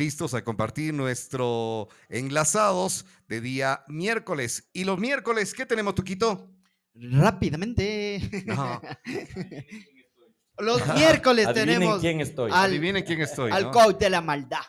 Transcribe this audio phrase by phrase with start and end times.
[0.00, 4.70] listos a compartir nuestro enlazados de día miércoles.
[4.72, 6.50] Y los miércoles, ¿qué tenemos, Tuquito?
[6.94, 8.18] Rápidamente.
[8.46, 8.80] No.
[10.58, 12.50] Los miércoles Adivinen tenemos quién estoy.
[12.52, 13.50] al- Adivinen quién estoy.
[13.50, 13.70] al ¿no?
[13.70, 14.60] coach de la maldad.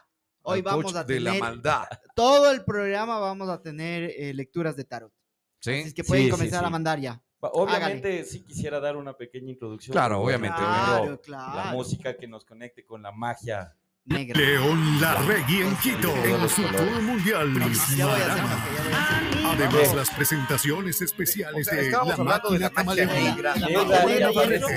[0.44, 1.84] Hoy Al vamos coach a de la tener maldad.
[2.16, 5.12] todo el programa vamos a tener eh, lecturas de tarot.
[5.60, 5.72] ¿Sí?
[5.72, 7.22] Así es que pueden Sí, sí, comenzar a mandar ya.
[7.42, 9.92] Obviamente sí quisiera dar una pequeña introducción.
[9.92, 11.56] Claro, obviamente, Claro, claro.
[11.56, 13.76] La música que nos conecte con la magia.
[14.06, 14.40] Negra.
[14.40, 17.53] León Larregui en Quito, en su tour mundial.
[17.95, 19.52] Ya ya.
[19.52, 23.09] Además, las presentaciones especiales de La de Máquina Camaleón.
[23.13, 24.70] negra, La de de ya de lo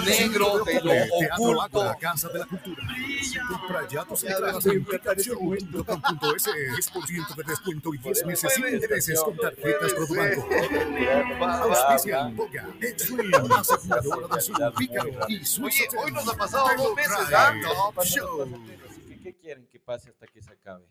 [0.00, 1.84] negro, de lo Teatro oculto.
[1.84, 2.82] La Casa de la Cultura.
[3.48, 9.92] Comprayatos y tras de implicación.com.es 10% de descuento y 10 meses sin intereses con tarjetas
[9.94, 10.48] Produbanco.
[11.44, 16.96] Auspician Boga, Extreme, aseguradora del sur, Pícaro y Suizo Oye, hoy nos ha pasado dos
[16.96, 17.52] meses, ¿ah?
[17.62, 18.48] Top Show.
[19.42, 20.86] ¿Qué, qué quieren que pase hasta que se acabe?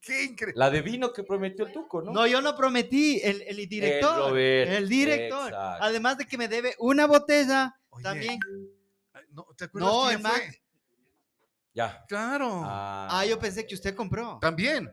[0.00, 0.54] Qué increíble.
[0.58, 2.12] La de vino que prometió el Tuco, ¿no?
[2.12, 4.18] No, yo no prometí, el, el director.
[4.18, 5.48] El, Roberto, director.
[5.48, 5.84] exacto.
[5.84, 8.38] Además de que me debe una botella, Oye, también.
[9.30, 10.56] No, ¿te acuerdas No, quién el?
[11.74, 12.04] Ya.
[12.08, 12.62] Claro.
[12.64, 14.38] Ah, Ah, yo pensé que usted compró.
[14.40, 14.90] También.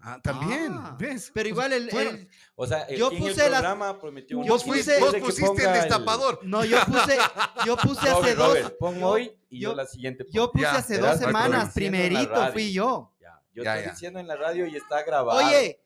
[0.00, 0.72] Ah, también.
[0.74, 1.30] Ah, ¿Ves?
[1.34, 4.44] Pero igual el, Bueno, el- O sea, el- Yo el puse las- programa prometió un
[4.46, 6.38] yo puse- vos pusiste el destapador.
[6.44, 7.18] no, yo puse,
[7.66, 10.24] yo puse hace Robert, dos, pon hoy y yo, yo- la siguiente.
[10.30, 10.52] yo pongo.
[10.52, 13.12] puse Ya, hace dos semanas, la primerito fui yo.
[13.20, 13.90] Ya, yo Ya, estoy ya.
[13.92, 15.38] diciendo en la radio y está grabado.
[15.44, 15.82] Oye,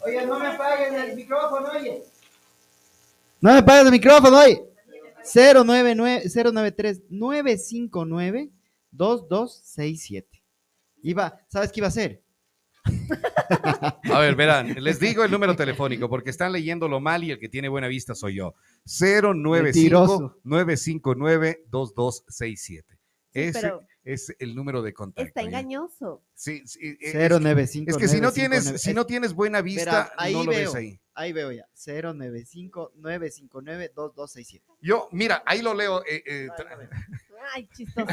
[0.05, 2.03] Oye, no me apaguen el micrófono, oye.
[3.41, 4.63] No me apaguen el micrófono, oye.
[5.23, 8.49] 099 093 959
[8.91, 10.43] 2267.
[11.03, 12.21] Iba, ¿sabes qué iba a hacer?
[14.13, 17.49] A ver, verán, les digo el número telefónico porque están leyéndolo mal y el que
[17.49, 18.55] tiene buena vista soy yo.
[18.85, 22.97] 095 959 2267.
[23.33, 25.27] Ese pero- es el número de contacto.
[25.27, 25.47] Está ¿ya?
[25.47, 26.23] engañoso.
[26.33, 28.77] Sí, sí, eh, es, 095 es que si no tienes, 959.
[28.79, 30.59] si no tienes buena vista, Verá, ahí no lo veo.
[30.61, 30.99] ves ahí.
[31.13, 31.67] Ahí veo ya.
[31.75, 34.65] 095 959 2267.
[34.81, 36.03] Yo, mira, ahí lo leo.
[36.05, 36.89] eh, eh, tra-
[37.53, 38.07] Ay, chistoso.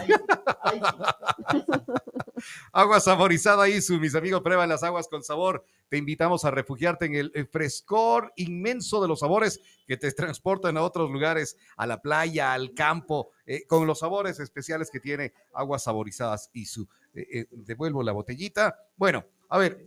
[2.73, 5.65] Agua saborizada Isu, mis amigos, prueban las aguas con sabor.
[5.89, 10.77] Te invitamos a refugiarte en el eh, frescor inmenso de los sabores que te transportan
[10.77, 15.33] a otros lugares, a la playa, al campo, eh, con los sabores especiales que tiene
[15.53, 16.89] aguas saborizadas Isu.
[17.15, 18.77] Eh, eh, devuelvo la botellita.
[18.97, 19.85] Bueno, a ver.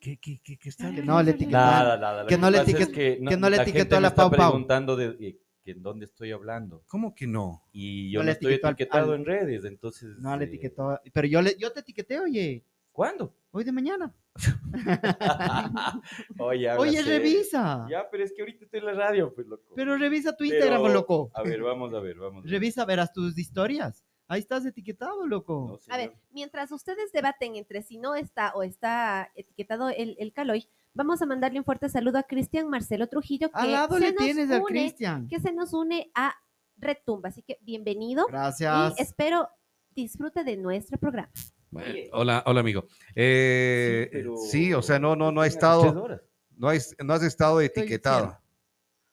[0.00, 0.90] ¿Qué, qué, qué, qué está?
[0.94, 1.60] Que no le etiquetan.
[1.60, 2.22] Nada, nada.
[2.22, 4.52] Lo que no le es que no le etiquetó a la Pau Pau.
[4.52, 6.84] preguntando de eh, que en dónde estoy hablando.
[6.86, 7.64] ¿Cómo que no?
[7.72, 10.16] Y yo No no, le estoy etiquetado al- en redes, entonces.
[10.20, 11.00] No le eh, etiquetó.
[11.12, 12.64] Pero yo, le, yo te etiqueté, oye.
[12.92, 13.34] ¿Cuándo?
[13.50, 14.14] Hoy de mañana.
[16.38, 17.84] Oye, Oye, revisa.
[17.90, 19.74] Ya, pero es que ahorita estoy en la radio, pues loco.
[19.74, 21.30] Pero revisa tu Pero, Instagram, loco.
[21.34, 22.52] A ver, vamos a ver, vamos a ver.
[22.52, 24.05] Revisa, verás tus historias.
[24.28, 25.78] Ahí estás etiquetado, loco.
[25.86, 30.32] No, A ver, mientras ustedes debaten entre si no está o está etiquetado el, el
[30.32, 34.00] Caloy, vamos a mandarle un fuerte saludo a Cristian Marcelo Trujillo, que, Al lado se
[34.00, 35.28] le nos tienes al une- Cristian.
[35.28, 36.34] que se nos une a
[36.76, 37.28] Retumba.
[37.28, 38.94] Así que bienvenido Gracias.
[38.98, 39.48] y espero
[39.94, 41.30] disfrute de nuestro programa.
[41.70, 42.84] Bueno, hola, hola amigo.
[43.14, 46.18] Eh, Sí, pero- sí, o sea, no, no, no ha estado,
[46.56, 48.38] no, has- no has estado etiquetado.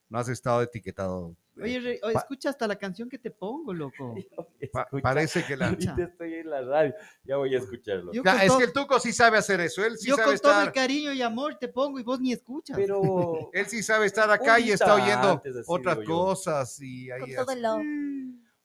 [0.09, 1.35] No has estado etiquetado.
[1.61, 4.15] Oye, re- oye, Pa- escucha hasta la canción que te pongo, loco.
[4.73, 5.69] Pa- parece que la.
[5.69, 6.93] Ahorita estoy en la radio.
[7.23, 8.11] Ya voy a escucharlo.
[8.11, 9.85] Yo Ya, con es todo- que el Tuco sí sabe hacer eso.
[9.85, 12.31] Él sí Yo sabe con todo el cariño y amor te pongo y vos ni
[12.33, 12.75] escuchas.
[12.75, 17.51] Pero Él sí sabe estar acá y está oyendo otras cosas y Con ahí todo
[17.51, 17.83] es- el love.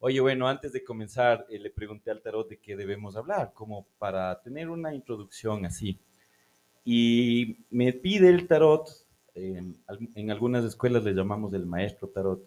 [0.00, 3.85] Oye, bueno, antes de comenzar, eh, le pregunté al tarot de qué debemos hablar, como
[3.99, 5.99] para tener una introducción así.
[6.85, 8.88] Y me pide el tarot,
[9.87, 12.40] al- en algunas escuelas le llamamos el maestro tarot,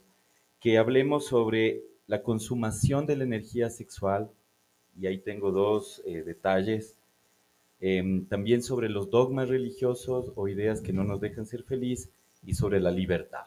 [0.62, 4.31] que hablemos sobre la consumación de la energía sexual,
[4.98, 6.96] y ahí tengo dos eh, detalles.
[7.80, 12.12] Em, también sobre los dogmas religiosos o ideas que no nos dejan ser feliz
[12.46, 13.46] y sobre la libertad.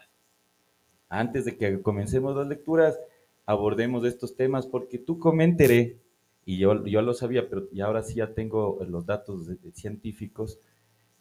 [1.08, 2.98] Antes de que comencemos las lecturas,
[3.46, 5.98] abordemos estos temas porque tú comentaré,
[6.44, 10.58] y yo, yo lo sabía, pero y ahora sí ya tengo los datos científicos,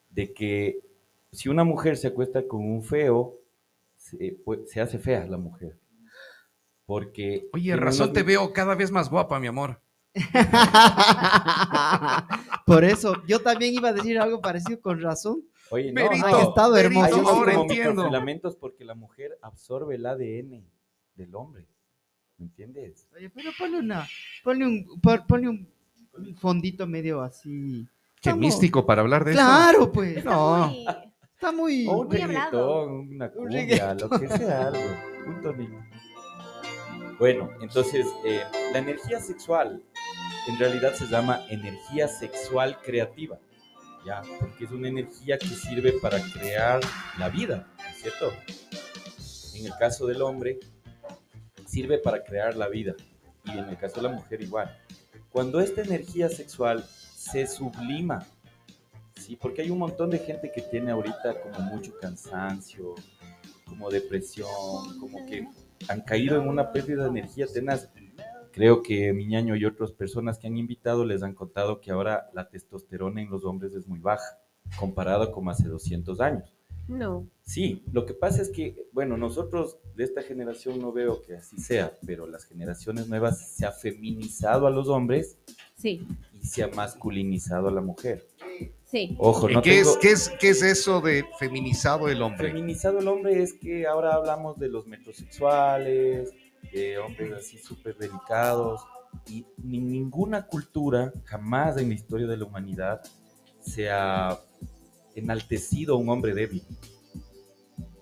[0.09, 0.79] de que
[1.31, 3.37] si una mujer se acuesta con un feo,
[3.97, 5.77] se, pues, se hace fea la mujer.
[6.93, 7.49] Porque...
[7.53, 9.81] Oye, razón unos- te veo cada vez más guapa, mi amor.
[12.65, 15.41] Por eso, yo también iba a decir algo parecido con razón.
[15.71, 17.15] Oye, no, Merito, no, Ay, estado merito, hermoso.
[17.15, 17.89] Hay unos ahora entiendo.
[17.91, 20.63] microfilamentos porque la mujer absorbe el ADN
[21.15, 21.65] del hombre.
[22.37, 23.07] ¿Me entiendes?
[23.15, 24.07] Oye, pero ponle una,
[24.43, 25.67] ponle un, pon- ponle un,
[26.17, 27.87] un fondito medio así.
[28.21, 29.39] Qué Estamos- místico para hablar de eso.
[29.39, 30.23] Claro, pues.
[30.23, 30.67] No.
[30.67, 30.85] Muy-
[31.33, 31.87] Está muy.
[31.87, 32.85] O un Muy hablado.
[32.85, 34.79] reggaetón, una Un cumbia, lo que sea, algo.
[35.27, 35.75] Un tonito.
[37.23, 38.43] Bueno, entonces, eh,
[38.73, 39.81] la energía sexual
[40.49, 43.39] en realidad se llama energía sexual creativa,
[44.05, 44.23] ¿ya?
[44.41, 46.81] Porque es una energía que sirve para crear
[47.17, 48.33] la vida, ¿no es cierto?
[49.55, 50.59] En el caso del hombre,
[51.65, 52.93] sirve para crear la vida,
[53.45, 54.77] y en el caso de la mujer igual.
[55.31, 58.27] Cuando esta energía sexual se sublima,
[59.15, 62.95] Sí, porque hay un montón de gente que tiene ahorita como mucho cansancio,
[63.65, 65.47] como depresión, como que
[65.87, 67.89] han caído en una pérdida de energía tenaz.
[68.51, 72.49] Creo que Miñaño y otras personas que han invitado les han contado que ahora la
[72.49, 74.39] testosterona en los hombres es muy baja,
[74.77, 76.53] comparado como hace 200 años.
[76.87, 77.25] No.
[77.43, 81.57] Sí, lo que pasa es que, bueno, nosotros de esta generación no veo que así
[81.57, 85.37] sea, pero las generaciones nuevas se ha feminizado a los hombres
[85.75, 88.25] Sí, y se ha masculinizado a la mujer.
[88.93, 89.15] Sí.
[89.17, 92.49] Ojo, ¿Y no ¿Qué, tengo- es, qué, es, ¿Qué es eso de feminizado el hombre?
[92.49, 96.31] Feminizado el hombre es que ahora hablamos de los metrosexuales,
[96.71, 98.81] de hombres así súper delicados,
[99.27, 103.01] y ni ninguna cultura jamás en la historia de la humanidad
[103.61, 104.39] se ha
[105.15, 106.63] enaltecido a un hombre débil.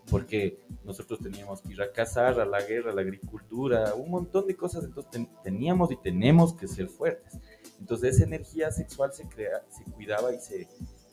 [0.10, 4.46] Porque nosotros teníamos que ir a cazar, a la guerra, a la agricultura, un montón
[4.46, 7.38] de cosas, entonces ten- teníamos y tenemos que ser fuertes.
[7.82, 10.68] Entonces esa energía sexual se, crea, se cuidaba y se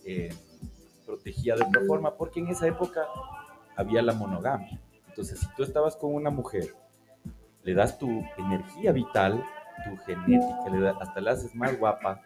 [0.04, 0.28] eh,
[1.06, 3.06] protegía de otra forma, porque en esa época
[3.74, 4.78] había la monogamia.
[5.08, 6.74] Entonces, si tú estabas con una mujer,
[7.62, 9.42] le das tu energía vital,
[9.84, 12.20] tu genética, le hasta la haces más guapa,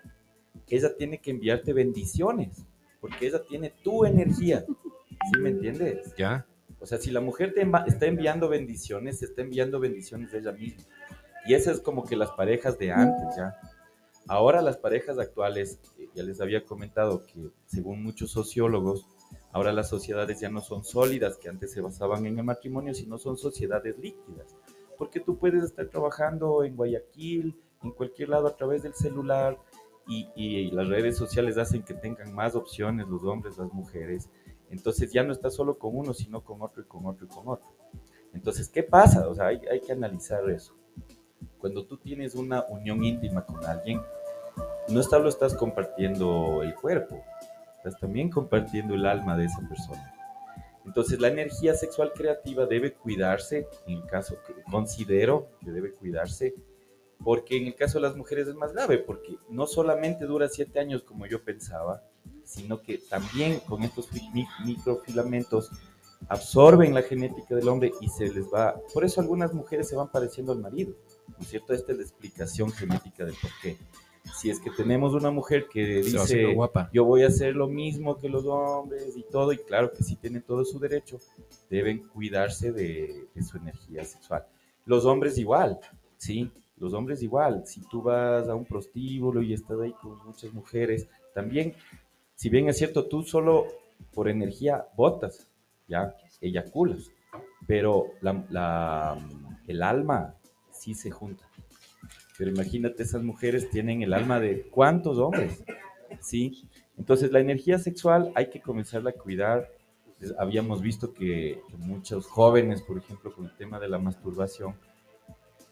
[0.66, 2.64] ella tiene que enviarte bendiciones,
[3.00, 4.64] porque ella tiene tu energía.
[4.66, 6.14] ¿Sí me entiendes?
[6.16, 6.44] ¿Ya?
[6.80, 10.52] O sea, si la mujer te está enviando bendiciones, se está enviando bendiciones de ella
[10.52, 10.82] misma.
[11.46, 13.54] Y esas es como que las parejas de antes, ¿ya?
[14.28, 19.06] Ahora las parejas actuales, eh, ya les había comentado que según muchos sociólogos,
[19.52, 23.18] ahora las sociedades ya no son sólidas, que antes se basaban en el matrimonio, sino
[23.18, 24.56] son sociedades líquidas.
[24.96, 29.58] Porque tú puedes estar trabajando en Guayaquil, en cualquier lado a través del celular,
[30.06, 34.28] y, las redes sociales hacen que tengan más opciones los hombres, las mujeres.
[34.70, 37.48] Entonces ya no estás solo con uno, sino con otro y con otro y con
[37.48, 37.68] otro.
[38.32, 39.28] Entonces, ¿qué pasa?
[39.28, 40.74] O sea, hay que analizar eso.
[41.62, 44.02] Cuando tú tienes una unión íntima con alguien,
[44.88, 47.22] no solo estás compartiendo el cuerpo,
[47.76, 50.12] estás también compartiendo el alma de esa persona.
[50.84, 56.54] Entonces, la energía sexual creativa debe cuidarse, en el caso que considero que debe cuidarse,
[57.24, 60.80] porque en el caso de las mujeres es más grave, porque no solamente dura siete
[60.80, 62.02] años como yo pensaba,
[62.44, 65.70] sino que también con estos fi- mi- microfilamentos
[66.28, 70.08] absorben la genética del hombre y se les va, por eso algunas mujeres se van
[70.10, 70.94] pareciendo al marido,
[71.36, 71.72] ¿no es cierto?
[71.72, 73.76] Esta es la explicación genética del por qué.
[74.38, 76.88] Si es que tenemos una mujer que dice, guapa.
[76.92, 80.14] yo voy a hacer lo mismo que los hombres y todo, y claro que sí
[80.16, 81.18] tienen todo su derecho,
[81.68, 84.46] deben cuidarse de, de su energía sexual.
[84.86, 85.80] Los hombres igual,
[86.18, 86.50] ¿sí?
[86.76, 91.08] Los hombres igual, si tú vas a un prostíbulo y estás ahí con muchas mujeres,
[91.34, 91.74] también,
[92.36, 93.66] si bien es cierto, tú solo
[94.14, 95.48] por energía botas,
[95.88, 97.10] ya, eyaculas,
[97.66, 99.18] pero la, la-
[99.66, 100.34] el alma
[100.82, 101.44] sí se junta.
[102.36, 105.62] Pero imagínate, esas mujeres tienen el alma de cuántos hombres,
[106.20, 106.68] ¿sí?
[106.98, 109.68] Entonces la energía sexual hay que comenzarla a cuidar.
[110.18, 114.74] Les- Habíamos visto que, que muchos jóvenes, por ejemplo, con el tema de la masturbación,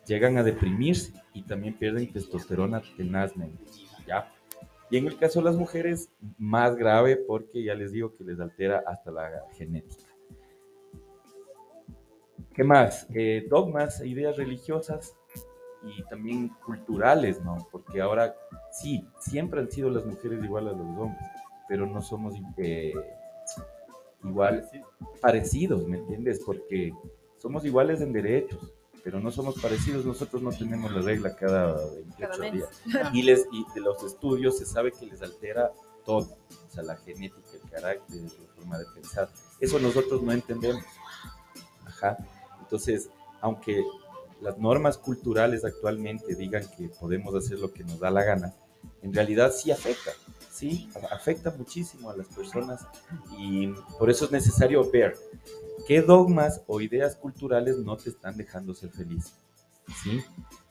[0.06, 3.64] llegan a deprimirse y también pierden testosterona tenazmente,
[4.06, 4.32] ¿ya?
[4.90, 8.38] Y en el caso de las mujeres, más grave porque ya les digo que les
[8.40, 10.04] altera hasta la genética.
[12.60, 13.06] ¿Qué más?
[13.14, 15.16] Eh, dogmas, ideas religiosas
[15.82, 17.56] y también culturales, ¿no?
[17.72, 18.36] Porque ahora
[18.70, 21.26] sí, siempre han sido las mujeres igual a los hombres,
[21.70, 22.92] pero no somos eh,
[24.22, 24.68] igual
[25.22, 26.42] parecidos, ¿me entiendes?
[26.44, 26.92] Porque
[27.38, 32.14] somos iguales en derechos, pero no somos parecidos, nosotros no tenemos la regla cada 28
[32.18, 32.52] Cada mes.
[32.52, 32.82] días.
[33.14, 35.72] Y, les, y de los estudios se sabe que les altera
[36.04, 36.36] todo,
[36.66, 39.30] o sea, la genética, el carácter, la forma de pensar.
[39.60, 40.84] Eso nosotros no entendemos.
[41.86, 42.18] Ajá.
[42.70, 43.10] Entonces,
[43.40, 43.84] aunque
[44.40, 48.54] las normas culturales actualmente digan que podemos hacer lo que nos da la gana,
[49.02, 50.12] en realidad sí afecta,
[50.52, 52.86] sí, afecta muchísimo a las personas
[53.36, 55.16] y por eso es necesario ver
[55.88, 59.34] qué dogmas o ideas culturales no te están dejando ser feliz,
[60.04, 60.22] ¿sí?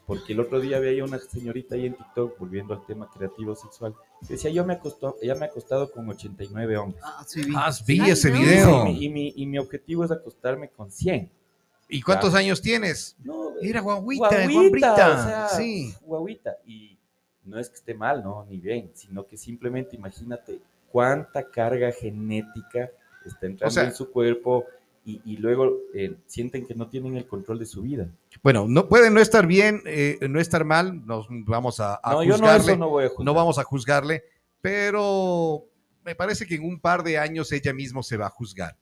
[0.07, 3.93] Porque el otro día veía una señorita ahí en TikTok, volviendo al tema creativo sexual,
[4.25, 7.03] que decía, yo me, acostó, ella me he acostado con 89 hombres.
[7.05, 7.53] Ah, sí, vi.
[7.55, 8.87] Ah, vi ese video.
[8.87, 11.31] Y mi, y mi- y mi objetivo es acostarme con 100.
[11.89, 13.15] ¿Y cuántos años tienes?
[13.23, 14.93] No, Era guaguita, guaguita, guambrita.
[14.93, 15.93] o sea, sí.
[16.01, 16.57] guaguita.
[16.65, 16.97] Y
[17.45, 20.59] no es que esté mal, no, ni bien, sino que simplemente imagínate
[20.91, 22.91] cuánta carga genética
[23.25, 24.65] está entrando O sea- en su cuerpo
[25.05, 28.07] y, y luego eh, sienten que no tienen el control de su vida.
[28.43, 32.23] Bueno, no puede no estar bien, eh, no estar mal, nos vamos a, a no,
[32.23, 33.25] yo no, juzgarle, eso no voy a juzgar.
[33.25, 34.23] no vamos a juzgarle,
[34.61, 35.65] pero
[36.05, 38.77] me parece que en un par de años ella mismo se va a juzgar.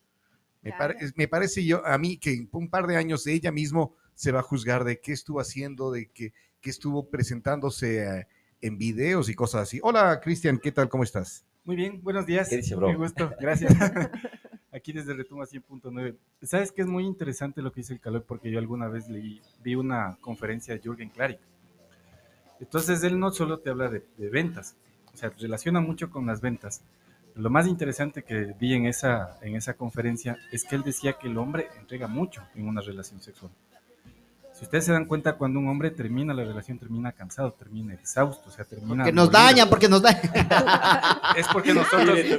[0.67, 0.93] Me, Claro.
[0.95, 4.31] pare- me parece yo a mí que en un par de años ella mismo se
[4.31, 8.27] va a juzgar de qué estuvo haciendo, de qué, qué estuvo presentándose eh,
[8.61, 9.79] en videos y cosas así.
[9.83, 10.89] Hola, Cristian, ¿qué tal?
[10.89, 11.45] ¿Cómo estás?
[11.63, 12.49] Muy bien, buenos días.
[12.49, 12.87] ¿Qué dice, bro?
[12.87, 13.73] Qué gusto, gracias.
[14.71, 16.15] Aquí desde Retuma 100.9.
[16.43, 18.23] ¿Sabes que es muy interesante lo que dice el calor?
[18.27, 21.39] Porque yo alguna vez leí, vi una conferencia de Jürgen Klarik.
[22.59, 24.75] Entonces él no solo te habla de, de ventas,
[25.13, 26.81] o sea, relaciona mucho con las ventas.
[27.37, 31.27] Lo más interesante que vi en esa, en esa conferencia es que él decía que
[31.27, 33.51] el hombre entrega mucho en una relación sexual.
[34.53, 38.49] Si ustedes se dan cuenta, cuando un hombre termina la relación, termina cansado, termina exhausto,
[38.49, 39.03] o sea, termina...
[39.05, 40.19] Que nos dañan, porque nos dañan.
[41.37, 42.17] Es porque nosotros...
[42.17, 42.37] Es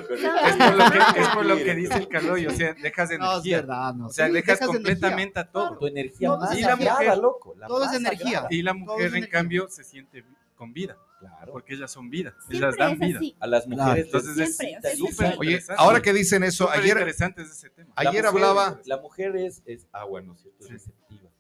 [0.57, 3.21] por lo que, es por lo que dice el Caloy, o sea, dejas No, es
[3.35, 3.57] energía.
[3.59, 4.07] verdad, no.
[4.07, 4.67] o sea, Sí, dejas, energía.
[4.75, 5.79] completamente a todo.
[5.79, 6.93] Tu energía más es Y la energía.
[6.95, 7.55] mujer- loco.
[7.57, 8.47] la todo es energía.
[8.51, 9.39] Y la mujer, es en energía.
[9.39, 10.25] cambio, se siente
[10.57, 11.53] con vida, Claro.
[11.53, 13.19] porque ellas son vida, Siempre ellas dan es vida.
[13.19, 13.37] así.
[13.41, 15.39] A las mujeres Entonces es Siempre, o sea, súper.
[15.39, 17.93] Oye, ahora que dicen eso, Súper ayer, interesante es ese tema.
[17.97, 20.59] La ayer mujer- hablaba, La mujer es, es agua, ¿no es cierto?
[20.61, 20.73] Es Sí.
[20.73, 21.31] receptiva.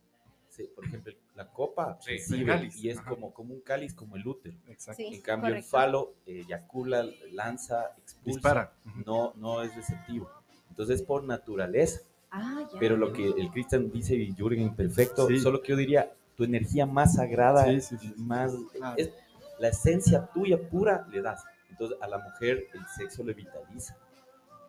[0.49, 2.11] Sí, por ejemplo, la copa Sí.
[2.13, 3.11] recibe y es ajá.
[3.11, 4.57] como, como un cáliz, como el útero.
[4.67, 4.97] Exacto.
[4.97, 8.37] Sí, En cambio, el falo eh, eyacula, lanza, expulsa.
[8.39, 8.73] Dispara.
[9.07, 10.29] No, no es receptivo.
[10.71, 12.01] Entonces, por naturaleza.
[12.33, 12.79] Ah, ya.
[12.81, 15.39] Pero lo que el Cristian dice y Jürgen perfecto, Sí.
[15.39, 18.15] solo que yo diría, tu energía más sagrada, Sí, sí, sí.
[18.17, 18.95] más Claro.
[18.97, 19.11] es
[19.59, 21.45] la esencia tuya pura le das.
[21.71, 23.97] Entonces, a la mujer el sexo le vitaliza,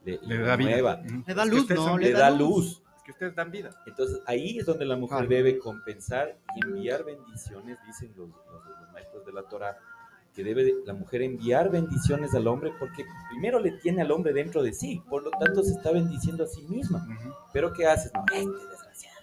[0.04, 1.02] le, Le da vida.
[1.06, 1.24] Ujú.
[1.28, 1.98] Le da Es que luz, ¿no?
[1.98, 2.84] le da luz.
[2.98, 3.70] Es que ustedes dan vida.
[3.88, 5.30] Entonces ahí es donde la mujer Claro.
[5.30, 9.78] debe compensar y enviar bendiciones, dicen los, los- los maestros de la Torah,
[10.36, 14.32] que debe de- la mujer enviar bendiciones al hombre porque primero le tiene al hombre
[14.32, 17.06] dentro de sí, por lo tanto se está bendiciendo a sí misma.
[17.52, 18.12] Pero ¿qué haces?
[18.14, 19.18] No, este desgraciado.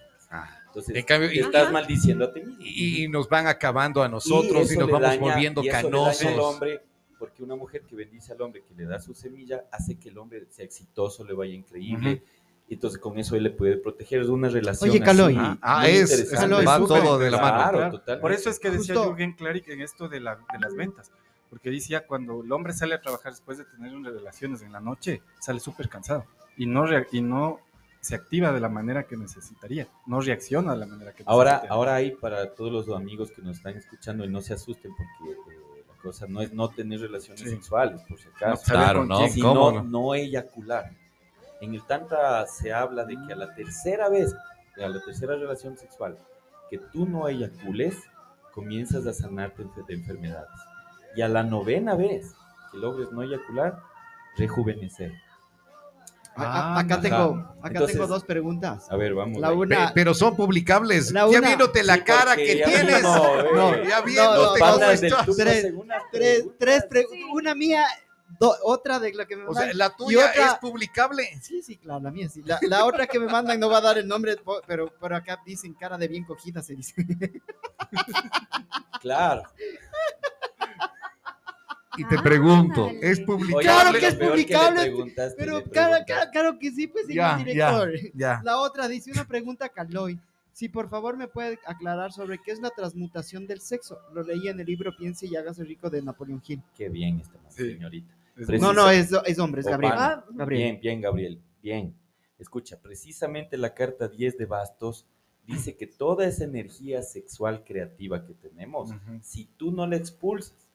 [0.67, 1.71] Entonces en cambio, te y, estás Ajá.
[1.71, 2.55] maldiciendo a ti mismo.
[2.59, 5.77] y- y nos van acabando a nosotros y, nos le vamos daña- volviendo y eso
[5.77, 6.39] le daña al canosos.
[6.53, 6.81] hombre,
[7.17, 10.17] porque una mujer que bendice al hombre, que le da su semilla, hace que el
[10.19, 12.21] hombre sea exitoso, le vaya increíble.
[12.69, 14.21] Y entonces con eso él le puede proteger.
[14.21, 14.89] Es una relación.
[14.89, 15.35] Oye, Caloy.
[15.37, 16.35] así, Ah, muy es- interesante.
[16.37, 17.57] Caloy, va súper todo de la mano.
[17.57, 17.91] Claro, Claro.
[17.93, 18.21] totalmente.
[18.21, 21.11] Por eso es que decía Justo- Jürgen Klarik en esto de, la- de las ventas.
[21.49, 24.81] Porque decía, cuando el hombre sale a trabajar después de tener unas relaciones en la
[24.81, 26.25] noche, sale súper cansado.
[26.57, 26.83] Y no,
[27.13, 27.61] y no
[28.01, 29.87] se activa de la manera que necesitaría.
[30.05, 31.75] No reacciona de la manera que Ahora, necesitaría.
[31.75, 35.31] ahora hay para todos los amigos que nos están escuchando y no se asusten porque
[35.31, 37.49] eh, la cosa no es no tener relaciones Sí.
[37.49, 38.65] sexuales, por si No acaso.
[38.65, 39.31] saber Claro, no, quién.
[39.31, 39.83] sino ¿cómo no?
[39.83, 40.15] no?
[40.15, 40.91] eyacular.
[41.59, 44.33] En el Tantra se habla de que a la tercera vez,
[44.77, 46.17] a la tercera relación sexual,
[46.69, 47.97] que tú no eyacules,
[48.53, 50.49] comienzas a sanarte de enfermedades.
[51.15, 52.35] Y a la novena vez
[52.71, 53.79] que logres no eyacular,
[54.37, 55.13] rejuvenecer.
[56.37, 58.89] A- a- acá Ah, tengo, acá Entonces- tengo dos preguntas.
[58.91, 59.39] A ver, vamos.
[59.41, 61.11] La una, pero son publicables.
[61.11, 62.99] La ya viéndote la Sí, cara que ya tienes.
[62.99, 65.25] eh, No, ya no, viéndote no, estás.
[66.11, 67.23] Tres- tres, Sí.
[67.33, 67.83] una mía,
[68.39, 69.77] do- otra de la que me O sea, mandan.
[69.77, 71.39] la tuya otra- es publicable.
[71.41, 72.41] Sí, sí, claro, la mía sí.
[72.45, 74.35] La, la otra que me mandan no va a dar el nombre,
[74.67, 76.93] pero, pero acá dicen cara de bien cogida, se dice.
[79.01, 79.43] Claro.
[81.97, 82.89] Y te pregunto.
[83.01, 83.63] ¿es publicable?
[83.63, 84.93] Claro que es publicable,
[85.37, 87.91] Pero claro, claro, claro que sí, pues, señor Ya, director.
[88.13, 88.41] ya.
[88.43, 90.19] La otra dice una pregunta a Caloy.
[90.53, 93.99] Si por favor me puede aclarar sobre qué es la transmutación del sexo.
[94.13, 96.61] Lo leí en el libro Piense y hágase rico de Napoleón Hill.
[96.75, 97.73] Qué bien está, Sí.
[97.73, 98.13] señorita.
[98.59, 99.93] No, no, es, es hombre, es Gabriel.
[99.93, 100.05] pana.
[100.13, 100.63] Ah, Gabriel.
[100.63, 101.41] Bien, bien, Gabriel.
[101.61, 101.93] Bien.
[102.39, 105.05] Escucha, precisamente la carta 10 de bastos
[105.45, 110.66] dice que toda esa energía sexual creativa que tenemos, si tú no la expulsas,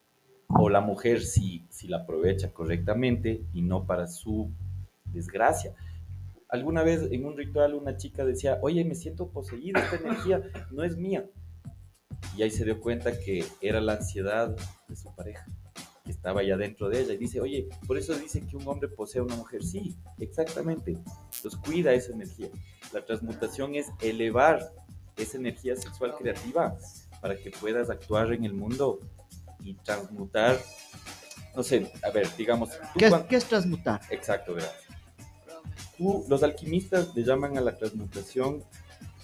[0.58, 4.50] o la mujer si, si la aprovecha correctamente y no para su
[5.04, 5.74] desgracia.
[6.48, 10.84] Alguna vez en un ritual una chica decía, oye, me siento poseída, esta energía no
[10.84, 11.24] es mía.
[12.36, 14.54] Y ahí se dio cuenta que era la ansiedad
[14.88, 15.46] de su pareja,
[16.04, 17.14] que estaba ya dentro de ella.
[17.14, 19.62] Y dice, oye, por eso dicen que un hombre posee a una mujer.
[19.62, 20.92] Sí, exactamente.
[21.36, 22.48] Entonces cuida esa energía.
[22.92, 24.72] La transmutación es elevar
[25.16, 26.76] esa energía sexual creativa
[27.20, 29.00] para que puedas actuar en el mundo
[29.64, 30.60] y transmutar,
[31.54, 34.00] no sé, a ver, digamos, ¿Qué es, qué es transmutar?
[34.10, 34.72] Exacto, verás.
[35.96, 38.62] Tú- los alquimistas le llaman a la transmutación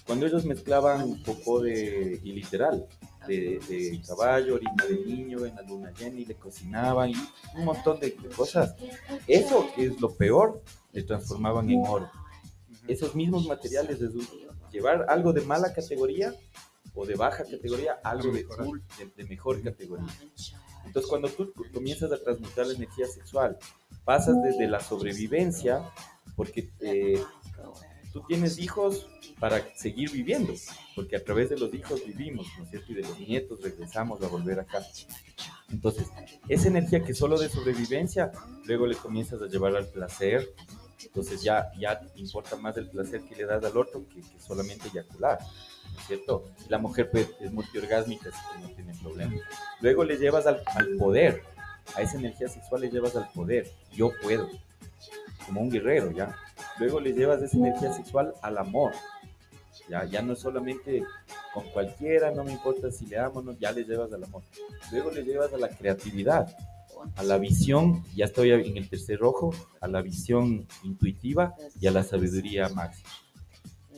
[0.05, 2.87] cuando ellos mezclaban popó de, y literal,
[3.27, 7.15] de, de caballo, orina de niño, en la luna llena y le cocinaban y
[7.55, 8.73] un montón de, de cosas.
[9.27, 12.09] Eso, que es lo peor, le transformaban en oro.
[12.87, 14.11] Esos mismos materiales, es
[14.71, 16.33] llevar algo de mala categoría
[16.99, 20.13] o de baja categoría, algo de, full, de, de mejor categoría.
[20.85, 23.57] Entonces, cuando tú comienzas a transmutar la energía sexual,
[24.03, 25.83] pasas desde la sobrevivencia,
[26.35, 27.23] porque eh,
[28.11, 29.07] tú tienes hijos
[29.39, 30.53] para seguir viviendo,
[30.95, 32.91] porque a través de los hijos vivimos, ¿no es cierto?
[32.91, 34.83] Y de los nietos regresamos a volver acá.
[35.71, 36.07] Entonces,
[36.47, 38.31] esa energía que solo de sobrevivencia,
[38.65, 40.53] luego le comienzas a llevar al placer,
[41.03, 44.89] entonces ya, ya importa más el placer que le das al otro que, que solamente
[44.89, 45.39] eyacular,
[45.93, 46.45] ¿no es cierto?
[46.67, 49.35] La mujer pues, es multiorgásmica, así que no tiene problema.
[49.81, 51.43] Luego le llevas al, al poder,
[51.95, 54.49] a esa energía sexual le llevas al poder, yo puedo,
[55.45, 56.35] como un guerrero, ¿ya?
[56.77, 58.93] Luego le llevas esa energía sexual al amor,
[59.89, 61.03] ya, ya no es solamente
[61.53, 64.43] con cualquiera, no me importa si le amo, no, ya le llevas al amor.
[64.91, 66.55] Luego le llevas a la creatividad,
[67.15, 71.91] a la visión, ya estoy en el tercer ojo, a la visión intuitiva y a
[71.91, 73.09] la sabiduría máxima.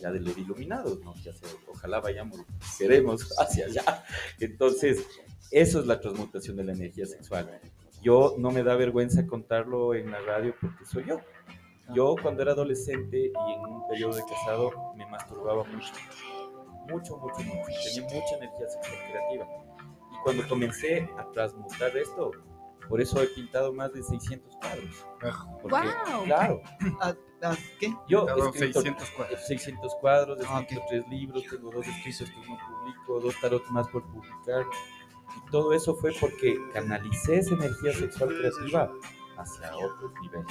[0.00, 1.14] Ya de los iluminados, ¿no?
[1.22, 1.32] Ya
[1.68, 2.40] ojalá vayamos,
[2.78, 4.04] queremos hacia allá.
[4.40, 5.06] Entonces,
[5.50, 7.60] eso es la transmutación de la energía sexual.
[8.02, 11.20] Yo no me da vergüenza contarlo en la radio porque soy yo.
[11.94, 15.92] Yo cuando era adolescente y en un periodo de casado me masturbaba mucho.
[16.88, 17.70] Mucho, mucho, mucho.
[17.84, 19.46] Tenía mucha energía sexual creativa.
[20.10, 22.32] Y cuando comencé a transmutar esto,
[22.92, 25.06] por eso he pintado más de 600 cuadros.
[25.62, 26.24] Porque, ¡Guau!
[26.24, 26.60] Claro,
[27.00, 27.94] Ah, ah, ¿Qué?
[28.06, 29.46] yo he escrito 600 cuadros.
[29.46, 33.66] 600 cuadros, he Ah, escrito tres libros, tengo dos escritos que no publico, dos tarot
[33.70, 34.66] más por publicar.
[35.34, 38.92] Y todo eso fue porque canalicé esa energía sexual creativa
[39.38, 40.46] hacia otros niveles.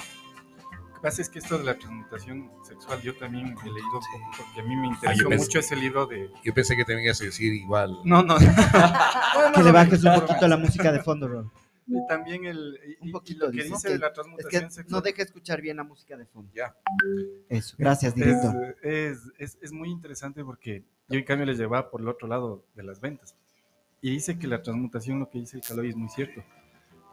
[0.72, 3.92] Lo que pasa es que esto de la transmutación sexual yo también he leído un
[3.92, 6.28] poco porque a mí me interesó pensé- mucho ese libro de...
[6.44, 8.00] Yo pensé que te ibas a decir igual.
[8.04, 8.36] No, no.
[9.54, 11.52] Que le bajes un poquito la música de fondo, Ron.
[11.86, 14.64] Y también el, y- Un y poquito, lo que dice que- de la Es transmutación
[14.64, 14.86] que sexual.
[14.92, 16.50] no deja escuchar bien la música de fondo.
[16.54, 16.74] Ya.
[17.48, 18.76] Eso, gracias, director.
[18.82, 22.28] Es, es, es, es muy interesante porque yo en cambio les llevaba por el otro
[22.28, 23.36] lado de las ventas.
[24.00, 26.42] Y dice que la transmutación, lo que dice el Caloi es muy cierto.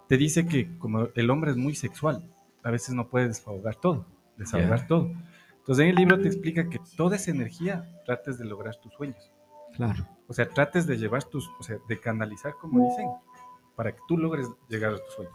[0.08, 2.24] Te dice que como el hombre es muy sexual,
[2.64, 4.06] a veces no puede desahogar todo,
[4.38, 5.12] desahogar todo.
[5.60, 9.32] Entonces en el libro te explica que toda esa energía trates de lograr tus sueños.
[9.76, 10.08] Claro.
[10.28, 13.08] O sea, trates de llevar tus, o sea, de canalizar, como dicen,
[13.80, 15.34] para que tú logres llegar a tus sueños.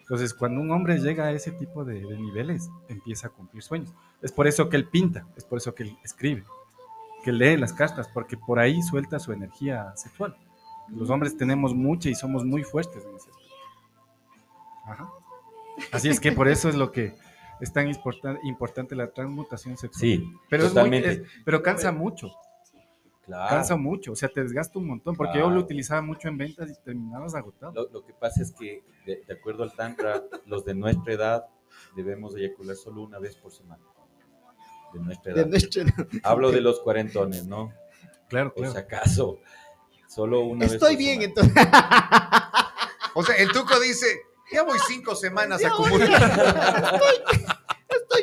[0.00, 3.94] Entonces, cuando un hombre llega a ese tipo de, de niveles, empieza a cumplir sueños.
[4.20, 6.42] Es por eso que él pinta, es por eso que él escribe,
[7.22, 10.36] que lee las cartas, porque por ahí suelta su energía sexual.
[10.88, 13.54] Los hombres tenemos mucha y somos muy fuertes en ese aspecto.
[14.86, 15.08] Ajá.
[15.92, 17.14] Así es que por eso es lo que
[17.60, 20.00] es tan importan- importante la transmutación sexual.
[20.00, 21.12] Sí, pero, es muy- totalmente.
[21.12, 22.32] es- pero cansa mucho
[23.24, 23.48] Claro.
[23.50, 26.68] cansa mucho, o sea, te desgasta un montón, porque yo lo utilizaba mucho en ventas
[26.70, 27.72] y terminabas agotado.
[27.72, 31.44] Lo, lo que pasa es que, de, de acuerdo al Tantra, los de nuestra edad
[31.94, 33.82] debemos eyacular solo una vez por semana.
[34.92, 35.48] De nuestra De edad.
[35.48, 35.84] nuestro-
[36.24, 37.72] Hablo de los cuarentones, ¿no?
[38.28, 38.72] Claro, Por claro.
[38.72, 39.38] si acaso.
[40.08, 40.72] Solo una vez.
[40.74, 41.42] Estoy bien, semana.
[41.52, 41.68] entonces.
[43.14, 44.06] O sea, el tuco dice,
[44.52, 45.86] ya voy cinco semanas Ya voy.
[46.02, 46.26] acumulando.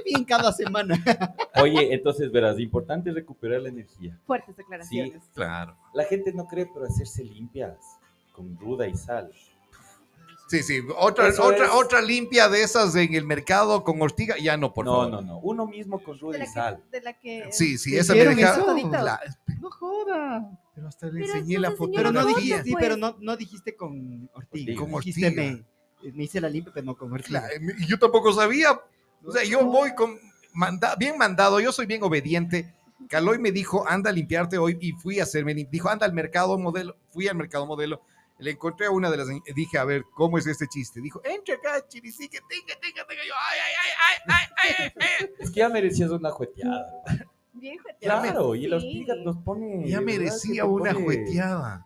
[0.10, 0.96] Bien cada semana.
[1.62, 4.18] Oye, entonces verás, importante recuperar la energía.
[4.26, 5.24] Fuertes Sí, declaraciones.
[5.34, 5.76] Claro.
[5.94, 7.78] la gente no cree, pero hacerse limpias
[8.34, 9.32] con ruda y sal.
[10.48, 10.80] Sí, sí.
[10.98, 14.74] Otra, Eso otra, es- otra limpia de esas en el mercado con ortiga, ya no,
[14.74, 15.12] por no, favor.
[15.12, 15.40] no, no.
[15.42, 16.82] Uno mismo con ruda y sal.
[16.90, 18.58] que, de la que Sí, sí, ¿Te esa me deja.
[19.04, 19.20] La-
[19.62, 20.60] No joda.
[20.74, 21.92] pero hasta le Pero enseñé no la foto.
[21.96, 22.82] Pero no dijiste, sí, pues.
[22.84, 24.76] pero no, no dijiste con ortiga.
[24.76, 25.44] Con dijiste ortiga.
[26.02, 27.42] me, me hice la limpia, pero no con ortiga.
[27.48, 28.70] Claro, y yo tampoco sabía.
[29.26, 30.18] O sea, yo voy con
[30.54, 32.74] manda- bien mandado, yo soy bien obediente.
[33.08, 36.58] Caloy me dijo, anda a limpiarte hoy y fui a hacerme Dijo, anda al mercado
[36.58, 36.98] modelo.
[37.12, 38.02] Fui al mercado modelo.
[38.40, 39.28] Le encontré a una de las.
[39.54, 41.02] Dije, a ver, ¿cómo es este chiste?
[41.02, 43.22] Dijo, entra acá, chiricique, tenga, tenga, tenga.
[43.28, 45.30] Yo, ay, ay, ay, ay, ay, ay, ay.
[45.40, 46.86] Es que ya merecías una jueteada.
[47.54, 48.22] Bien jueteado.
[48.22, 49.90] Claro, y nos pone.
[49.90, 51.86] Ya merecía que una pone- jueteada.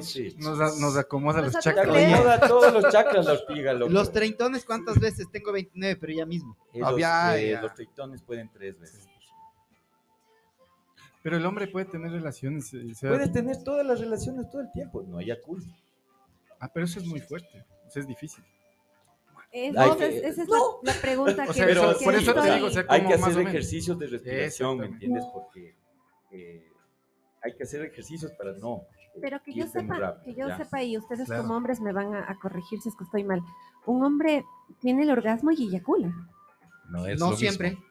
[0.00, 0.34] Sí.
[0.38, 1.86] Nos, a- nos acomoda los Nos chakras.
[1.86, 2.40] acomoda.
[2.48, 3.92] todos los chakras la ortiga, loco.
[3.92, 5.30] Los treintones, ¿cuántas veces?
[5.30, 6.56] Tengo 29, pero ya mismo.
[6.72, 7.60] Eh, los, eh, ya.
[7.62, 9.06] los tritones pueden tres veces.
[11.22, 12.72] Pero el hombre puede tener relaciones.
[12.74, 15.02] eh, o sea- Puede tener todas las relaciones todo el tiempo.
[15.02, 15.70] No hay culpa.
[16.60, 17.64] Ah, pero eso es muy fuerte.
[17.86, 18.44] O sea, es difícil.
[19.52, 20.80] Es- Hay esa es, esa es No.
[20.82, 22.84] la, la pregunta O que sea, Pero eso- que por eso te digo, o sea,
[22.88, 25.24] Hay que hacer o ejercicios de respiración, ¿me entiendes?
[25.32, 25.74] Porque
[26.32, 26.72] eh,
[27.42, 28.82] hay que hacer ejercicios para no.
[29.20, 30.56] Pero que yo sepa, rápido, que yo ya.
[30.56, 31.42] sepa y ustedes Claro.
[31.42, 33.42] como hombres me van a, a corregir si es que estoy mal.
[33.86, 34.44] Un hombre
[34.80, 36.12] tiene el orgasmo y eyacula.
[36.90, 37.70] No es no lo siempre.
[37.70, 37.84] mismo.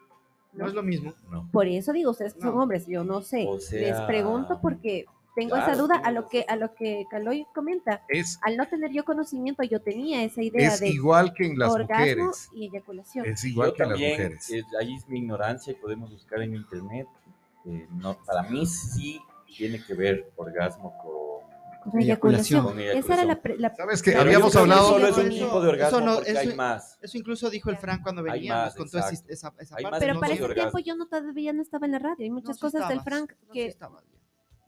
[0.54, 1.14] No es lo mismo.
[1.32, 1.50] No.
[1.52, 2.62] Por eso digo, ustedes que son No.
[2.62, 3.46] hombres, yo no sé.
[3.48, 5.06] O Les sea, pregunto porque
[5.36, 8.04] tengo claro, esa duda a lo que a lo que Caloy comenta.
[8.08, 11.58] Es, Al no tener yo conocimiento, yo tenía esa idea es de igual que en
[11.58, 12.50] las orgasmo mujeres.
[12.54, 13.26] y eyaculación.
[13.26, 14.50] Es Yo igual que en las mujeres.
[14.52, 17.08] eh, ahí es mi ignorancia y podemos buscar en internet.
[17.66, 19.20] eh, no, para mí sí
[19.58, 21.24] tiene que ver orgasmo con.
[21.92, 22.64] Con eyaculación.
[22.64, 24.88] Con Esa era la, pre- la- ¿Sabes que habíamos hablado?
[24.92, 26.98] Solo es un Eso- tipo de orgasmo eso no- porque eso- hay más.
[27.02, 29.84] Eso incluso dijo el Frank cuando veníamos con toda esa, esa, parte.
[29.84, 30.72] más pero no para ese orgasmo.
[30.72, 32.16] tiempo yo no todavía no estaba en la radio.
[32.24, 34.06] Hay muchas cosas del Frank que estabas.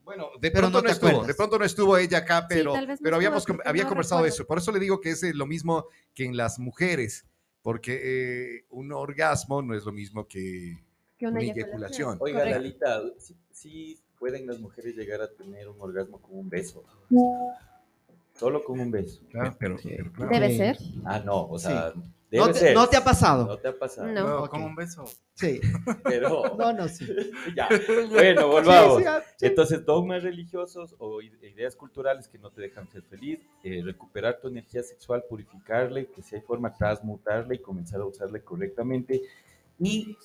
[0.04, 1.28] Bueno, de Pero pronto no estuvo, acuerdas.
[1.28, 4.44] de pronto no estuvo ella acá, pero, no pero habíamos había no conversado de recuerdo.
[4.44, 4.48] eso.
[4.48, 7.26] Por eso le digo que es eh, lo mismo que en las mujeres,
[7.64, 10.84] porque eh, un orgasmo no es lo mismo que
[11.18, 11.70] que una una eyaculación.
[12.16, 12.18] eyaculación.
[12.20, 12.60] Oiga, Correcto.
[12.60, 16.84] Lalita, sí, sí pueden las mujeres llegar a tener un orgasmo con un beso.
[18.34, 19.22] Solo con un beso.
[19.32, 19.56] Claro.
[19.60, 19.90] Pero, Sí.
[19.96, 20.32] pero claro.
[20.34, 20.58] Debe Sí.
[20.58, 20.78] ser.
[21.06, 22.76] Ah, no, o sea, No debe te, ser.
[22.76, 23.46] no te ha pasado.
[23.48, 24.08] No te ha pasado.
[24.08, 24.14] No.
[24.14, 24.50] Pero ok.
[24.50, 25.06] con un beso.
[25.36, 25.62] Sí.
[26.04, 27.06] Pero, No, no, sí.
[27.56, 27.70] ya.
[28.10, 28.98] Bueno, volvamos.
[28.98, 29.46] Sí, sí, ah, sí.
[29.46, 34.50] Entonces, dogmas religiosos o ideas culturales que no te dejan ser feliz, eh, recuperar tu
[34.50, 39.22] energía sexual, purificarle, que si hay forma, transmutarla y comenzar a usarla correctamente.
[39.80, 40.18] ¿Y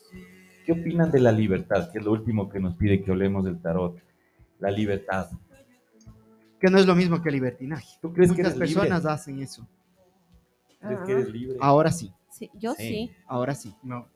[0.74, 1.90] qué opinan de la libertad?
[1.92, 3.96] Que es lo último que nos pide que hablemos del tarot.
[4.58, 5.30] La libertad.
[6.60, 7.96] Que no es lo mismo que libertinaje.
[8.02, 8.82] ¿Tú crees que Muchas eres libre?
[8.88, 9.66] personas hacen eso.
[10.80, 11.56] ¿Crees que eres libre?
[11.60, 12.82] Ahora sí, Sí, yo Sí.
[12.88, 13.12] sí.
[13.26, 13.74] ahora sí.
[13.82, 14.06] No,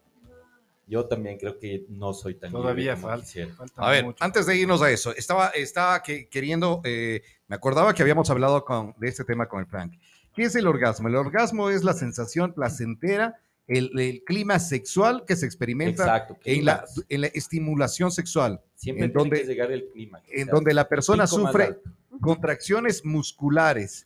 [0.87, 3.55] Yo también creo que no soy tan todavía libre falta.
[3.57, 4.23] falta A ver, mucho.
[4.23, 8.65] antes de irnos a eso, estaba, estaba que, queriendo, eh, me acordaba que habíamos hablado
[8.67, 9.95] con, de este tema con el Frank.
[10.35, 11.09] ¿Qué es el orgasmo?
[11.09, 16.37] El orgasmo es la sensación placentera, el, el clima sexual que se experimenta Exacto.
[16.45, 17.05] en la, clímax.
[17.09, 20.21] en la estimulación sexual, Siempre en tiene donde- que llegar el clima.
[20.31, 21.79] en donde la persona sufre
[22.21, 24.05] contracciones musculares,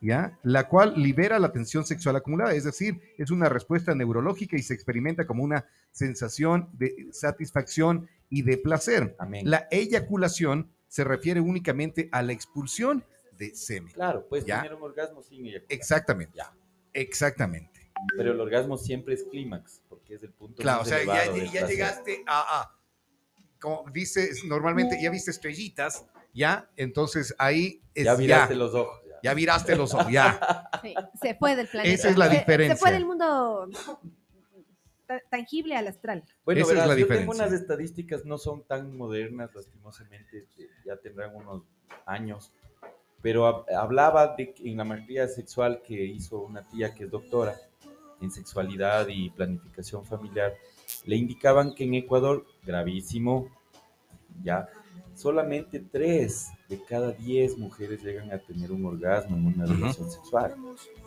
[0.00, 0.38] ¿ya?
[0.42, 4.74] La cual libera la tensión sexual acumulada, es decir, es una respuesta neurológica y se
[4.74, 9.16] experimenta como una sensación de satisfacción y de placer.
[9.18, 9.48] Amén.
[9.50, 13.04] La eyaculación se refiere únicamente a la expulsión
[13.38, 13.92] de semen.
[13.92, 14.62] Claro, puedes Ya.
[14.62, 15.62] tener un orgasmo sin ella.
[15.68, 16.36] Exactamente.
[16.36, 16.52] Ya.
[16.92, 17.77] Exactamente.
[18.16, 21.44] Pero el orgasmo siempre es clímax, porque es el punto Claro, o más sea, ya,
[21.52, 22.74] ya llegaste a, a-
[23.60, 26.68] como dices, normalmente ya viste estrellitas, ¿ya?
[26.76, 29.00] Entonces ahí es Ya ya, miraste los ojos.
[29.08, 29.16] ya.
[29.22, 30.68] ya viraste los ojos, ya.
[30.82, 31.92] Sí, Se fue del planeta.
[31.92, 32.76] Esa es la Se- diferencia.
[32.76, 33.68] Se fue del mundo
[35.06, 36.22] ta- tangible al astral.
[36.44, 37.44] Bueno, Esa es la yo tengo diferencia.
[37.46, 40.46] unas estadísticas, no son tan modernas, lastimosamente,
[40.86, 41.64] ya tendrán unos
[42.06, 42.52] años,
[43.22, 47.56] pero hab- hablaba de en la maestría sexual que hizo una tía que es doctora
[48.20, 50.54] en sexualidad y planificación familiar,
[51.06, 53.48] le indicaban que en Ecuador, gravísimo,
[54.42, 54.68] ya,
[55.14, 60.54] solamente tres de cada diez mujeres llegan a tener un orgasmo en una relación sexual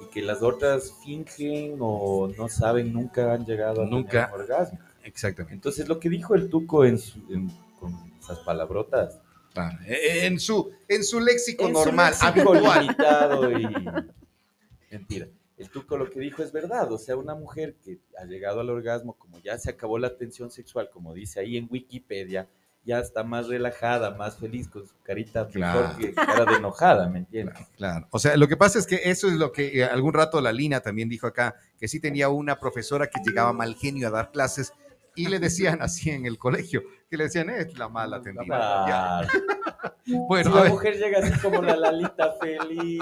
[0.01, 4.27] y que las otras fingen o no saben, nunca han llegado a Nunca.
[4.27, 4.79] tener un orgasmo.
[5.03, 5.53] Exactamente.
[5.55, 9.19] Entonces, lo que dijo el Tuco en su- en- con esas palabrotas,
[9.53, 13.61] Ah, En su, en su léxico en su normal, léxico habitual.
[13.61, 15.27] y mentira.
[15.61, 18.69] El Tuco lo que dijo es verdad, o sea, una mujer que ha llegado al
[18.71, 22.49] orgasmo, como ya se acabó la tensión sexual, como dice ahí en Wikipedia,
[22.83, 25.81] ya está más relajada, más feliz, con su carita Claro.
[25.81, 27.59] mejor que cara de enojada, ¿me entiendes?
[27.77, 30.41] Claro, o sea, lo que pasa es que eso es lo que eh, algún rato
[30.41, 34.11] la Lina también dijo acá, que sí tenía una profesora que llegaba mal genio a
[34.11, 34.73] dar clases
[35.15, 38.45] y le decían así en el colegio, que le decían, es la mala atendida.
[38.45, 39.27] Claro.
[40.27, 43.01] Bueno, si la ver, mujer llega así como la Lalita feliz,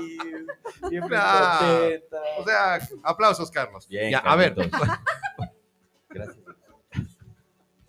[0.89, 1.67] siempre Claro.
[1.67, 2.17] contenta.
[2.37, 3.87] o sea, aplausos, Carlos.
[3.87, 4.53] Bien, ya, a ver.
[6.09, 6.37] Gracias.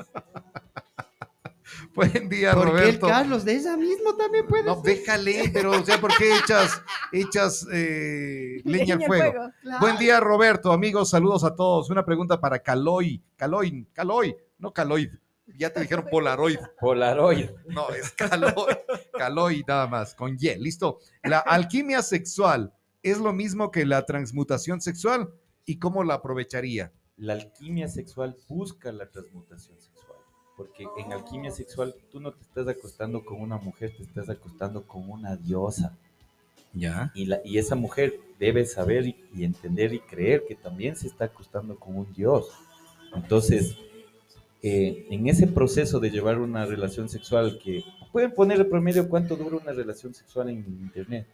[1.95, 3.09] buen día, Porque el Roberto.
[3.09, 6.81] Carlos de ella mismo también puede No, déjale, pero, o sea, ¿por qué echas,
[7.13, 9.51] echas eh, leña al fuego?
[9.81, 10.73] Buen día, Roberto.
[10.73, 11.91] Amigos, saludos a todos.
[11.91, 13.23] Una pregunta para Caloy.
[13.37, 15.11] Caloy, Caloy, no Caloid.
[15.61, 16.59] Ya te dijeron Polaroid.
[16.81, 17.51] Polaroid.
[17.69, 18.79] No, es Caloy.
[19.13, 20.55] Caloy nada más, con Y.
[20.57, 21.01] Listo.
[21.23, 25.35] La alquimia sexual es lo mismo que la transmutación sexual.
[25.67, 26.93] ¿Y cómo la aprovecharía?
[27.19, 30.17] La alquimia sexual busca la transmutación sexual.
[30.57, 34.87] Porque en alquimia sexual tú no te estás acostando con una mujer, te estás acostando
[34.87, 35.95] con una diosa.
[36.73, 37.13] Ya.
[37.15, 41.07] Y, la, y esa mujer debe saber y, y entender y creer que también se
[41.07, 42.49] está acostando con un dios.
[43.15, 43.77] Entonces,
[44.63, 47.83] eh, en ese proceso de llevar una relación sexual que...
[48.13, 51.27] Pueden poner el promedio cuánto dura una relación sexual en internet.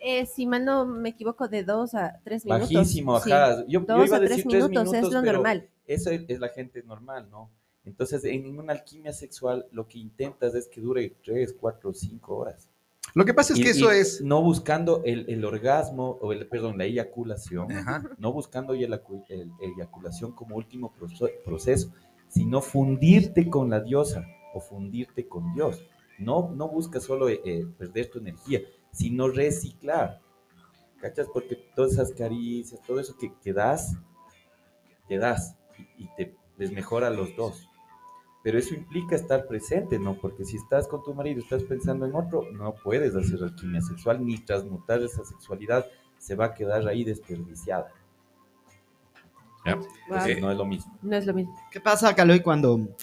[0.00, 2.72] Eh, si mal no me equivoco, de dos a tres minutos.
[2.72, 3.30] Bajísimo, Sí.
[3.32, 3.64] ajá.
[3.66, 5.68] Yo, yo Dos iba a a tres decir tres minutos, minutos, es lo pero normal.
[5.86, 7.50] Eso es, es la gente normal, ¿no?
[7.84, 12.68] Entonces, en una alquimia sexual, lo que intentas es que dure tres, cuatro, cinco horas.
[13.14, 14.20] Lo que pasa es Y- que eso es.
[14.20, 18.04] No buscando el, el orgasmo, o el, perdón, la eyaculación, Ajá.
[18.18, 21.90] no buscando ya la cu- el- eyaculación como último proce- proceso,
[22.28, 25.82] sino fundirte con la diosa o fundirte con Dios.
[26.18, 28.60] No, no buscas solo eh, eh, perder tu energía,
[28.90, 30.20] sino reciclar.
[31.00, 31.28] ¿Cachas?
[31.32, 33.96] Porque todas esas caricias, todo eso que, que das,
[35.06, 35.56] te das
[35.96, 37.68] y, te les mejora los dos.
[38.42, 40.18] Pero eso implica estar presente, ¿no?
[40.20, 44.24] Porque si estás con tu marido, estás pensando en otro, no puedes hacer alquimia sexual
[44.24, 45.86] ni transmutar esa sexualidad,
[46.18, 47.92] se va a quedar ahí desperdiciada.
[49.76, 49.88] Wow.
[50.08, 50.98] Entonces, no es lo mismo.
[51.02, 51.54] No es lo mismo.
[51.70, 52.96] ¿Qué pasa, Caloy, cuando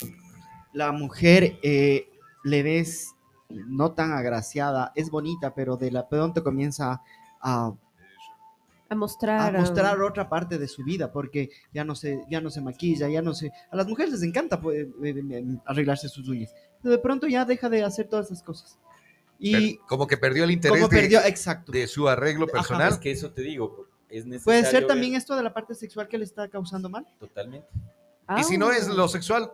[0.73, 2.09] la mujer eh,
[2.43, 3.15] le ves
[3.49, 7.01] no tan agraciada, es bonita, pero de la pronto comienza
[7.41, 7.73] a, A
[8.89, 9.55] a mostrar.
[9.55, 13.07] ah, mostrar otra parte de su vida, porque ya no se, ya no se maquilla,
[13.07, 13.51] ya no se...
[13.71, 17.45] A las mujeres les encanta pues, eh, eh, arreglarse sus uñas, pero de pronto ya
[17.45, 18.77] deja de hacer todas esas cosas.
[19.37, 21.71] Y como que perdió el interés como de, perdió, exacto.
[21.71, 22.93] de su arreglo Ajá, personal.
[22.93, 24.43] Es que eso te digo, es necesario.
[24.61, 27.05] Puede ser ver también esto de la parte sexual que le está causando mal.
[27.19, 27.67] Totalmente.
[28.27, 29.51] ah, Y si no es lo sexual,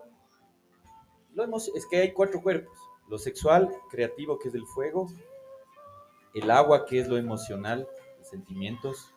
[1.33, 2.77] Lo hemos- es que hay cuatro cuerpos.
[3.09, 5.07] Lo sexual, creativo, que es el fuego.
[6.33, 7.87] El agua, que es lo emocional,
[8.19, 9.13] los sentimientos.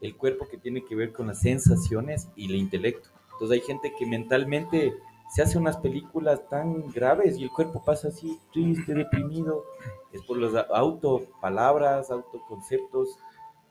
[0.00, 3.08] El cuerpo, que tiene que ver con las sensaciones y el intelecto.
[3.32, 4.92] Entonces hay gente que mentalmente
[5.32, 9.64] se hace unas películas tan graves y el cuerpo pasa así, triste, deprimido.
[10.12, 13.18] Es por las autopalabras, autoconceptos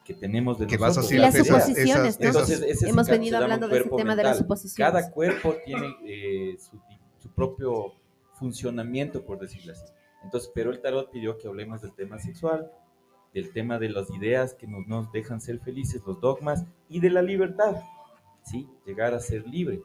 [0.04, 1.06] que tenemos de Que vas nosotros.
[1.08, 2.28] así Y las esas- suposiciones, esas- ¿no?
[2.28, 4.94] Entonces, ese Hemos venido hablando de ese tema de las suposiciones.
[4.94, 6.80] Cada cuerpo tiene eh, su,
[7.20, 7.94] su propio
[8.34, 9.86] funcionamiento, por decirlo así.
[10.24, 12.72] Entonces, pero el tarot pidió que hablemos del tema sexual,
[13.34, 17.10] del tema de las ideas que nos, nos dejan ser felices, los dogmas, y de
[17.12, 17.78] la libertad,
[18.44, 18.68] ¿sí?
[18.86, 19.82] Llegar a ser libre.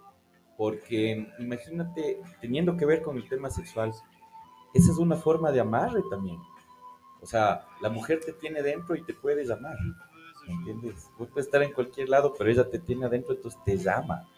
[0.57, 3.91] Porque imagínate, teniendo que ver con el tema sexual,
[4.75, 6.39] esa es una forma de amarre también.
[7.27, 9.77] O sea, la mujer te tiene dentro y te puedes amar.
[10.47, 11.11] ¿Me entiendes?
[11.19, 14.29] Vos puedes estar en cualquier lado, pero ella te tiene adentro, entonces te llama.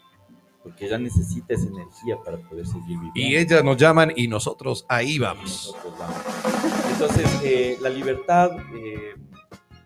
[0.63, 3.11] Porque ella necesita esa energía para poder seguir viviendo.
[3.13, 5.43] y ellas nos llaman y nosotros ahí vamos.
[5.67, 6.17] nosotros vamos.
[6.91, 9.13] Entonces, eh, la libertad, eh,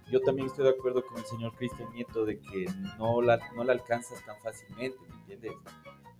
[0.10, 3.66] yo también estoy de acuerdo con el señor Cristian Nieto de que no la, no
[3.66, 5.52] la alcanzas tan fácilmente, ¿me entiendes?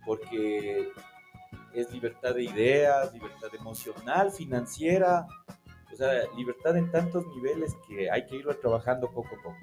[0.04, 0.92] Porque
[1.72, 5.26] es libertad de ideas, libertad emocional, financiera,
[5.94, 9.56] o sea, libertad en tantos niveles que hay que irlo trabajando poco a poco.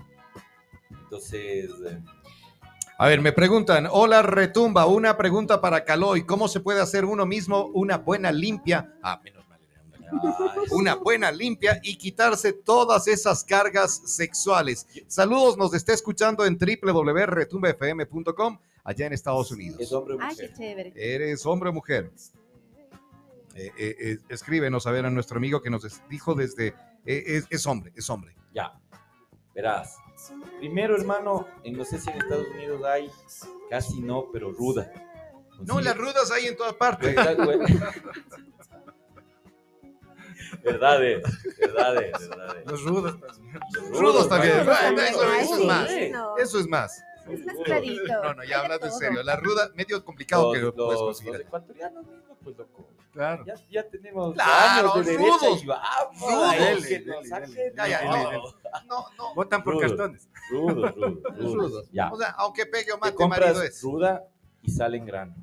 [1.03, 1.99] Entonces, eh,
[2.97, 7.25] A ver, me preguntan, hola Retumba, una pregunta para Caloy, ¿cómo se puede hacer uno
[7.25, 8.93] mismo una buena limpia?
[9.03, 9.59] Ah, menos mal.
[10.71, 14.87] Una buena limpia y quitarse todas esas cargas sexuales.
[15.07, 19.79] Saludos, nos está escuchando en www.retumbafm.com allá en Estados Unidos.
[19.79, 20.49] es hombre o Ay, mujer.
[20.49, 20.91] qué chévere.
[20.95, 22.11] ¿Eres hombre o mujer?
[23.55, 26.67] Eh, eh, eh, escríbenos a ver a nuestro amigo que nos dijo desde...
[27.05, 28.35] eh, es, es hombre, es hombre.
[28.53, 28.73] Ya,
[29.53, 29.97] verás.
[30.59, 33.09] Primero, hermano, en no sé si en Estados Unidos hay,
[33.69, 34.91] casi no, pero ruda.
[35.65, 37.15] No, las rudas hay en todas partes.
[40.63, 41.23] Verdades,
[41.59, 42.65] verdades, verdades.
[42.65, 43.17] Los rudos.
[43.19, 43.39] pues.
[43.89, 44.53] Los Rudos también.
[45.39, 45.89] eso, es más.
[46.37, 47.03] Eso es más.
[47.33, 47.45] Es.
[48.23, 49.23] No, no, ya Hay de serio.
[49.23, 51.33] La ruda, medio complicado Los, que lo puedes conseguir.
[51.33, 52.87] los ecuatorianos mismos, pues loco.
[53.11, 53.43] Claro.
[53.45, 56.21] Ya, ya tenemos Claro, años de rudos, y vamos.
[56.21, 56.51] rudos.
[56.51, 57.53] Dele, que dele, nos saquen.
[57.53, 58.37] dele, Ya, ya,
[58.87, 59.35] No, no.
[59.35, 60.29] Votan por cartones.
[60.49, 61.53] Rudos, rudos, rudos.
[61.53, 61.89] Rudos.
[61.91, 62.11] Ya.
[62.11, 63.81] O sea, aunque pegue o Te mate, marido compras es.
[63.83, 64.23] ruda
[64.61, 65.35] y sale en grano.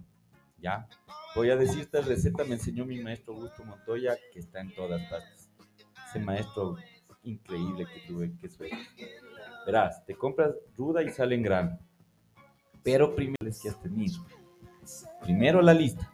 [0.60, 0.88] Ya.
[1.34, 5.00] Voy a decir esta receta, me enseñó mi maestro Augusto Montoya, que está en todas
[5.10, 5.50] partes.
[6.08, 6.76] Ese maestro
[7.22, 8.76] increíble que tuve, que suerte.
[9.68, 11.78] Verás, te compras ruda y sale en grano.
[12.82, 14.24] Pero primero es que has tenido.
[15.20, 16.10] Primero la lista.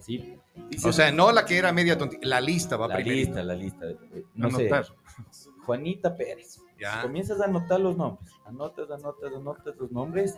[0.00, 0.36] ¿Sí?
[0.84, 3.16] O sea, no la que era media tonti, la lista va la primero.
[3.16, 3.86] lista, la lista.
[3.88, 4.84] Eh, No sé, Anotar.
[5.64, 6.60] Juanita Pérez.
[6.78, 7.00] Ya.
[7.00, 8.30] Comienzas a anotar los nombres.
[8.44, 10.36] Anotas, anotas, anotas los nombres.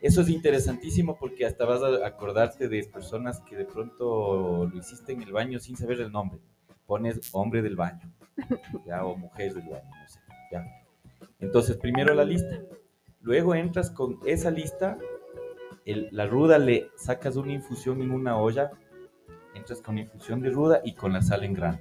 [0.00, 5.12] Eso es interesantísimo porque hasta vas a acordarte de personas que de pronto lo hiciste
[5.12, 6.40] en el baño sin saber el nombre.
[6.86, 8.12] Pones hombre del baño,
[8.84, 10.18] ya, o mujer del baño, no sé,
[10.50, 10.81] ya.
[11.42, 12.60] Entonces, primero la lista.
[13.20, 14.96] Luego entras con esa lista,
[15.84, 18.70] la ruda le sacas una infusión en una olla,
[19.54, 21.78] entras con infusión de ruda y con la sal en grano.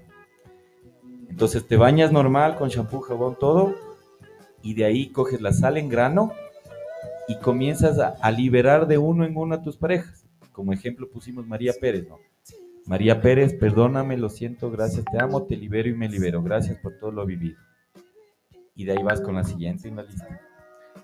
[1.30, 3.76] Entonces te bañas normal con shampoo, jabón, todo,
[4.62, 6.34] y de ahí coges la sal en grano
[7.28, 10.28] y comienzas a, a liberar de uno en uno a tus parejas.
[10.52, 12.19] Como ejemplo pusimos María Pérez, ¿no?
[12.86, 17.00] María Pérez, perdóname, lo siento, gracias, te amo, te libero y me libero, gracias por
[17.00, 17.58] todo lo vivido.
[18.76, 20.40] Y de ahí vas con la siguiente en la lista.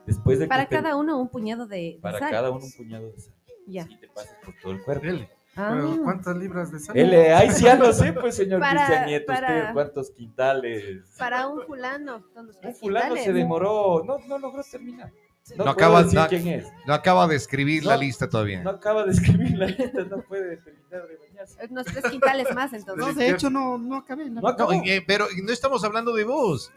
[0.05, 2.31] Después de que Para te- cada uno un puñado de, de para sal.
[2.31, 3.33] cada uno un puñado de sal.
[3.67, 3.85] Ya.
[3.89, 5.05] Y te pasas por todo el cuerpo.
[5.05, 5.29] Dele.
[5.57, 5.71] Ah.
[5.73, 6.95] Pero, ¿Cuántas libras de sal?
[6.97, 11.03] Eh, ay, sí, ya lo sé, pues, señor Para- Cristian Nieto, para- usted, cuántos quintales.
[11.17, 12.23] Para un fulano.
[12.35, 13.23] Un fulano quintales.
[13.25, 15.11] se demoró, no, no logró terminar.
[15.57, 16.67] No, No acaba- decir no- quién es.
[16.85, 18.61] No acaba de escribir la No, lista todavía.
[18.63, 21.67] No acaba de escribir la lista, no puede terminar de bañarse.
[21.69, 23.05] Unos tres quintales más, entonces.
[23.07, 24.25] No, de hecho, no, no acabé.
[24.25, 24.73] la No No, acabó.
[24.73, 26.71] eh, pero no estamos hablando de vos.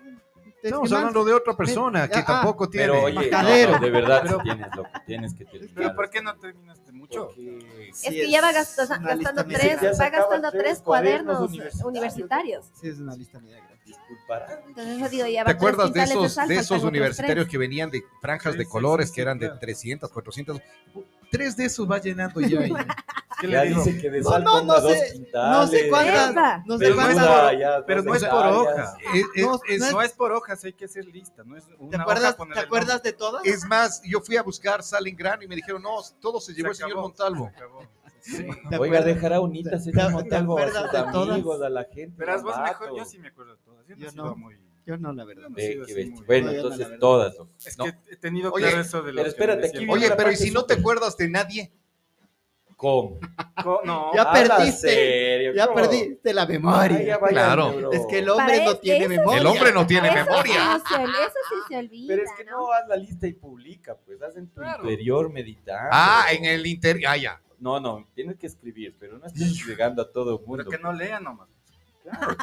[0.63, 2.87] Es Estamos hablando de otra persona que Ah, tampoco tiene.
[2.89, 5.75] Pero oye, no, no, de verdad Pero- tienes lo que tienes que terminar.
[5.75, 7.27] Pero ¿por qué no terminaste mucho?
[7.29, 12.67] Porque Es que ya va gastando, tres, va gastando tres cuadernos cuadernos universitarios.
[12.79, 13.81] Sí, es una lista media grande.
[13.87, 14.59] disculparán.
[14.69, 18.53] Entonces digo, ya va ¿Te acuerdas de esos, de esos universitarios que venían de franjas
[18.53, 19.61] Sí, de colores sí, que eran de claro.
[19.61, 20.61] 300, 400?
[21.31, 22.67] Tres de esos va llenando ya.
[22.67, 22.73] y-
[23.41, 23.83] ¿Qué Ya le digo?
[23.85, 25.51] dice que de No, sal no, ponga no dos sé, quintales.
[25.59, 26.67] No sé cuántas.
[26.67, 27.59] No sé Pero no es cuántas.
[27.59, 28.97] ya, pero no es por hoja.
[29.15, 31.91] Es, es- No, es- no es- por hojas, hay que hacer lista, no es una
[31.91, 33.45] ¿Te acuerdas, ¿te el acuerdas de todas?
[33.47, 36.53] es más, yo fui a buscar sal en grano y me dijeron, no, todo se
[36.53, 37.51] llevó el Se señor Montalvo.
[37.51, 37.81] se acabó.
[38.69, 41.31] ¿Te Oiga, dejará unitas ¿Te- ese te- Montalvo a te acuerdas sus de todas?
[41.31, 42.17] amigos, a la gente.
[42.19, 43.87] Verás, vos mejor, yo sí me acuerdo de todas.
[43.87, 44.37] Yo no.
[44.37, 44.59] muy...
[44.91, 45.45] Yo no, la verdad.
[45.45, 47.37] No, muy- Bueno, no, entonces todas.
[47.65, 50.33] Es No, que he tenido Oye, claro eso de los pero espérate, aquí Oye, pero
[50.33, 51.73] ¿y si no te acuerdas de nadie?
[52.75, 53.21] ¿Cómo?
[53.63, 54.89] Co- No, Ya perdiste.
[54.89, 55.77] serio, Ya ¿cómo?
[55.77, 57.19] perdiste la Ay, ya memoria.
[57.29, 57.73] Claro.
[57.77, 57.93] bro.
[57.93, 59.41] Es que el Para hombre no este- tiene memoria.
[59.41, 60.81] El hombre no tiene Eso memoria.
[60.89, 62.51] sí eso sí se olvida, Pero es que ¿no?
[62.53, 64.83] no haz la lista y publica, pues haz en tu Claro.
[64.83, 65.89] interior meditando.
[65.93, 67.13] Ah, en el interior.
[67.13, 67.41] Ah, ya.
[67.61, 70.71] No, no, tienes que escribir, pero no estés llegando a todo el pero mundo.
[70.71, 71.49] que no lean nomás.
[72.03, 72.35] Claro.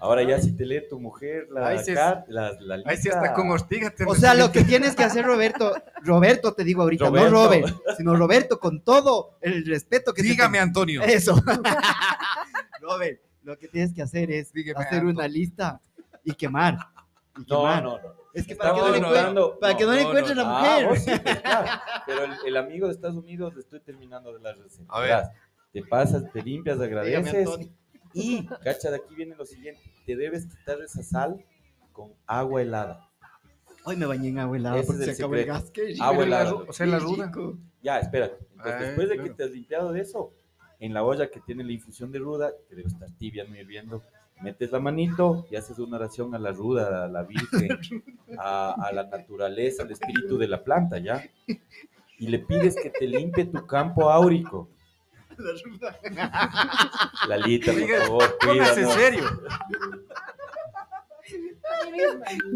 [0.00, 2.90] Ahora ya si te lee tu mujer la, Ahí sí es- car- la, la lista.
[2.90, 3.90] Ahí sí está con Ortiga.
[3.90, 7.30] te O sea, lo que tienes que hacer, Roberto, Roberto te digo ahorita, Roberto.
[7.30, 10.58] no Robert, sino Roberto con todo el respeto que te Dígame.
[10.58, 11.02] Antonio.
[11.02, 11.34] Eso.
[12.80, 15.80] Robert, lo que tienes que hacer es Dígame, hacer una lista
[16.24, 16.78] y quemar.
[17.36, 17.82] Y No, quemar.
[17.82, 18.20] no, no.
[18.32, 20.42] Es que para que no, Estamos le encuentre, hablando- para que no le encuentre la
[20.46, 20.88] Ah, mujer.
[20.88, 21.68] vos sí, pues, claro.
[22.06, 24.84] Pero el, el amigo de Estados Unidos, le estoy terminando de la receta.
[24.88, 25.08] A ver.
[25.10, 25.30] Verás,
[25.72, 27.34] Te pasas, te limpias, Dígame, agradeces.
[27.46, 27.68] Antonio.
[28.12, 29.80] Y, cacha, de aquí viene lo siguiente.
[30.06, 31.44] Te debes quitar esa sal
[31.92, 33.08] con agua helada.
[33.84, 35.72] Hoy me bañé en agua helada porque se acabó el gas.
[35.74, 36.04] Rico.
[36.04, 36.54] Agua helada.
[36.54, 37.32] O sea, la ruda.
[37.82, 38.38] Ya, espérate.
[38.52, 40.32] Entonces, Ay, después de que te has limpiado de eso,
[40.78, 44.02] en la olla que tiene la infusión de ruda, que debe estar tibia, no hirviendo,
[44.42, 47.68] metes la manito y haces una oración a la ruda, a la virgen,
[48.38, 51.22] a, a la naturaleza, al espíritu de la planta, ¿ya?
[52.18, 54.68] Y le pides que te limpie tu campo áurico.
[57.28, 58.94] Lalita, por favor, Póngase en cuídanos.
[58.94, 59.24] serio.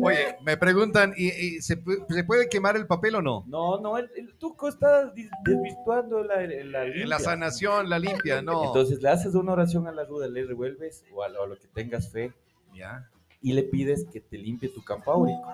[0.02, 3.44] Oye, me preguntan, ¿y, y se, pu- se puede quemar el papel o no?
[3.46, 5.12] No, no, el, el tuco está
[5.44, 7.18] desvirtuando la, la, En la limpia.
[7.20, 8.64] sanación, la limpia, no.
[8.64, 11.56] Entonces le haces una oración a la ruda, le revuelves o a, lo- a lo
[11.56, 12.32] que tengas fe
[12.74, 13.08] ya.
[13.40, 15.46] y le pides que te limpie tu campo áurico.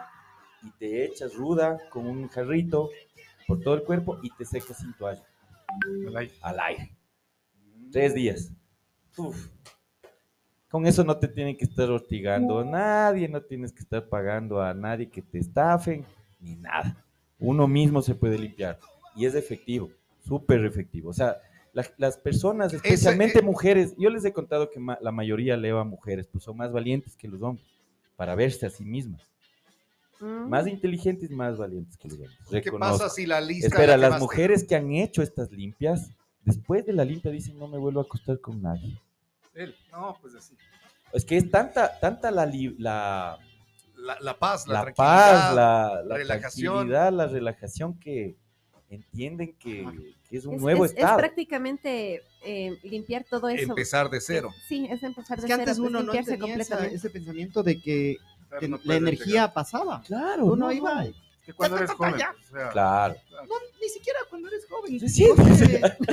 [0.63, 2.91] Y te echas ruda con un jarrito
[3.47, 5.23] por todo el cuerpo y te secas sin toalla
[6.07, 6.35] Al aire.
[6.43, 6.93] al aire.
[7.93, 8.53] Tres días.
[9.17, 9.49] Uf.
[10.71, 14.63] Con eso no te tienen que estar hostigando a nadie, no tienes que estar pagando
[14.63, 16.05] a nadie que te estafen,
[16.39, 17.05] ni nada.
[17.41, 18.79] Uno mismo se puede limpiar
[19.17, 19.91] y es efectivo,
[20.25, 21.11] súper efectivo.
[21.11, 21.39] O sea,
[21.73, 25.83] la- las personas, especialmente eh, mujeres, yo les he contado que ma- la mayoría leva
[25.83, 27.67] mujeres, pues son más valientes que los hombres
[28.15, 29.23] para verse a sí mismas.
[30.21, 30.49] Mm.
[30.49, 32.39] Más inteligentes más valientes que los hombres.
[32.49, 32.99] ¿Qué Reconozco.
[32.99, 33.67] pasa si la lista...
[33.69, 36.11] Espera, la las mujeres que han hecho estas limpias
[36.45, 38.97] Después de la limpia dicen, no me vuelvo a acostar con nadie.
[39.55, 40.57] Él, no, pues así.
[41.13, 43.39] Es que es tanta, tanta la, li- la,
[43.97, 45.43] La, la paz, la, la tranquilidad.
[45.47, 46.75] paz, la, la relajación.
[46.75, 48.37] tranquilidad, la relajación que
[48.89, 49.87] entienden que,
[50.29, 51.19] que es un Es, nuevo es- es estado.
[51.19, 53.63] prácticamente eh, limpiar todo eso.
[53.71, 54.51] Empezar de cero.
[54.69, 57.63] Sí, es empezar Es de que cero, antes es uno no tenía esa- ese pensamiento
[57.63, 58.17] de que
[58.49, 59.53] Claro, que no la energía llegar.
[59.53, 60.03] pasaba.
[60.07, 61.05] Claro, Uno no, iba.
[61.05, 61.15] Es
[61.45, 63.15] que cuando eres joven, pues, o sea, Claro.
[63.33, 64.99] No, ni siquiera cuando eres joven.
[65.01, 65.37] Recién.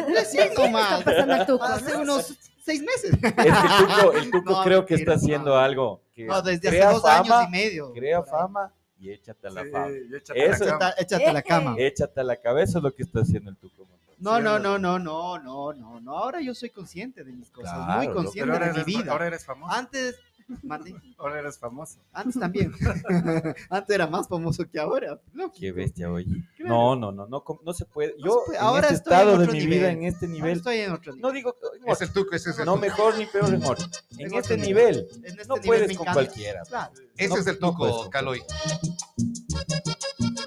[0.08, 1.06] Recién nomás.
[1.06, 2.02] Hace ¿no?
[2.02, 3.12] unos seis meses.
[3.14, 3.56] Es que el
[3.88, 5.58] Tuco, el Tuco No, creo que está haciendo no.
[5.58, 7.94] algo que No, desde hace dos fama, años y medio.
[7.94, 9.88] crea fama y échate a la sí, fama.
[9.90, 10.96] échate la cama.
[10.98, 11.76] Échate, a la cama.
[11.78, 13.88] Échate a la cabeza es lo que está haciendo el Tuco.
[14.20, 16.18] No, no, no, no, no, no, no, no.
[16.18, 19.12] Ahora yo soy consciente de mis cosas, Claro, muy consciente de mi vida.
[19.12, 19.72] ahora eres famoso.
[19.72, 20.16] Antes,
[20.64, 22.00] mande, Ahora eres famoso.
[22.14, 22.72] antes también.
[23.70, 25.20] antes era más famoso que ahora.
[25.34, 25.58] lógico.
[25.60, 26.44] Qué bestia, oye.
[26.58, 26.74] Claro.
[26.74, 28.16] No, no, no, no, no se puede.
[28.20, 28.58] No Yo, se puede.
[28.60, 29.78] en Ahora este estoy en estado de otro mi nivel.
[29.80, 31.22] vida, en este Ahora nivel, estoy en otro nivel.
[31.22, 32.82] no digo, Es el tuco, ese es el no tuco.
[32.82, 33.78] mejor ni peor, mejor.
[34.18, 34.96] En otro este nivel.
[34.96, 36.62] nivel, En este no nivel puedes con cualquiera.
[36.64, 36.94] Claro.
[37.16, 38.42] Ese No- es el no tuco, Caloy.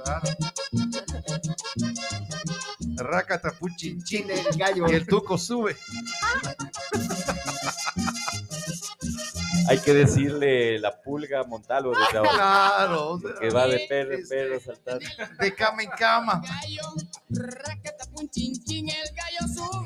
[0.04, 0.28] Claro.
[2.96, 4.26] Rácata, puchin, chin.
[4.30, 4.86] El gallo.
[4.90, 5.76] Y el tuco sube.
[9.70, 12.30] Hay que decirle la pulga Montalvo desde ahora.
[12.32, 13.10] Claro.
[13.10, 15.06] o sea, Que va de perro en perro saltando.
[15.38, 16.42] De cama en cama.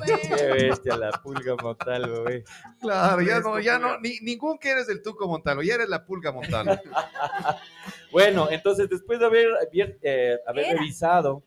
[0.37, 2.43] Qué bestia la pulga Montalvo, güey.
[2.80, 6.05] Claro, ya no, ya no, ni, ningún que eres del tuco Montano, ya eres la
[6.05, 6.78] pulga Montano.
[8.11, 9.49] Bueno, entonces después de haber,
[10.01, 10.78] eh, haber Era.
[10.78, 11.43] revisado,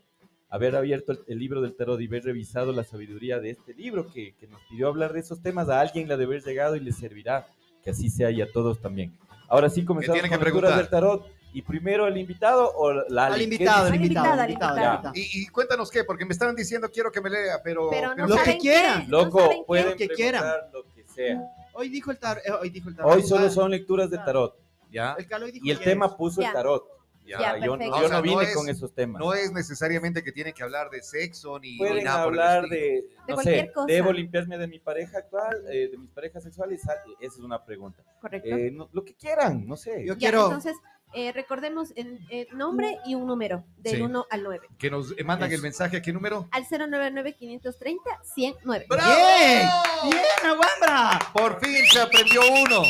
[0.50, 4.12] haber abierto el, el libro del tarot y haber revisado la sabiduría de este libro
[4.12, 6.76] que, que nos pidió hablar de esos temas, a alguien le ha de haber llegado
[6.76, 7.48] y le servirá,
[7.88, 9.18] que así sea y a todos también.
[9.48, 10.76] Ahora sí comenzamos con que preguntar?
[10.76, 11.26] del tarot.
[11.54, 15.06] ¿Y primero el invitado o la Al invitado, al Al invitado, al invitado, invitado, al
[15.08, 15.18] al.
[15.18, 17.90] Y, y cuéntanos qué, porque me estaban diciendo quiero que me lea, pero.
[17.90, 19.10] Pero no Lo que quieran.
[19.10, 19.64] no Loco, qué.
[19.66, 20.44] pueden que quieran.
[20.74, 21.42] lo que sea.
[21.74, 22.44] Hoy dijo el tarot.
[22.62, 23.14] hoy dijo el tarot.
[23.16, 24.54] Hoy solo Ah, son lecturas del tarot.
[24.92, 25.16] ya.
[25.18, 25.26] El
[25.64, 26.48] Y el tema puso Ya.
[26.50, 26.84] el tarot.
[27.28, 29.20] Ya, Ya, yo, O sea, no vine no es- con esos temas.
[29.20, 32.40] No es necesariamente que tiene que hablar de sexo ni, ni Pueden nada por el
[32.40, 33.86] hablar de, no cualquier sé, cosa.
[33.88, 36.82] ¿debo limpiarme de mi pareja actual, eh, de mis parejas sexuales?
[36.90, 38.02] Ah, Esa es una pregunta.
[38.22, 38.48] Correcto.
[38.56, 40.06] Eh, no- lo que quieran, no sé.
[40.06, 40.46] Yo Ya, quiero.
[40.46, 40.78] entonces,
[41.14, 44.02] eh, recordemos el, el nombre y un número, del Sí.
[44.02, 44.68] 1 al 9.
[44.78, 46.48] Que nos eh, mandan el mensaje, ¿a qué número?
[46.52, 48.86] Al 099-530-109.
[48.90, 49.14] ¡Bravo!
[49.16, 49.68] ¡Bien!
[50.04, 51.20] ¡Bien, Aguambra!
[51.34, 52.84] Por fin se aprendió uno.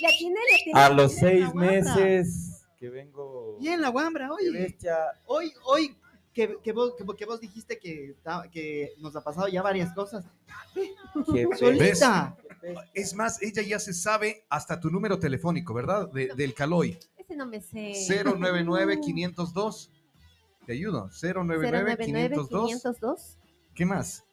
[0.00, 0.40] Le atiné.
[0.74, 3.29] A los seis meses que vengo.
[3.60, 4.58] Bien, la Aguambra, Qué oye.
[4.58, 4.96] bestia.
[5.26, 5.96] Hoy, hoy,
[6.32, 8.16] que, que, vos, que, vos- que vos dijiste que,
[8.52, 10.24] que nos ha pasado ya varias cosas.
[10.74, 11.46] Qué.
[11.58, 12.36] Solita.
[12.94, 16.08] Es más, ella ya se sabe hasta tu número telefónico, ¿verdad?
[16.10, 16.98] De- del Caloy.
[17.16, 17.92] Ese no me sé.
[18.24, 19.88] 099-502.
[20.66, 21.08] Te ayudo.
[21.10, 22.50] 099-502.
[23.00, 23.36] 099-502.
[23.74, 24.24] ¿Qué más?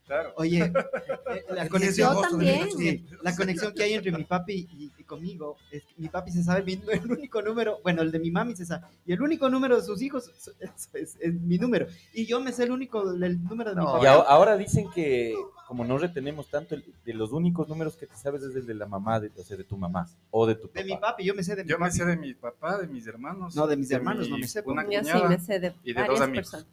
[0.08, 0.32] Claro.
[0.38, 0.60] Oye,
[1.36, 2.70] eh, la conexión, 10 de Yo también.
[2.78, 6.32] sí, la conexión que hay entre mi papi y, y conmigo, es que mi papi
[6.32, 9.22] se sabe mi- el único número, bueno, el de mi mami se sabe, y el
[9.22, 12.64] único número de sus hijos es, es- es- es mi número, y yo me sé
[12.64, 13.88] el único, el número de mi.
[14.01, 15.36] Y ahora, dicen que
[15.68, 18.74] como no retenemos tanto, el- de los únicos números que te sabes es el de
[18.76, 20.80] la mamá, de, o sea, de tu mamá o de tu papá.
[20.80, 22.88] De mi papi, yo me sé de mi Yo me sé de mi papá, de
[22.88, 23.53] mis hermanos.
[23.58, 25.74] No, de mis hermanos mi- no me sé, Una Yo sí cuñada me sé de,
[25.84, 26.51] y de dos varias amigos.
[26.51, 26.68] personas.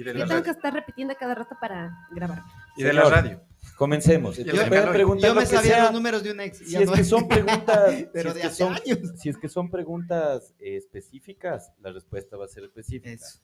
[0.00, 0.52] Y de Yo la tengo que radio.
[0.52, 2.42] estar repitiendo cada rato para grabar.
[2.76, 3.16] Y de la Señor.
[3.16, 3.40] radio.
[3.76, 4.38] Comencemos.
[4.38, 6.58] Entonces, preguntar Yo lo me que sabía sea, los números de un ex.
[6.58, 9.12] Si ya es no- que son preguntas, Pero si, de es que hace son, años.
[9.20, 13.10] si es que son preguntas eh, específicas, la respuesta va a ser específica.
[13.10, 13.40] Eso.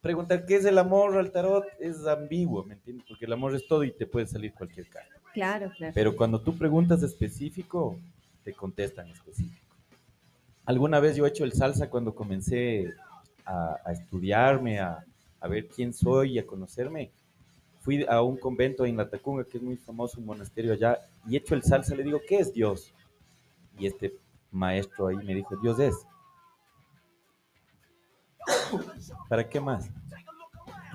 [0.00, 3.04] Preguntar qué es el amor al tarot es ambiguo, ¿me entiendes?
[3.08, 5.14] Porque el amor es todo y te puede salir cualquier carta.
[5.34, 5.92] Claro, claro.
[5.94, 7.98] Pero cuando tú preguntas específico,
[8.42, 9.74] te contestan específico.
[10.64, 12.92] Alguna vez yo he hecho el salsa cuando comencé
[13.44, 15.04] a, a estudiarme, a,
[15.42, 17.10] a ver quién soy y a conocerme.
[17.80, 21.34] Fui a un convento en La Tacunga, que es muy famoso, un monasterio allá, y
[21.34, 22.94] he hecho el salsa, le digo, ¿qué es Dios?
[23.76, 24.14] Y este
[24.52, 25.94] maestro ahí me dijo, Dios es.
[29.28, 29.90] ¿Para qué más?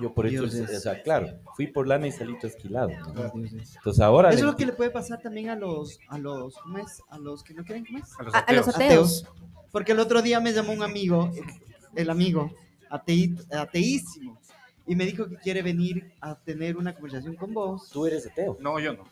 [0.00, 0.54] Yo por eso, es.
[0.60, 2.90] o sea, claro, fui por lana y salí esquilado.
[3.34, 4.28] Entonces ahora...
[4.30, 7.02] Eso es le- lo que le puede pasar también a los, a los, ¿cómo es?
[7.08, 8.04] A los que no quieren, ¿cómo es?
[8.18, 9.24] A los A- a los ateos.
[9.24, 9.26] ateos.
[9.72, 11.30] Porque el otro día me llamó un amigo,
[11.96, 12.52] el amigo,
[12.90, 14.38] atei- ateísimo,
[14.86, 17.88] y me dijo que quiere venir a tener una conversación con vos.
[17.90, 18.56] Tú eres ateo.
[18.60, 19.04] No, yo no.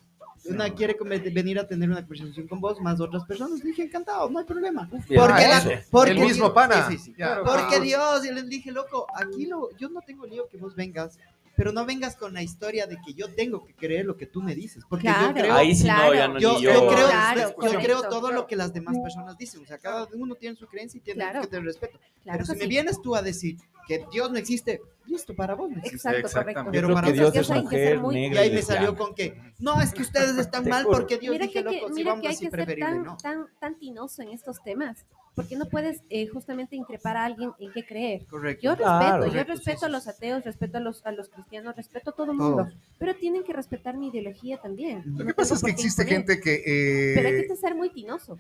[0.49, 0.97] Una quiere
[1.33, 3.61] venir a tener una conversación con vos, más otras personas.
[3.63, 4.89] Dije, encantado, no hay problema.
[5.09, 6.87] Bien, Porque, ah, la- porque El mismo Dios- pana.
[6.89, 7.15] sí, sí, sí.
[7.45, 7.81] Porque ah.
[7.81, 11.19] Dios, yo les dije, loco, aquí lo, yo no tengo lío que vos vengas,
[11.57, 14.43] pero no vengas con la historia de que yo tengo que creer lo que tú
[14.43, 14.85] me dices.
[14.89, 15.29] Porque Claro.
[15.29, 16.15] yo creo, Ahí sí no, Claro.
[16.15, 16.89] ya no, yo, yo yo.
[16.89, 19.63] creo, Claro, yo creo todo lo que las demás personas dicen.
[19.63, 21.41] O sea, cada uno tiene su creencia y tiene Claro.
[21.41, 21.99] que tener respeto.
[22.23, 22.69] Claro pero si me sí.
[22.69, 23.57] vienes tú a decir
[23.89, 25.97] que Dios no existe, listo, para vos no existe.
[25.97, 26.61] Exacto, Exactamente.
[26.65, 26.73] correcto.
[26.87, 28.97] Pero para Dios es hay que ser mujer, muy- Y negra ahí y me salió
[28.97, 31.95] con que, no, es que ustedes están mal porque Dios Mira dije, que, loco, si
[31.95, 33.17] mira vamos que hay así que ser tan, ¿no?
[33.17, 35.07] tan, tan tinoso en estos temas,
[35.37, 38.25] porque no puedes eh, justamente increpar a alguien en qué creer.
[38.27, 38.63] Correcto.
[38.65, 38.97] Yo Claro.
[38.97, 42.11] respeto, yo Correcto, respeto sí, a los ateos, respeto a los, a los cristianos, respeto
[42.11, 42.69] a todo el mundo,
[42.99, 45.03] pero tienen que respetar mi ideología también.
[45.05, 46.27] Lo No que pasa es que existe imponer.
[46.27, 46.55] gente que...
[46.67, 48.39] eh, Pero hay que ser muy tinoso.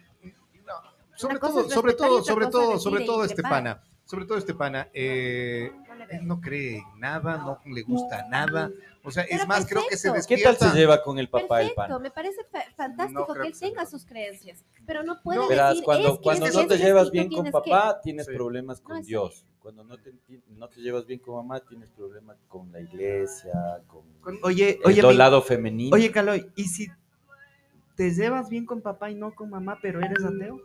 [1.14, 3.42] sobre Una cosa todo, es sobre respetar y todo, sobre todo, sobre e todo este
[3.42, 5.86] pana, sobre todo este pana, eh, No.
[6.11, 8.70] Él no cree en nada, no le gusta nada,
[9.03, 10.28] o sea, es más, creo que se perfecto.
[10.36, 10.72] ¿Qué tal despierta.
[10.74, 12.03] se lleva con el papá el Perfecto, pan?
[12.03, 15.49] me parece fa- fantástico No que él tenga sus creencias, pero no puede No.
[15.49, 18.32] Verás, decir cuando, es que cuando no te llevas bien con papá, tienes Sí.
[18.32, 19.44] problemas con No Dios.
[19.61, 20.12] Cuando no te,
[20.49, 23.53] no te llevas bien con mamá, tienes problemas con la iglesia,
[23.88, 24.05] con
[24.44, 25.94] Oye, el oye, mi- lado femenino.
[25.94, 26.86] oye, Caloy, ¿y si
[27.97, 30.61] te llevas bien con papá y no con mamá, pero eres ateo?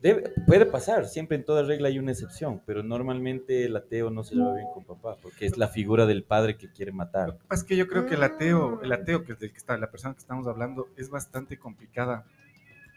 [0.00, 4.24] Debe- puede pasar, siempre en toda regla hay una excepción, pero normalmente el ateo no
[4.24, 7.32] se lleva bien con papá, porque es la figura del padre que quiere Lo matar.
[7.38, 8.92] que pasa es que yo creo que el ateo, el Mm.
[8.92, 12.24] ateo que es del que está, la persona que estamos hablando, es bastante complicada.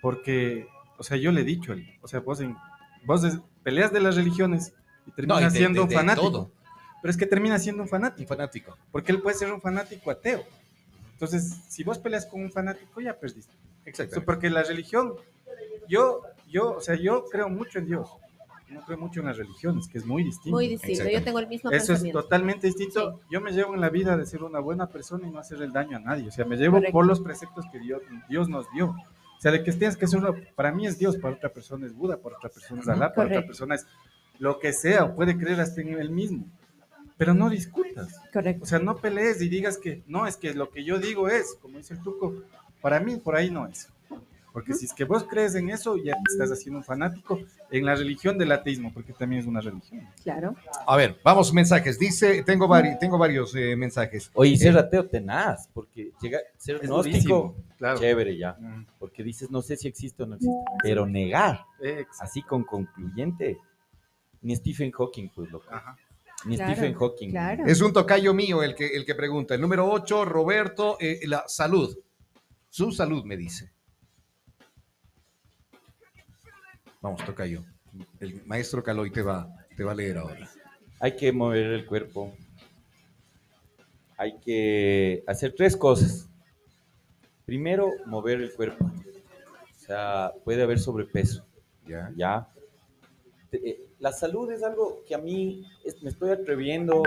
[0.02, 0.68] Porque,
[0.98, 2.56] o sea, yo le he dicho, el- o sea, vos, en,
[3.06, 3.22] vos
[3.64, 4.74] peleas de las religiones
[5.06, 6.32] y No, terminas y de- siendo de- un de fanático.
[6.32, 6.52] todo.
[7.02, 8.28] Pero es que termina siendo un Un fanático.
[8.28, 8.78] fanático.
[8.91, 10.43] Porque él puede ser un fanático ateo.
[11.14, 13.54] Entonces, si vos peleas con un fanático, ya perdiste.
[13.86, 14.24] Exacto.
[14.26, 15.14] Porque la religión,
[15.88, 16.22] yo,
[16.56, 18.10] yo, o sea, yo creo mucho en Dios.
[18.70, 20.56] No creo mucho en las religiones, que es muy distinto.
[20.56, 21.08] muy distinto.
[21.08, 23.22] Yo tengo el mismo Eso es totalmente distinto.
[23.30, 25.72] Yo me llevo en la vida de ser una buena persona y no hacer el
[25.72, 26.30] daño a nadie.
[26.30, 26.93] O sea, me llevo Correcto.
[26.93, 28.88] por los preceptos que Dios, Dios nos dio.
[28.88, 31.86] O sea, de que tienes que ser una, para mí es Dios, para otra persona
[31.86, 33.86] es Buda, para otra persona es Alá, para otra persona es
[34.39, 36.45] lo que sea, o puede creer hasta en él mismo.
[37.18, 38.20] Pero no discutas.
[38.34, 38.64] Correcto.
[38.64, 41.56] O sea, no pelees y digas que no, es que lo que yo digo es,
[41.62, 42.34] como dice el Tuco,
[42.82, 43.89] para mí por ahí no es.
[44.56, 47.38] Porque si es que vos crees en eso, ya te estás haciendo un fanático
[47.70, 50.08] en la religión del ateísmo, porque también es una religión.
[50.24, 50.56] Claro.
[50.88, 51.99] A ver, vamos, mensajes.
[51.99, 54.32] Dice, tengo, vari- tengo varios eh, mensajes.
[54.34, 57.99] Oye, ser ateo tenaz, porque llega, ser Es gnóstico, claro.
[57.99, 62.16] chévere ya, Mm, porque dices, no sé si existe o no existe, pero negar, exacto.
[62.22, 63.58] así con concluyente,
[64.41, 65.97] ni Stephen Hawking, pues loco, Ajá.
[66.45, 67.30] ni Claro, Stephen Hawking.
[67.32, 67.66] Claro.
[67.66, 69.53] Es un tocayo mío el que, el que pregunta.
[69.53, 71.93] El número 8, Roberto, eh, la salud.
[72.70, 73.74] Su salud, me dice.
[77.06, 77.62] Vamos, tocayo.
[78.20, 79.47] El maestro Caloy te va,
[79.78, 80.49] te va a leer ahora.
[80.99, 82.34] Hay que mover el cuerpo.
[84.18, 86.28] Hay que hacer tres cosas.
[87.45, 88.86] Primero, mover el cuerpo.
[88.86, 91.45] O sea, puede haber sobrepeso.
[91.88, 92.12] ¿Ya?
[92.16, 92.47] ¿ya?
[93.51, 97.03] Eh, La salud es algo que a mí es- me estoy atreviendo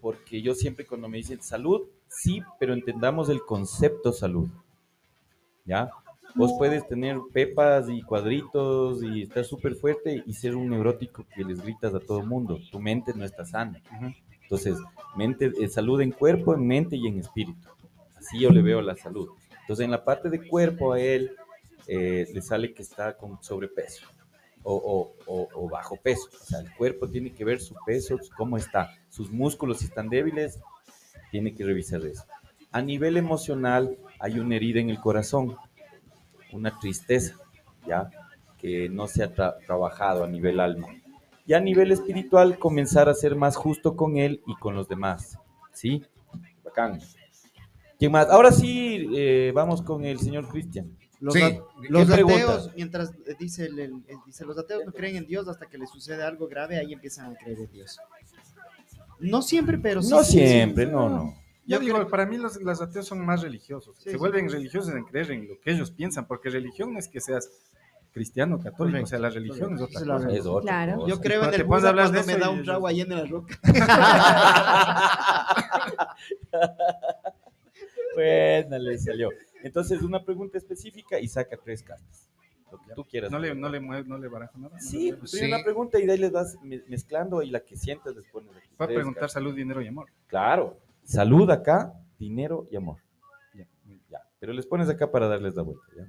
[0.00, 4.48] porque yo siempre cuando me dicen salud, sí, pero entendamos el concepto salud.
[5.66, 5.90] ¿Ya?
[6.34, 11.44] Vos puedes tener pepas y cuadritos y estar súper fuerte y ser un neurótico que
[11.44, 12.58] les gritas a todo mundo.
[12.70, 13.80] Tu mente no está sana.
[14.42, 14.78] Entonces,
[15.16, 17.68] mente, eh, salud en cuerpo, en mente y en espíritu.
[18.16, 19.28] Así yo le veo la salud.
[19.60, 21.32] Entonces, en la parte de cuerpo a él
[21.86, 24.06] eh, le sale que está con sobrepeso
[24.62, 26.28] o, o- o- o bajo peso.
[26.40, 28.94] O sea, el cuerpo tiene que ver su peso, cómo está.
[29.08, 30.60] Sus músculos, si están débiles,
[31.30, 32.24] tiene que revisar eso.
[32.70, 35.56] A nivel emocional, hay una herida en el corazón,
[36.52, 37.36] una tristeza,
[37.86, 38.10] ¿ya?
[38.58, 40.88] Que no se ha tra- trabajado a nivel alma.
[41.46, 45.36] Y a nivel espiritual, comenzar a ser más justo con él y con los demás.
[45.72, 46.02] ¿Sí?
[46.64, 47.00] Bacán.
[47.98, 48.28] ¿Quién más?
[48.28, 50.96] Ahora sí, eh, vamos con el señor Cristian.
[51.20, 51.42] Los, Sí.
[51.42, 55.26] a- los ateos, mientras eh, dice, el, el- el- dice, los ateos no creen en
[55.26, 57.98] Dios hasta que les sucede algo grave, ahí empiezan a creer en Dios.
[59.20, 60.10] No siempre, pero sí.
[60.10, 60.48] No sí, sí.
[60.48, 61.34] siempre, no, no.
[61.72, 63.96] Yo digo, creo- para mí los, los ateos son más religiosos.
[63.98, 64.16] Sí, Se sí.
[64.16, 67.50] vuelven religiosos en creer en lo que ellos piensan, porque religión no es que seas
[68.12, 69.84] cristiano, católico, Correcto, o sea, la religión correcto.
[69.98, 70.30] es otra cosa.
[70.36, 70.96] Es otra Claro.
[71.00, 71.08] cosa.
[71.14, 73.24] Yo creo en el Buda hablar de cuando me da un trago ahí en la
[73.24, 73.58] roca.
[78.14, 79.30] Buena, le salió.
[79.62, 82.28] Entonces, una pregunta específica y saca tres cartas.
[82.70, 83.30] Lo que tú quieras.
[83.30, 84.74] No le, no le, no le barajo nada.
[84.76, 85.38] le Sí, pues, Sí.
[85.38, 88.24] primero una pregunta y de ahí les vas me- mezclando y la que sientas les
[88.26, 89.32] pones a preguntar cartas.
[89.32, 90.06] salud, dinero y amor.
[90.26, 90.78] Claro.
[91.04, 92.98] Salud acá, dinero y amor.
[93.54, 93.66] Ya.
[94.10, 94.18] Ya.
[94.38, 95.84] Pero les pones acá para darles la vuelta.
[95.96, 96.06] ¿ya?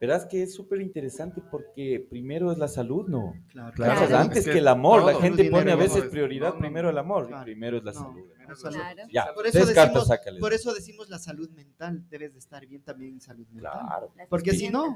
[0.00, 3.34] Verás que es súper interesante porque primero es la salud, ¿no?
[3.48, 4.16] Claro, Claro.
[4.16, 5.04] Antes Es que, que el amor.
[5.04, 7.42] la gente dinero, pone a veces es- prioridad no, no, primero el amor claro.
[7.42, 7.98] y primero es la No.
[8.00, 8.20] salud.
[8.48, 8.76] la salud.
[8.78, 9.02] Claro.
[9.12, 12.02] Ya, Por eso, cartas decimos, por eso decimos la salud mental.
[12.08, 13.72] Debes de estar bien también en salud mental.
[13.78, 14.94] Claro, Porque si no.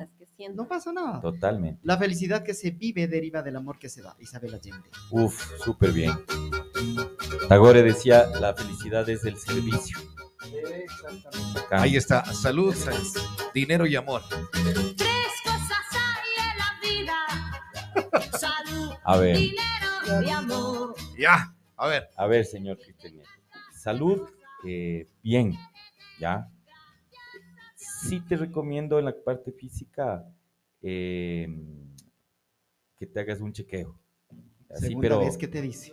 [0.54, 1.20] No pasa nada.
[1.20, 1.80] totalmente.
[1.84, 4.16] La felicidad que se vive deriva del amor que se da.
[4.18, 4.88] Isabel Allende.
[5.10, 6.12] Uf, súper bien.
[7.48, 9.98] Tagore decía, la felicidad es el servicio.
[11.56, 11.82] Acá.
[11.82, 12.74] Ahí está, salud,
[13.52, 14.22] dinero y amor.
[14.96, 20.94] Tres cosas hay en la vida: salud, A ver, dinero y amor.
[21.18, 22.08] Ya, a ver.
[22.16, 23.14] a ver, señor Cristian.
[23.74, 24.28] Salud,
[24.66, 25.54] eh, bien,
[26.18, 26.48] ¿ya?
[27.76, 30.24] Sí te recomiendo en la parte física
[30.82, 31.48] eh,
[32.98, 33.98] que te hagas un chequeo.
[34.70, 35.92] Así, Segunda pero, vez que te dice.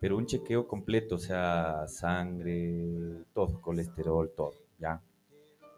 [0.00, 5.00] Pero un chequeo completo, o sea, sangre, todo, colesterol, todo, ¿ya?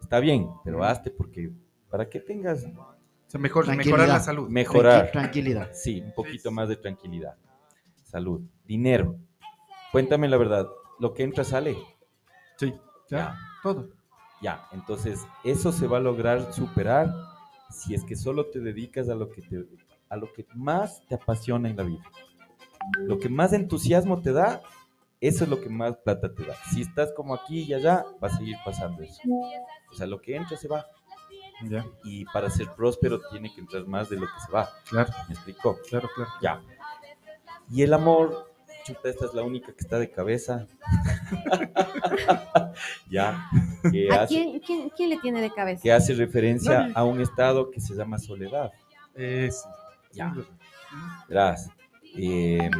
[0.00, 1.50] Está bien, pero hazte porque
[1.90, 2.94] para que tengas O
[3.26, 4.48] sea, mejor, mejorar la salud.
[4.48, 5.70] mejorar, Tranqui- Tranquilidad.
[5.72, 7.36] sí, un poquito más de tranquilidad.
[8.04, 9.16] Salud, dinero.
[9.90, 10.68] Cuéntame la verdad,
[11.00, 11.76] lo que entra sale.
[12.58, 12.72] Sí,
[13.08, 13.38] ya, Ya.
[13.62, 13.88] todo.
[14.42, 17.10] Ya, entonces eso se va a lograr superar
[17.70, 19.64] si es que solo te dedicas a lo que te,
[20.10, 22.02] a lo que más te apasiona en la vida.
[22.98, 24.62] Lo que más entusiasmo te da,
[25.20, 26.54] eso es lo que más plata te da.
[26.72, 29.20] Si estás como aquí y allá, va a seguir pasando eso.
[29.90, 30.86] O sea, lo que entra se va.
[31.68, 34.68] Ya, Y para ser próspero tiene que entrar más de lo que se va.
[34.88, 35.78] claro, ¿Me explicó?
[35.88, 36.30] claro, claro.
[36.42, 36.60] Ya.
[37.70, 38.52] Y el amor,
[38.84, 40.66] chuta, esta es la única que está de cabeza.
[43.10, 43.48] ya.
[43.90, 45.82] Que ¿A hace, quién, quién, quién le tiene de cabeza?
[45.82, 48.72] que hace referencia a un estado que se llama soledad.
[49.16, 49.48] Sí.
[50.12, 50.34] Ya.
[51.28, 51.70] Verás,
[52.16, 52.70] eh,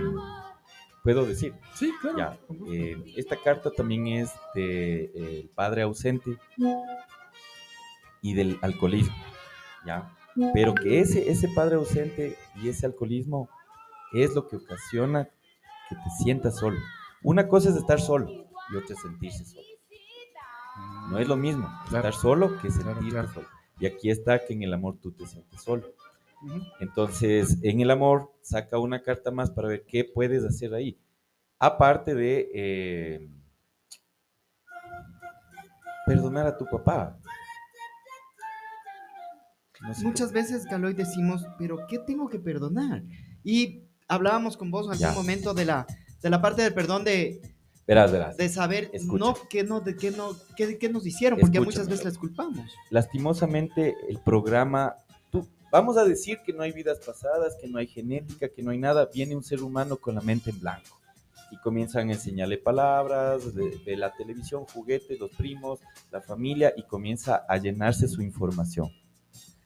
[1.02, 2.18] puedo decir, Sí, claro.
[2.18, 2.38] ya.
[2.72, 6.38] eh, esta carta también es del el padre ausente
[8.22, 9.14] y del alcoholismo,
[9.86, 10.16] ya.
[10.52, 13.48] Pero que ese, ese padre ausente y ese alcoholismo
[14.12, 15.24] es lo que ocasiona
[15.88, 16.78] que te sientas solo.
[17.22, 18.28] Una cosa es estar solo
[18.72, 19.64] y otra es sentirse solo.
[21.08, 22.08] No es lo mismo Claro.
[22.08, 23.32] estar solo que Claro, sentirte claro.
[23.32, 23.46] solo.
[23.78, 25.86] Y aquí está que en el amor tú te sientes solo.
[26.80, 30.98] Entonces, en el amor, saca una carta más para ver qué puedes hacer ahí.
[31.58, 33.28] Aparte de eh,
[36.06, 37.18] perdonar a tu papá.
[39.82, 43.02] No sé Muchas por- veces, Galoy, decimos, pero ¿qué tengo que perdonar?
[43.42, 45.86] Y hablábamos con vos en algún momento de la,
[46.22, 47.40] de la parte del perdón de,
[47.86, 48.36] Verás, verás.
[48.38, 49.24] de saber Escucha.
[49.24, 51.66] no qué no, de qué no, qué, qué nos hicieron, porque Escúchame.
[51.66, 52.70] muchas veces les culpamos.
[52.90, 54.96] Lastimosamente, el programa,
[55.74, 58.78] vamos a decir que no hay vidas pasadas, que no hay genética, que no hay
[58.78, 59.10] nada.
[59.12, 61.00] Viene un ser humano con la mente en blanco.
[61.50, 65.80] Y comienzan a enseñarle palabras, de, de la televisión, juguetes, los primos,
[66.12, 68.88] la familia, y comienza a llenarse su información.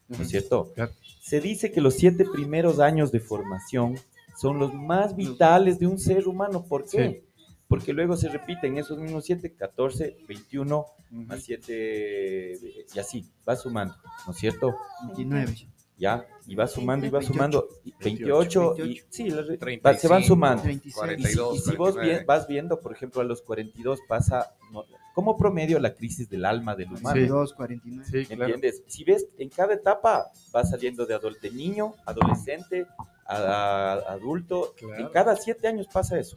[0.09, 0.73] ¿no es cierto?
[0.75, 0.93] Claro.
[1.21, 3.97] Se dice que los siete primeros años de formación
[4.35, 6.65] son los más vitales de un ser humano.
[6.65, 7.23] ¿Por qué?
[7.67, 12.59] Porque luego se repiten esos mismos siete, 14, 21, más 7,
[12.95, 13.95] y así, va sumando,
[14.27, 14.75] ¿no es cierto?
[15.05, 15.69] 29.
[15.99, 17.35] Ya, y va sumando y va 28.
[17.35, 19.07] sumando, y 28, y 28.
[19.11, 20.63] sí, la re- va- se van 35, sumando.
[20.63, 20.87] 36.
[20.87, 22.09] Y si, 42, y si vos 49.
[22.15, 26.45] bien- vas viendo, por ejemplo, a los 42 pasa no, como promedio la crisis del
[26.45, 27.03] alma del humano.
[27.03, 28.05] 42, 49.
[28.09, 28.55] Sí, ¿Me claro.
[28.55, 28.83] entiendes?
[28.87, 32.87] Si ves, en cada etapa va saliendo de, adol- de niño, adolescente,
[33.27, 34.75] a, a- adulto.
[34.77, 34.97] Claro.
[35.05, 36.37] En cada siete años pasa eso.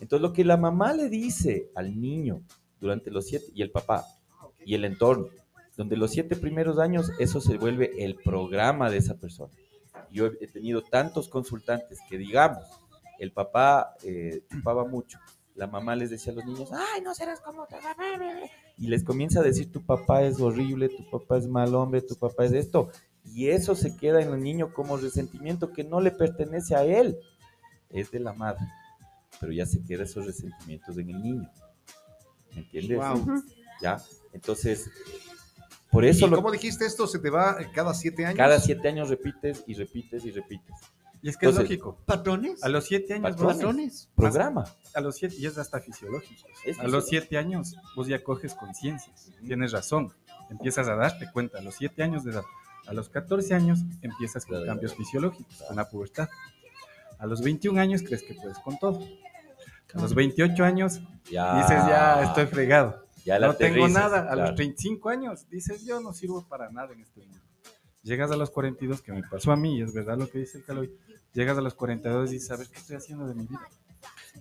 [0.00, 2.42] Entonces lo que la mamá le dice al niño
[2.80, 4.04] durante los siete, y el papá,
[4.66, 5.28] y el entorno,
[5.76, 9.52] donde los siete primeros años eso se vuelve el programa de esa persona.
[10.10, 12.64] Yo he tenido tantos consultantes que digamos,
[13.18, 15.18] el papá eh, chupaba mucho,
[15.54, 18.88] la mamá les decía a los niños, ay, no serás como tu papá, bebé", y
[18.88, 22.44] les comienza a decir, tu papá es horrible, tu papá es mal hombre, tu papá
[22.44, 22.90] es esto,
[23.24, 27.16] y eso se queda en el niño como resentimiento que no le pertenece a él,
[27.90, 28.66] es de la madre,
[29.40, 31.50] pero ya se queda esos resentimientos en el niño,
[32.52, 32.98] ¿me entiendes?
[32.98, 33.42] Wow.
[33.80, 34.00] ¿Ya?
[34.32, 34.90] Entonces,
[35.94, 37.06] por eso ¿Y lo- cómo dijiste esto?
[37.06, 38.36] ¿Se te va cada siete años?
[38.36, 40.76] cada siete años repites y repites y repites.
[41.22, 41.96] Y es que es lógico.
[42.04, 42.62] ¿Patrones?
[42.62, 44.10] A los siete años, Patrones.
[44.14, 44.64] Programa.
[44.94, 46.46] a los siete, y es hasta fisiológico.
[46.66, 49.10] Es a los siete años, vos ya coges conciencia.
[49.46, 50.12] Tienes razón.
[50.50, 51.58] Empiezas a darte cuenta.
[51.58, 52.44] A los siete años de edad.
[52.86, 54.66] A los 14 años empiezas con Claro.
[54.66, 56.28] cambios fisiológicos, con la pubertad.
[57.18, 59.00] A los 21 años crees que puedes con todo.
[59.94, 61.54] A los 28 años Ya.
[61.56, 63.03] dices, ya estoy fregado.
[63.24, 64.20] Ya la no tengo nada.
[64.20, 64.40] A claro.
[64.48, 67.40] los 35 años dices, yo no sirvo para nada en este mundo.
[68.02, 70.58] Llegas a los 42, que me pasó a mí, y es verdad lo que dice
[70.58, 70.92] el Caloy.
[71.32, 73.60] Llegas a los 42 y dices, a ver, ¿qué estoy haciendo de mi vida?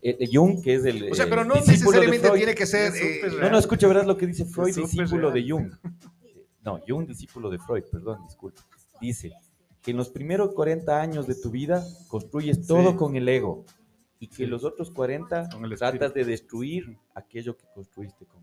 [0.02, 1.12] Eh, eh, Jung, que es el.
[1.12, 2.38] O sea, pero no discípulo de necesariamente Freud.
[2.40, 2.94] tiene que ser...
[2.96, 5.34] Eh, No, no, escucha, verás lo que dice Freud, discípulo real.
[5.34, 5.72] de Jung.
[6.64, 8.60] No, Jung, discípulo de Freud, perdón, disculpe.
[9.00, 9.32] Dice
[9.82, 12.98] que en los primeros 40 años de tu vida construyes todo Sí.
[12.98, 13.66] con el ego
[14.20, 14.46] y que Sí.
[14.46, 18.43] los otros 40 Con el tratas de destruir aquello que construiste con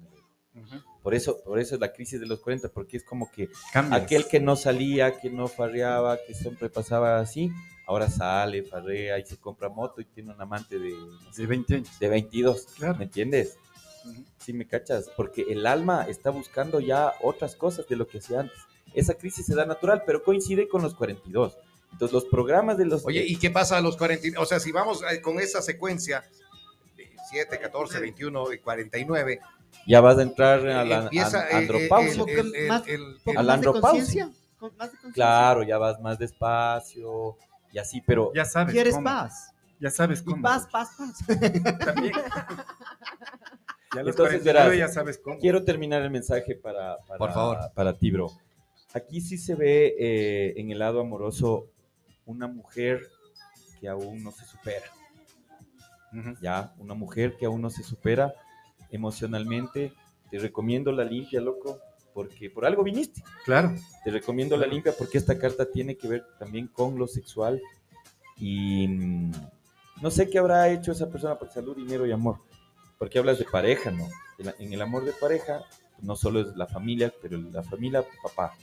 [1.02, 4.02] Por eso, por eso es la crisis de los 40, porque es como que Cambias.
[4.02, 7.50] aquel que no salía, que no farreaba, que siempre pasaba así,
[7.86, 11.46] ahora sale, farrea y se compra moto y tiene un amante de, no sé, De
[11.48, 11.98] 20 años.
[11.98, 12.96] de 22, Claro.
[12.98, 13.56] ¿me entiendes?
[14.04, 14.24] Ujú.
[14.38, 18.40] Sí, me cachas, porque el alma está buscando ya otras cosas de lo que hacía
[18.40, 18.58] antes.
[18.94, 21.56] Esa crisis se da natural, pero coincide con los 42.
[21.92, 23.04] Entonces, los programas de los...
[23.04, 24.40] Oye, ¿y qué pasa a los 40?
[24.40, 26.22] O sea, si vamos eh, con esa secuencia,
[26.96, 29.40] de 7, 14, 21 y 49,
[29.86, 32.22] ya vas a entrar a la empieza eh, andropausia.
[32.24, 34.30] el- el- el- Más- el- ¿Poco A la andropausia.
[35.14, 37.36] Claro, ya vas más despacio
[37.72, 39.04] y así, pero Ya sabes ¿Quieres cómo.
[39.04, 39.52] paz?
[39.80, 40.42] Ya sabes Y cómo.
[40.42, 41.78] paz, paz, paz.
[41.84, 42.12] También.
[43.94, 45.38] Ya a los Entonces, 49 verás, ya sabes cómo.
[45.38, 47.58] quiero terminar el mensaje para, para, Por favor.
[47.74, 48.30] para ti, bro.
[48.94, 51.66] Aquí sí se ve eh, en el lado amoroso
[52.26, 53.00] una mujer
[53.80, 54.86] que aún no se supera.
[56.12, 56.34] Ujú.
[56.42, 58.34] ya, una mujer que aún no se supera
[58.91, 59.93] emocionalmente.
[60.30, 61.78] Te recomiendo la limpia, loco,
[62.14, 63.22] porque por algo viniste.
[63.45, 63.74] Claro.
[64.05, 67.61] Te recomiendo la limpia porque esta carta tiene que ver también con lo sexual
[68.36, 69.32] y mm,
[70.03, 72.38] no sé qué habrá hecho esa persona por salud, dinero y amor.
[72.99, 74.09] Porque hablas de pareja, ¿no?
[74.59, 75.62] En, el amor de pareja
[76.01, 78.55] no solo es la familia, pero la familia, papá.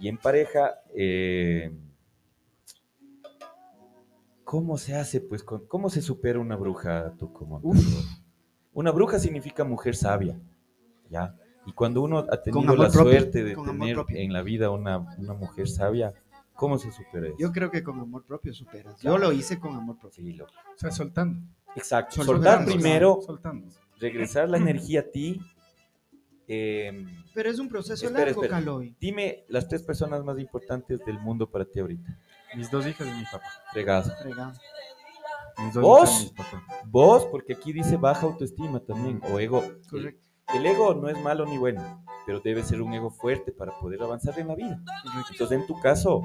[0.00, 1.72] Y en pareja, eh,
[4.44, 5.42] ¿cómo se hace, pues?
[5.42, 7.60] con- ¿Cómo se supera una bruja, tú como?
[8.72, 10.38] Una bruja significa mujer sabia,
[11.10, 11.34] ¿ya?
[11.66, 15.34] Y cuando uno ha tenido la propio, suerte de tener en la vida una, una
[15.34, 16.14] mujer sabia,
[16.54, 17.36] ¿cómo se supera eso?
[17.38, 19.00] Yo creo que con amor propio superas.
[19.00, 20.22] Yo lo hice con amor propio.
[20.24, 20.52] Sí, loco.
[20.74, 21.40] O sea, soltando.
[21.76, 22.16] Exacto.
[22.22, 23.66] Soltando, Soltar primero, Soltando.
[24.00, 25.40] regresar la energía a ti.
[26.46, 27.04] eh,
[27.34, 28.60] Pero es un proceso Espera, largo, espera.
[28.60, 28.96] Caloy.
[28.98, 32.16] dime las tres personas más importantes del mundo para ti ahorita.
[32.56, 33.44] Mis dos hijas y mi papá.
[33.72, 34.10] Fregado.
[34.22, 34.52] Fregado.
[35.74, 36.32] ¿Vos?
[36.86, 39.62] Vos, porque aquí dice baja autoestima también, o ego.
[39.90, 40.26] Correcto.
[40.54, 44.02] El ego no es malo ni bueno, pero debe ser un ego fuerte para poder
[44.02, 44.80] avanzar en la vida.
[45.30, 46.22] Entonces, en tu caso,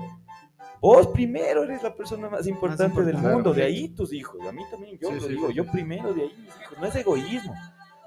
[0.79, 3.33] vos primero eres la persona más importante, del importante.
[3.35, 4.39] mundo, de ahí tus hijos.
[4.47, 5.53] A mí también, yo Sí, lo sí, digo, sí.
[5.55, 6.77] yo primero, de ahí mis hijos.
[6.79, 7.53] No es egoísmo,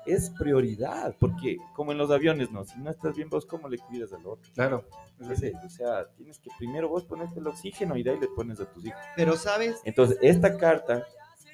[0.06, 2.64] es prioridad, porque como en los aviones, ¿no?
[2.64, 4.50] Si no estás bien vos, ¿cómo le cuidas al otro?
[4.54, 4.84] Claro.
[5.20, 5.46] es así.
[5.46, 5.64] ¿Entiendes?
[5.64, 8.70] O sea, tienes que primero vos ponerte el oxígeno y de ahí le pones a
[8.72, 9.00] tus hijos.
[9.16, 11.04] Pero sabes, Entonces, esta carta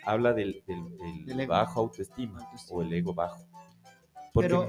[0.04, 1.52] habla del, del- del Del ego.
[1.52, 2.78] bajo autoestima, Autoestima.
[2.78, 3.44] o el ego bajo.
[4.32, 4.68] Porque, Pero-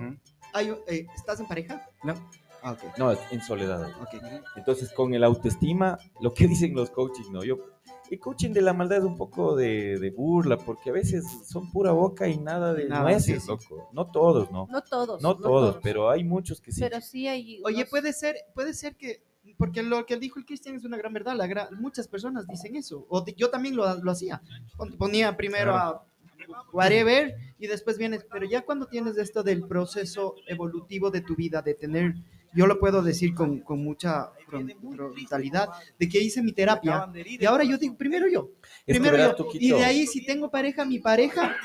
[0.54, 1.88] hay, eh, ¿estás en pareja?
[2.04, 2.14] No.
[2.62, 2.98] Ah, ok.
[2.98, 3.90] no, es en soledad.
[4.02, 4.22] Ok.
[4.56, 7.44] Entonces, con el autoestima, lo que dicen los coaches, ¿no?
[7.44, 7.58] Yo,
[8.14, 11.72] el coaching de la maldad es un poco de, de burla, porque a veces son
[11.72, 13.48] pura boca y nada de Nada, nueces, sí, sí.
[13.48, 13.90] loco.
[13.94, 14.68] No todos, ¿no?
[14.72, 15.22] No todos.
[15.22, 16.82] No todos, pero hay muchos que sí.
[16.82, 17.62] Pero sí hay.
[17.66, 19.24] Oye, puede ser, puede ser que,
[19.58, 22.76] porque lo que dijo el Cristian es una gran verdad, la gra- muchas personas dicen
[22.76, 24.42] eso, o yo también lo, lo hacía,
[24.78, 26.06] Pon- ponía primero a
[26.72, 31.62] whatever y después vienes, pero ya cuando tienes esto del proceso evolutivo de tu vida,
[31.62, 32.14] de tener,
[32.56, 37.46] yo lo puedo decir con, con mucha fron- frontalidad, de que hice mi terapia y
[37.46, 38.50] ahora yo digo, primero yo,
[38.86, 41.56] primero yo, y de ahí si tengo pareja, mi pareja,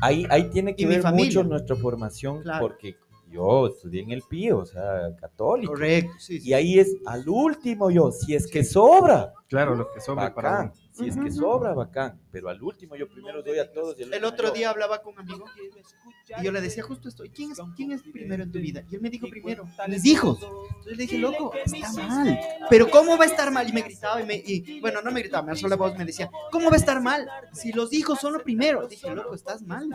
[0.00, 2.60] ahí, ahí tiene que ver mucho nuestra formación, Claro.
[2.66, 2.96] porque
[3.30, 5.72] yo estudié en el Pío, o sea, católico.
[5.72, 6.48] correcto, sí, sí.
[6.48, 9.32] Y ahí es al último yo, si es que sobra.
[9.48, 10.72] Claro, lo que sobra para.
[10.92, 12.20] Si es que sobra, bacán.
[12.32, 13.98] Pero al último yo primero doy a todos.
[13.98, 14.54] y al El otro yo.
[14.54, 15.44] día hablaba con un amigo
[16.40, 18.84] y yo le decía justo esto, ¿y ¿quién es, quién es primero en tu vida?
[18.90, 20.38] Y él me dijo primero, mis hijos.
[20.42, 22.38] Entonces le dije, loco, está mal.
[22.68, 23.68] Pero ¿cómo va a estar mal?
[23.68, 26.04] Y me gritaba y, me, y bueno, no me gritaba, me alzó la voz, me
[26.04, 27.28] decía, ¿cómo va a estar mal?
[27.52, 28.86] Si los hijos son lo primero.
[28.86, 29.88] Dije, loco, estás mal.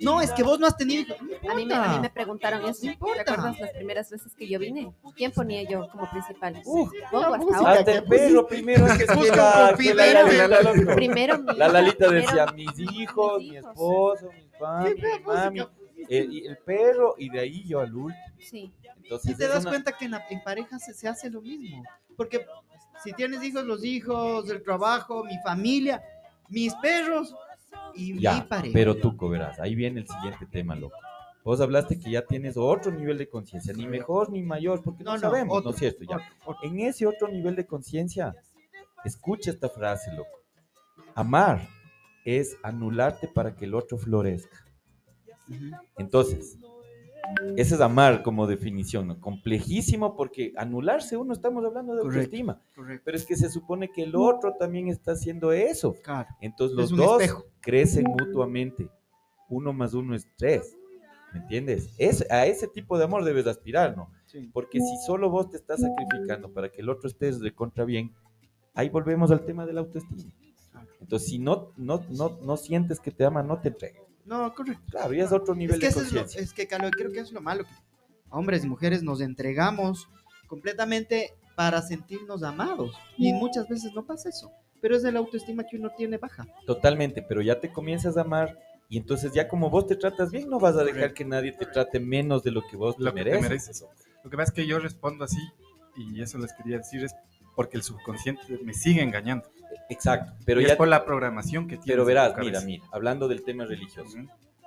[0.00, 1.16] No, es que vos no has tenido hijos.
[1.48, 2.00] A mí, me, a mí importa.
[2.00, 2.80] me preguntaron eso.
[2.82, 3.20] ¿Te importa.
[3.22, 4.92] acuerdas las primeras veces que yo vine?
[5.16, 6.60] ¿Quién ponía yo como principal?
[6.64, 7.72] Uf, Vos o hasta ahora.
[7.72, 11.38] Hasta el perro primero que Busca un que la- la- la- la- la- la- Primero
[11.38, 13.70] mi La Lalita primero decía, mis hijos, mis mi hijos.
[13.70, 15.60] esposo, mi papá, mi mami,
[16.08, 18.24] el, y el perro, y de ahí yo al último.
[18.38, 18.72] Sí.
[19.02, 21.40] Entonces, Y te das una- cuenta que en, la- en pareja se, se hace lo
[21.40, 21.82] mismo.
[22.16, 22.44] Porque
[23.02, 26.02] si tienes hijos, los hijos, el trabajo, mi familia,
[26.48, 27.34] mis perros
[27.94, 28.72] y mi Ya, pareja.
[28.72, 30.96] pero tú, verás, ahí viene el siguiente tema, loco.
[31.44, 35.10] Vos hablaste que ya tienes otro nivel de conciencia, ni mejor ni mayor, porque no,
[35.12, 36.04] No, no, sabemos, otro, ¿no es cierto?
[36.04, 36.16] Ya.
[36.16, 36.68] otro, otro.
[36.68, 38.36] En ese otro nivel de conciencia,
[39.04, 40.40] escucha esta frase, loco.
[41.14, 41.68] Amar
[42.24, 44.64] es anularte para que el otro florezca.
[45.98, 46.58] Entonces,
[47.56, 49.20] ese es amar como definición, ¿no?
[49.20, 52.20] Complejísimo porque anularse uno, estamos hablando de Correcto.
[52.20, 53.02] autoestima, Correcto.
[53.04, 55.94] pero es que se supone que el otro también está haciendo eso.
[56.02, 56.28] Claro.
[56.40, 57.44] Entonces Es los dos espejo.
[57.60, 58.88] crecen mutuamente.
[59.48, 60.76] Uno más uno es tres.
[61.32, 61.94] ¿Me entiendes?
[61.96, 64.10] Es, a ese tipo de amor debes aspirar, ¿no?
[64.26, 64.50] Sí.
[64.52, 68.14] Porque si solo vos te estás sacrificando para que el otro esté de contra bien,
[68.74, 70.22] ahí volvemos al tema de la autoestima.
[71.00, 74.02] Entonces, si no, no, no, no sientes que te ama, no te entregues.
[74.24, 74.82] No, correcto.
[74.90, 76.40] Claro, ya es otro nivel Es que, de eso es, lo- conciencia.
[76.42, 77.64] es que, Carlos, creo que eso es lo malo.
[77.64, 77.70] Que
[78.30, 80.08] hombres y mujeres nos entregamos
[80.46, 82.94] completamente para sentirnos amados.
[83.18, 84.50] Y muchas veces no pasa eso.
[84.80, 86.46] Pero es de la autoestima que uno tiene baja.
[86.66, 88.58] Totalmente, pero ya te comienzas a amar
[88.88, 91.14] y entonces ya como vos te tratas bien, no vas a dejar Correcto.
[91.16, 93.40] que nadie te trate menos de lo que vos te lo que mereces.
[93.42, 93.84] te mereces.
[94.24, 95.40] Lo que pasa es que yo respondo así,
[95.96, 97.14] y eso les quería decir, es
[97.54, 99.48] porque el subconsciente me sigue engañando.
[99.88, 101.86] Exacto, pero Y ya es por la programación que tienes.
[101.86, 104.18] Pero verás, mira, mira, hablando del tema religioso.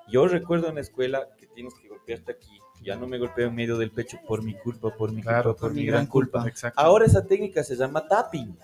[0.07, 2.59] Yo recuerdo en la escuela que tienes que golpearte aquí.
[2.81, 5.61] Ya no me golpeo en medio del pecho por mi culpa, por mi Claro, culpa,
[5.61, 6.47] por mi gran culpa.
[6.47, 6.79] Exacto.
[6.79, 8.55] Ahora esa técnica se llama tapping.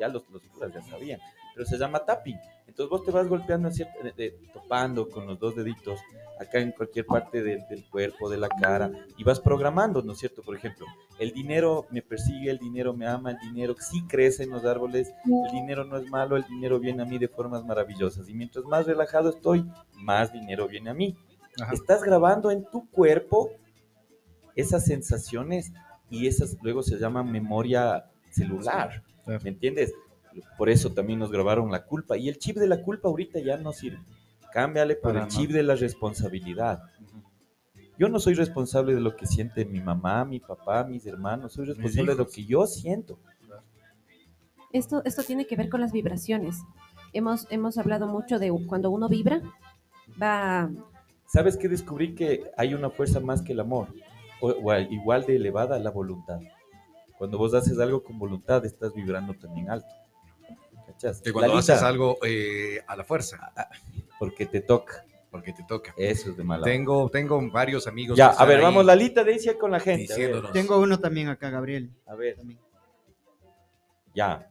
[0.00, 1.20] Ya los, los curas ya sabían,
[1.54, 2.36] pero se llama tapping.
[2.66, 6.00] Entonces vos te vas golpeando, cierta- de- de- topando con los dos deditos
[6.40, 10.18] acá en cualquier parte del, del cuerpo, de la cara, y vas programando, ¿no es
[10.18, 10.42] cierto?
[10.42, 10.84] Por ejemplo,
[11.20, 15.12] el dinero me persigue, el dinero me ama, el dinero sí crece en los árboles,
[15.46, 18.28] el dinero no es malo, el dinero viene a mí de formas maravillosas.
[18.28, 21.16] Y mientras más relajado estoy, más dinero viene a mí.
[21.60, 21.72] Ajá.
[21.72, 23.50] Estás grabando en tu cuerpo
[24.56, 25.72] esas sensaciones
[26.10, 29.02] y esas luego se llaman memoria celular.
[29.26, 29.92] ¿Me entiendes?
[30.58, 32.16] Por eso también nos grabaron la culpa.
[32.16, 34.00] Y el chip de la culpa ahorita ya no sirve.
[34.52, 35.30] Cámbiale por Para el no.
[35.30, 36.82] chip de la responsabilidad.
[37.98, 41.52] Yo no soy responsable de lo que siente mi mamá, mi papá, mis hermanos.
[41.52, 43.18] Soy responsable de lo que yo siento.
[44.72, 46.56] Esto, esto tiene que ver con las vibraciones.
[47.12, 49.40] Hemos, hemos hablado mucho de cuando uno vibra,
[50.20, 50.68] va...
[51.26, 52.14] ¿Sabes qué descubrí?
[52.14, 53.88] Que hay una fuerza más que el amor.
[54.40, 56.40] O, o al- igual de elevada la voluntad.
[57.16, 59.86] Cuando vos haces algo con voluntad, estás vibrando también alto.
[60.94, 61.20] ¿Cachas?
[61.22, 63.52] Que cuando haces algo eh, a la fuerza,
[64.18, 65.04] Porque te toca.
[65.30, 65.92] porque te toca.
[65.96, 66.64] Eso es de mala.
[66.64, 68.16] Tengo, tengo varios amigos.
[68.16, 70.14] Ya, que a ver, ahí vamos, Lalita, decía con la gente.
[70.52, 71.90] Tengo uno también acá, Gabriel.
[72.06, 72.60] a ver, También.
[74.14, 74.48] ya.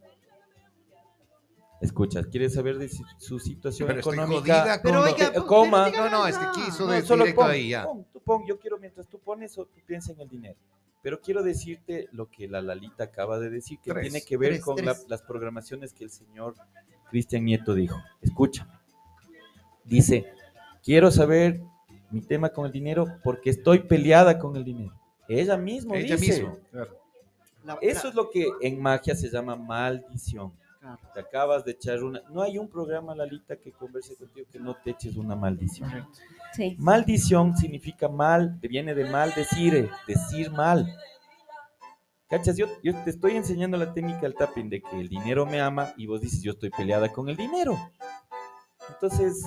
[1.82, 4.80] Escucha, ¿quieres saber de su situación Pero estoy económica?
[4.82, 5.90] Pero lo oiga, que- po- coma.
[5.92, 7.84] pero No, no, es que quiso No, de solo directo pon, ahí ya.
[7.84, 10.56] pon, tú pon, yo quiero mientras tú pones o tú piensa en el dinero.
[11.04, 14.04] Pero quiero decirte lo que la Lalita acaba de decir, que Tres.
[14.10, 14.88] tiene que ver Tres, con tres.
[14.88, 16.56] la- las programaciones que el señor
[17.12, 18.02] Cristian Nieto dijo.
[18.22, 18.68] Escucha.
[19.84, 20.26] Dice,
[20.84, 21.62] quiero saber
[22.10, 24.94] mi tema con el dinero porque estoy peleada con el dinero.
[25.28, 26.48] Ella misma Ella dice.
[26.72, 26.98] Claro.
[27.66, 30.52] La- Eso la- es lo que en magia se llama maldición.
[30.80, 31.00] claro.
[31.14, 32.22] Te acabas de echar una...
[32.30, 35.90] No hay un programa, Lalita, que converse contigo que no te eches una maldición.
[36.54, 36.76] Sí.
[36.80, 40.88] Maldición significa mal, te viene de mal decir, eh, decir mal.
[42.30, 42.58] ¿Cachas?
[42.58, 45.94] Yo, yo te estoy enseñando la técnica del tapping de que el dinero me ama
[45.98, 47.78] y vos dices yo estoy peleada con el dinero.
[48.90, 49.46] Entonces,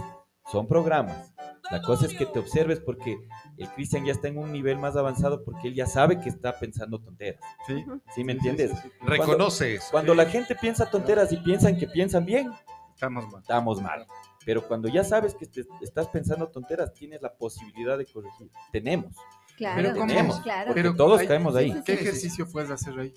[0.50, 1.32] son programas.
[1.70, 3.18] La cosa es que te observes porque
[3.56, 6.56] el Cristian ya está en un nivel más avanzado porque él ya sabe que está
[6.58, 7.40] pensando tonteras.
[7.66, 7.84] Sí.
[8.14, 8.70] ¿Sí me entiendes?
[9.00, 9.88] Reconoce eso.
[9.90, 12.52] Cuando la gente piensa tonteras y piensan que piensan bien,
[12.94, 13.40] Estamos mal.
[13.42, 14.06] estamos mal.
[14.46, 18.48] Pero cuando ya sabes que te estás pensando tonteras, tienes la posibilidad de corregir.
[18.72, 19.14] Tenemos.
[19.56, 20.06] Claro, Pero ¿cómo?
[20.06, 20.40] Tenemos.
[20.40, 20.66] claro.
[20.68, 21.82] Porque Pero todos hay- caemos ahí.
[21.84, 23.12] ¿Qué ejercicio puedes hacer ahí?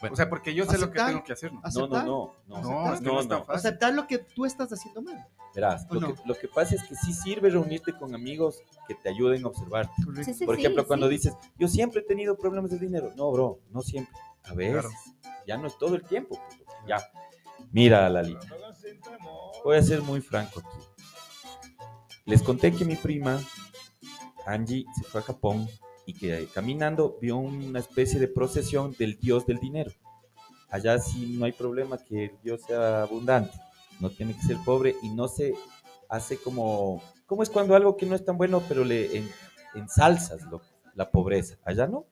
[0.00, 0.14] Bueno.
[0.14, 1.06] o sea, porque yo sé lo que Aceptar.
[1.08, 1.52] tengo que hacer.
[1.52, 1.60] ¿no?
[1.60, 2.04] No, no, aceptar.
[2.06, 2.34] no.
[2.48, 3.54] No, No, es que no, es tan fácil.
[3.68, 5.26] Aceptar lo que tú estás haciendo mal.
[5.54, 6.14] Verás, ¿O lo, no?
[6.14, 9.48] que, lo que pasa es que sí sirve reunirte con amigos que te ayuden a
[9.48, 9.92] observarte.
[10.24, 10.88] Sí, sí, Por ejemplo, sí.
[10.88, 13.12] cuando dices, yo siempre he tenido problemas de dinero.
[13.16, 14.12] No, bro, no siempre.
[14.44, 14.82] A veces.
[14.82, 14.90] Claro.
[15.46, 16.36] Ya no es todo el tiempo.
[16.48, 16.98] pues, Ya.
[17.70, 18.40] Mira, Lalita.
[19.64, 20.78] Voy a ser muy franco aquí.
[22.24, 23.40] Les conté que mi prima,
[24.46, 25.68] Angie, se fue a Japón
[26.06, 29.90] y que caminando vio una especie de procesión del dios del dinero.
[30.70, 33.58] Allá sí no hay problema que el dios sea abundante,
[34.00, 35.54] no tiene que ser pobre y no se
[36.08, 37.02] hace como...
[37.26, 39.30] ¿Cómo es cuando algo que no es tan bueno, pero le en-
[39.74, 40.62] ensalzas lo-
[40.94, 41.56] la pobreza?
[41.64, 42.06] Allá no.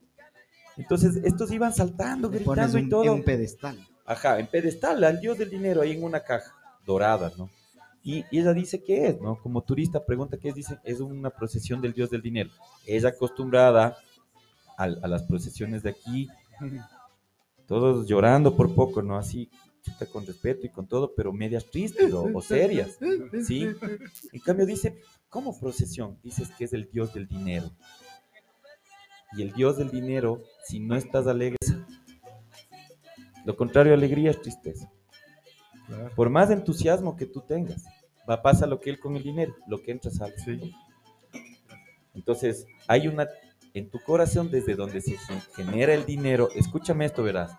[0.76, 3.04] Entonces estos iban saltando, Le gritando y todo.
[3.04, 3.78] en un pedestal.
[4.06, 7.50] Ajá, en pedestal, al dios del dinero, ahí en una caja dorada, ¿no?
[8.02, 9.36] Y, y ella dice qué es, ¿no?
[9.36, 12.50] Como turista pregunta qué es, dice, es una procesión del dios del dinero.
[12.86, 13.96] Ella acostumbrada
[14.76, 16.28] a, las procesiones de aquí,
[17.66, 19.18] todos llorando por poco, ¿no?
[19.18, 19.50] Así,
[19.82, 22.98] chuta, con respeto y con todo, pero medias tristes o, o serias,
[23.46, 23.68] ¿sí?
[24.32, 26.18] En cambio dice, ¿cómo procesión?
[26.22, 27.70] Dices que es el dios del dinero.
[29.32, 31.58] Y el dios del dinero, si no estás alegre,
[33.44, 34.90] lo contrario a alegría es tristeza.
[36.14, 37.84] Por más entusiasmo que tú tengas,
[38.28, 40.34] va pasa lo que él con el dinero, lo que entra sale.
[42.14, 43.28] Entonces, hay una
[43.72, 46.48] en tu corazón desde donde se gen- genera el dinero.
[46.54, 47.52] Escúchame esto, verás.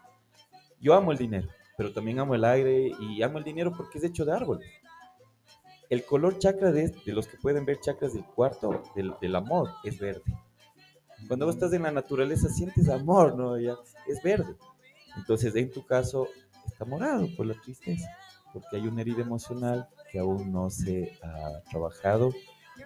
[0.80, 4.04] Yo amo el dinero, pero también amo el aire y amo el dinero porque es
[4.04, 4.70] hecho de árboles.
[5.90, 9.70] El color chakra de, de los que pueden ver chakras del cuarto del, del amor
[9.84, 10.24] es verde.
[11.28, 13.60] Cuando vos estás en la naturaleza sientes amor, ¿no?
[13.60, 13.76] Ya,
[14.08, 14.56] es verde.
[15.18, 16.28] Entonces, en tu caso,
[16.86, 18.08] morado por la tristeza,
[18.54, 22.34] porque hay una herida emocional que aún no se ha trabajado,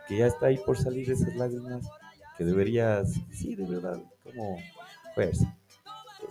[0.08, 1.88] que ya está ahí por salir esas lágrimas,
[2.38, 4.58] que deberías, sí, de verdad, como
[5.16, 5.58] fuerza,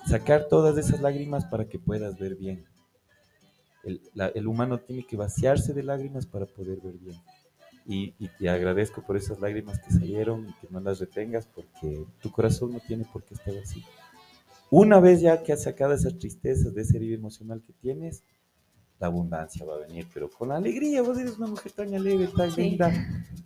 [0.08, 2.66] sacar todas esas lágrimas para que puedas ver bien.
[3.84, 7.20] El, la- el humano tiene que vaciarse de lágrimas para poder ver bien.
[7.86, 12.06] Y, y te agradezco por esas lágrimas que salieron y que no las retengas porque
[12.22, 13.84] tu corazón no tiene por qué estar así.
[14.70, 18.22] Una vez ya que has sacado esas tristezas de esa herida emocional que tienes,
[18.98, 21.02] la abundancia va a venir, pero con alegría.
[21.02, 22.62] Vos eres una mujer tan alegre, tan Sí.
[22.62, 22.92] linda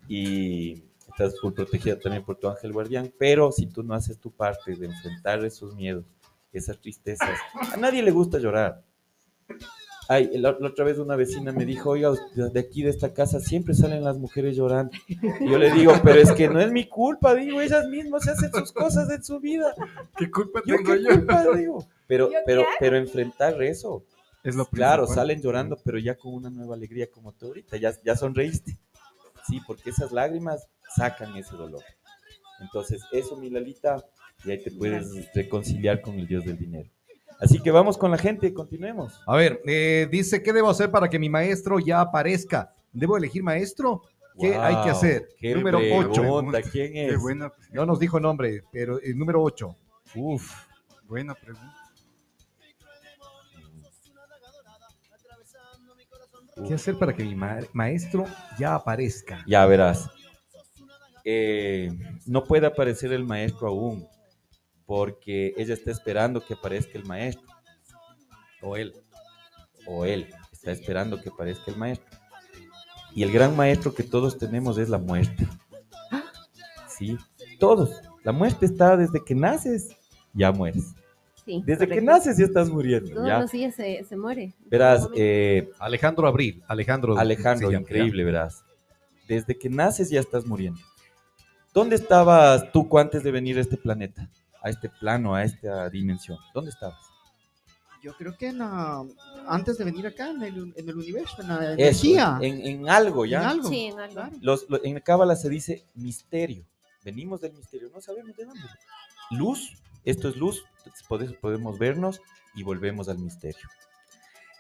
[0.09, 3.13] y estás full protegida también por tu ángel guardián.
[3.19, 6.05] Pero si tú no haces tu parte de enfrentar esos miedos,
[6.53, 7.39] esas tristezas,
[7.73, 8.83] a nadie le gusta llorar.
[10.11, 13.13] Ay, la, la otra vez una vecina me dijo, oiga, usted- de aquí de esta
[13.13, 14.91] casa siempre salen las mujeres llorando.
[15.07, 18.31] Y yo le digo, pero es que no es mi culpa, digo, ellas mismas se
[18.31, 19.75] hacen sus cosas en su vida.
[20.17, 21.11] ¿Qué culpa Yo tengo qué yo?
[21.11, 21.87] culpa, digo.
[22.07, 22.69] Pero, ¿Yo pero, qué?
[22.81, 24.03] pero enfrentar eso,
[24.43, 25.15] Es lo claro, principal.
[25.25, 28.79] salen llorando, pero ya con una nueva alegría como tú ahorita, ya, ya sonreíste.
[29.47, 31.83] Sí, porque esas lágrimas sacan ese dolor.
[32.61, 34.03] Entonces, eso, mi Lalita,
[34.45, 36.89] y ahí te puedes reconciliar con el Dios del dinero.
[37.41, 39.21] Así que vamos con la gente, continuemos.
[39.27, 42.75] A ver, eh, dice, ¿qué debo hacer para que mi maestro ya aparezca?
[42.93, 44.03] ¿Debo elegir maestro?
[44.41, 45.29] ¿Qué hay que hacer?
[45.55, 46.13] Número 8.
[46.21, 47.21] pregunta, ¿Quién Qué es?
[47.21, 49.75] buena, No nos dijo nombre, pero el número 8.
[50.17, 50.53] uf,
[51.05, 51.75] buena pregunta.
[56.67, 58.25] ¿Qué hacer para que mi ma- maestro
[58.59, 59.45] ya aparezca?
[59.47, 60.11] Ya verás.
[61.25, 61.91] Eh,
[62.27, 64.07] no puede aparecer el maestro aún,
[64.89, 67.47] porque ella está esperando que aparezca el maestro.
[68.63, 68.95] O él.
[69.85, 72.19] O él está esperando que aparezca el maestro.
[73.15, 75.47] Y el gran maestro que todos tenemos es la muerte.
[76.89, 77.19] Sí,
[77.61, 78.01] todos.
[78.25, 79.95] La muerte está desde que naces,
[80.33, 80.95] ya mueres.
[81.45, 83.13] Sí, Desde que naces ya estás muriendo.
[83.13, 83.41] Todos ¿ya?
[83.41, 84.55] los días se, se muere.
[84.71, 86.63] Verás, eh, Alejandro Abril.
[86.67, 87.19] Alejandro.
[87.19, 88.65] Alejandro, increíble, verás.
[89.29, 90.81] Desde que naces ya estás muriendo.
[91.75, 94.31] ¿Dónde estabas tú antes de venir a este planeta?
[94.63, 96.39] A este plano, a esta dimensión.
[96.55, 96.99] ¿Dónde estabas?
[98.03, 99.05] Yo creo que en la-
[99.49, 102.39] antes de venir acá, en el, en el universo, en la Eso, energía.
[102.41, 103.41] en, en algo, ¿ya?
[103.43, 103.69] En algo.
[103.69, 104.15] Sí, en algo.
[104.15, 104.37] Claro.
[104.41, 106.65] Los, lo- en Cábala se dice misterio.
[107.05, 108.61] Venimos del misterio, no sabemos de dónde.
[109.31, 109.73] Luz,
[110.05, 110.65] esto es luz,
[111.41, 112.21] podemos vernos
[112.55, 113.67] y volvemos al misterio.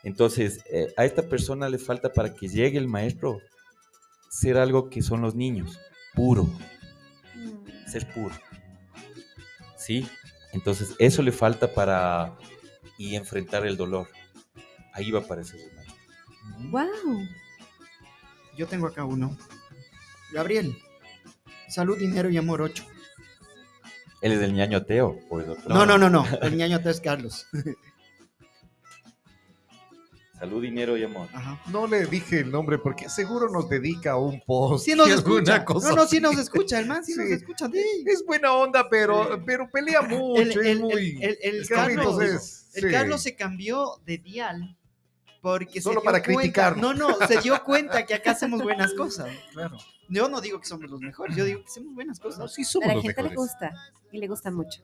[0.02, 3.40] Entonces, eh, a esta persona le falta para que llegue el maestro
[4.30, 5.78] ser algo que son los niños,
[6.14, 6.44] puro,
[7.34, 7.88] Mm.
[7.90, 8.34] ser puro.
[9.88, 10.06] ¿Sí?
[10.52, 12.36] Entonces, eso le falta para
[12.98, 14.06] y enfrentar el dolor.
[14.92, 15.96] Ahí va a aparecer el maestro.
[16.70, 17.26] Wow.
[18.58, 19.34] Yo tengo acá uno.
[20.30, 20.76] Gabriel.
[21.70, 22.84] Salud, dinero y amor 8.
[24.20, 25.74] ¿Él es el ñaño ateo o es otro?
[25.74, 26.26] No, no, no, no.
[26.42, 27.46] El ñaño es Carlos.
[30.38, 31.28] Salud, dinero y amor.
[31.32, 31.60] Ajá.
[31.68, 34.84] No le dije el nombre porque seguro nos dedica a un post.
[34.84, 35.64] Sí nos y escucha.
[35.64, 36.20] cosa No, no, sí así.
[36.20, 37.66] nos escucha, el man sí, nos escucha.
[37.72, 38.04] sí.
[38.06, 40.40] Es buena onda, pero, pero pelea mucho.
[40.60, 41.18] El, muy.
[41.20, 42.90] el- Carlos, es- el sí.
[42.90, 44.76] Carlos se cambió de dial
[45.42, 46.96] porque Solo se dio para cuenta- criticarnos.
[46.96, 49.28] No, no, se dio cuenta que acá hacemos buenas cosas.
[49.52, 49.76] Claro.
[50.08, 52.54] Yo no digo que somos los mejores, yo digo que hacemos buenas No, cosas.
[52.54, 53.72] sí A somos la los gente le gusta
[54.12, 54.82] y le gusta mucho.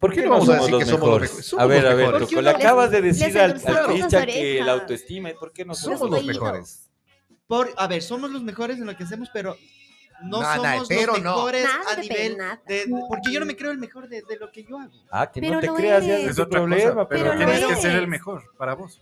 [0.00, 1.54] ¿Por qué no vamos a somos decir los que somos los mejores?
[1.58, 2.18] A ver, a ver.
[2.20, 6.00] Toco, le acabas de decir al, las que la autoestima, ¿y por qué no Somos
[6.00, 6.90] somos los mejores.
[7.46, 9.56] Por, a ver, somos los mejores en lo que hacemos, pero
[10.22, 13.78] no Nada, somos pero los mejores a nivel de, porque yo no me creo el
[13.78, 14.92] mejor de, de lo que yo hago.
[15.10, 17.36] Ah, que Pero no te creas, ya es Es tu otra problema, cosa, pero, pero
[17.36, 19.00] tienes que ser el mejor para vos.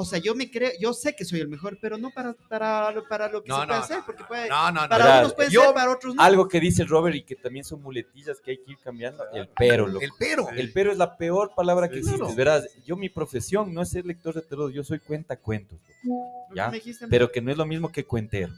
[0.00, 2.92] O sea, yo me creo, yo sé que soy el mejor, pero no para, para,
[2.92, 4.88] lo- para lo que No, se puede no, hacer, porque puede, No, no, no.
[4.88, 6.22] para unos puede yo- ser, para otros no.
[6.22, 9.48] Algo que dice Robert y que también son muletillas que hay que ir cambiando, el
[9.58, 10.04] pero, loco.
[10.04, 10.48] El pero.
[10.50, 12.16] El pero es la peor palabra que existe.
[12.18, 12.34] claro.
[12.36, 16.46] Verás, yo mi profesión no es ser lector de tarot, yo soy cuentacuentos, loco.
[16.54, 18.52] Ya, me dijiste, pero que no es lo mismo que cuentero.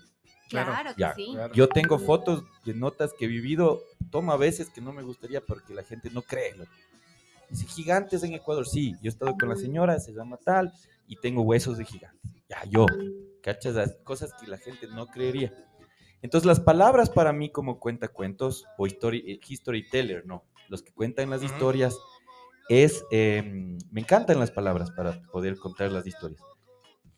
[0.50, 1.14] Claro que Ya.
[1.14, 1.28] sí.
[1.32, 1.54] Claro.
[1.54, 3.80] Yo tengo fotos de notas que he vivido,
[4.10, 6.54] tomo a veces que no me gustaría porque la gente no cree.
[6.54, 6.70] loco.
[7.48, 10.72] Dice, gigantes en Ecuador, sí, yo he estado con la señora, se llama tal,
[11.10, 12.32] y tengo huesos de gigantes.
[12.48, 12.86] Ya, yo,
[13.42, 13.74] ¿cachas?
[13.74, 15.52] Las cosas que la gente no creería.
[16.22, 21.30] Entonces, las palabras para mí como cuentacuentos o history, eh, storyteller, no, los que cuentan
[21.30, 21.96] las historias,
[22.68, 23.42] es, eh,
[23.90, 26.40] me encantan las palabras para poder contar las historias.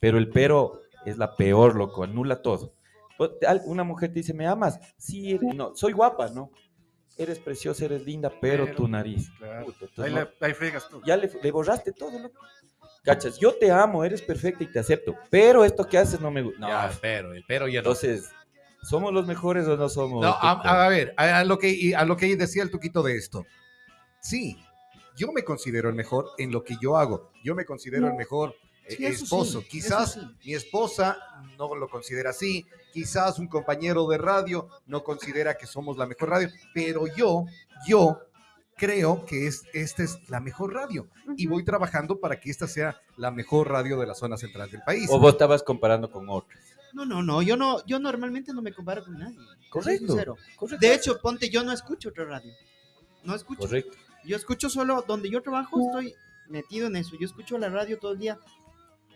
[0.00, 2.74] Pero el pero es la peor, loco, anula todo.
[3.18, 3.32] Pues,
[3.66, 4.80] Una mujer te dice, ¿me amas?
[4.96, 6.50] Sí, no, soy guapa, ¿no?
[7.18, 9.30] Eres preciosa, eres linda, pero, Pero, tu nariz.
[9.36, 9.66] Claro.
[9.66, 11.02] Puta, entonces Ahí, no- la- ahí fregas tú.
[11.04, 12.40] ya le, le borraste todo, loco.
[13.04, 16.42] Cachas, yo te amo, eres perfecta y te acepto, pero esto que haces no me
[16.42, 16.60] gusta.
[16.60, 17.78] No, Ya, pero, el pero ya no.
[17.90, 18.30] entonces,
[18.82, 20.22] ¿somos los mejores o no somos?
[20.22, 23.16] No, a, a ver, a, a lo que, a lo que decía el tuquito de
[23.16, 23.44] esto.
[24.20, 24.56] Sí,
[25.16, 27.32] yo me considero el mejor en lo que yo hago.
[27.42, 28.54] Yo me considero el mejor
[28.86, 29.60] eh, Sí, esposo.
[29.62, 30.20] sí, Quizás sí.
[30.44, 31.18] mi esposa
[31.58, 32.66] no lo considera así.
[32.92, 36.48] Quizás un compañero de radio no considera que somos la mejor radio.
[36.72, 37.46] Pero yo,
[37.86, 38.20] yo
[38.76, 41.08] creo que es, esta es la mejor radio.
[41.36, 44.82] Y voy trabajando para que esta sea la mejor radio de la zona central del
[44.82, 45.08] país.
[45.10, 46.60] O vos estabas comparando con otros.
[46.92, 49.38] No, no, no, yo no, yo normalmente no me comparo con nadie.
[49.70, 50.36] Correcto.
[50.56, 50.78] Correcto.
[50.78, 52.52] De hecho, ponte, yo no escucho otra radio.
[53.24, 53.62] No escucho.
[53.62, 53.96] Correcto.
[54.24, 56.14] Yo escucho solo donde yo trabajo, estoy
[56.48, 57.16] metido en eso.
[57.18, 58.38] Yo escucho la radio todo el día.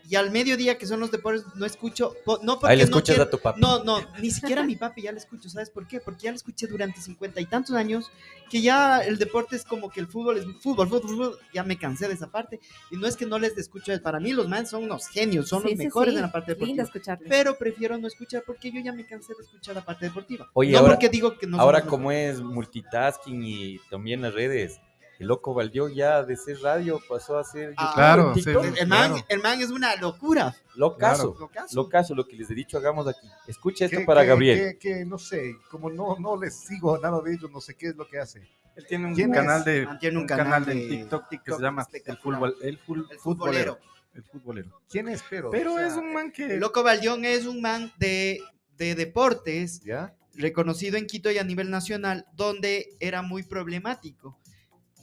[0.09, 2.15] Y al mediodía, que son los deportes, no escucho.
[2.41, 3.59] No porque Ahí le no escuchas quiero- a tu papi.
[3.59, 5.49] No, no, ni siquiera a mi papi ya le escucho.
[5.49, 5.99] ¿Sabes por qué?
[5.99, 8.09] Porque ya le escuché durante cincuenta y tantos años
[8.49, 11.39] que ya el deporte es como que el fútbol es fútbol, fútbol, fútbol.
[11.53, 12.61] Ya me cansé de esa parte.
[12.89, 13.91] Y no es que no les escucho.
[14.01, 16.17] Para mí, los mans son unos genios, son Sí, los sí, mejores sí.
[16.17, 16.83] en la parte deportiva.
[16.83, 17.27] escucharles.
[17.29, 20.49] Pero prefiero no escuchar porque yo ya me cansé de escuchar la parte deportiva.
[20.53, 24.79] Oye, no ahora- porque digo que no Ahora, como es multitasking y también las redes,
[25.19, 29.11] el loco Valdió ya de ser radio pasó a ser Ah, claro, sí, El man,
[29.11, 29.25] Claro.
[29.29, 30.55] el man es una locura.
[30.75, 31.75] Locazo, Lo caso.
[31.75, 33.27] locazo, lo que les he dicho, hagamos aquí.
[33.47, 34.77] Escucha esto Que- para que- Gabriel.
[34.77, 37.87] Que, que no sé, como no, no les sigo nada de ellos, no sé qué
[37.87, 38.47] es lo que hace.
[38.75, 41.23] Él tiene un ¿Quién canal de Ah, tiene un un canal canal de de TikTok,
[41.29, 43.73] que TikTok se llama el fútbol, el, ful- El futbolero.
[43.73, 43.77] futbolero.
[44.13, 44.81] El futbolero.
[44.89, 45.23] ¿Quién es?
[45.29, 48.39] Pero, Pero o sea, es un man que El Loco Baldión es un man de,
[48.77, 50.13] de deportes ¿Ya?
[50.35, 54.37] reconocido en Quito y a nivel nacional, donde era muy problemático.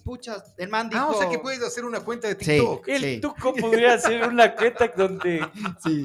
[0.04, 1.02] Pucha, el man dijo...
[1.02, 2.44] Ah, o sea que puedes hacer una cuenta de Sí.
[2.58, 2.88] TikTok.
[2.88, 3.20] El Sí.
[3.20, 5.40] tuco podría hacer una cuenta donde
[5.82, 6.04] Sí.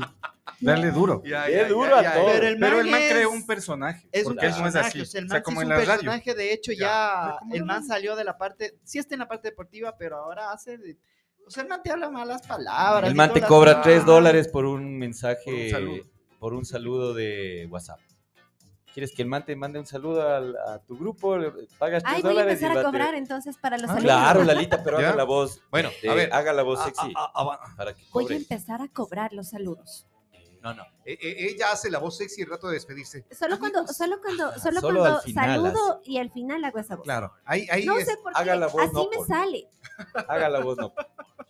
[0.61, 1.21] darle duro.
[1.25, 2.25] Ya, Qué duro a todo.
[2.27, 4.07] Pero el Pero man el man es- creó un personaje.
[4.11, 5.01] Es un porque él no es así.
[5.01, 5.91] o sea, el O man sea, como es en un la radio.
[5.99, 7.35] personaje, de hecho Ya.
[7.51, 10.51] el la man salió de la parte, sí está en la parte deportiva, pero ahora
[10.53, 10.97] hace, de-
[11.45, 13.09] o sea, el man te habla malas palabras.
[13.09, 13.81] el man te cobra.
[13.81, 16.03] 3 dólares por un mensaje, Por un saludo.
[16.39, 17.99] por un saludo de WhatsApp.
[18.99, 21.37] ¿Quieres que el man te mande un saludo al- a, tu grupo?
[21.77, 24.03] Pagas 3 Ay, voy a dólares empezar y a cobrar entonces para los Ah, saludos.
[24.03, 25.07] Claro, Lalita, pero ¿Ya?
[25.07, 25.61] haga la voz.
[25.71, 26.33] Bueno, de- a ver.
[26.33, 28.35] Haga la voz Ah, sexy ah, ah, ah, para que Voy a cobre.
[28.35, 30.05] empezar a cobrar los saludos.
[30.61, 30.83] No, no.
[31.05, 33.23] Eh, eh, ella hace la voz sexy el rato de despedirse.
[33.31, 36.97] Solo cuando, solo cuando, solo Solo cuando al final saludo y al final hago esa
[36.97, 37.05] voz.
[37.05, 37.31] Claro.
[37.45, 38.39] Ahí, ahí No es- sé por qué.
[38.41, 39.69] haga la voz, Así no me por- sale.
[40.27, 40.93] Haga la voz, no.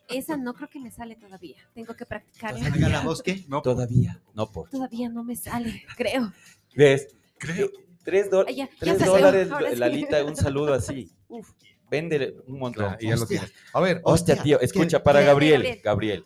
[0.07, 1.57] Esa no creo que me sale todavía.
[1.73, 2.67] Tengo que practicarla.
[2.67, 3.43] Haga la voz, ¿qué?
[3.47, 4.69] No, Todavía, no por.
[4.69, 6.31] Todavía no me sale, creo.
[6.75, 7.07] ¿Ves?
[7.39, 7.69] Creo.
[8.03, 9.75] 3 Ay, ya- ya tres dólares, ahora sí.
[9.75, 11.11] Lalita, un saludo así.
[11.27, 11.49] Uf,
[11.89, 12.85] vende un montón.
[12.85, 13.53] Claro, y ya lo tienes.
[13.73, 14.65] A ver, Hostia, Hostia, tío, ¿qué?
[14.65, 15.25] escucha, para ¿Qué?
[15.25, 15.81] Gabriel, Gabriel.
[15.83, 16.25] Gabriel,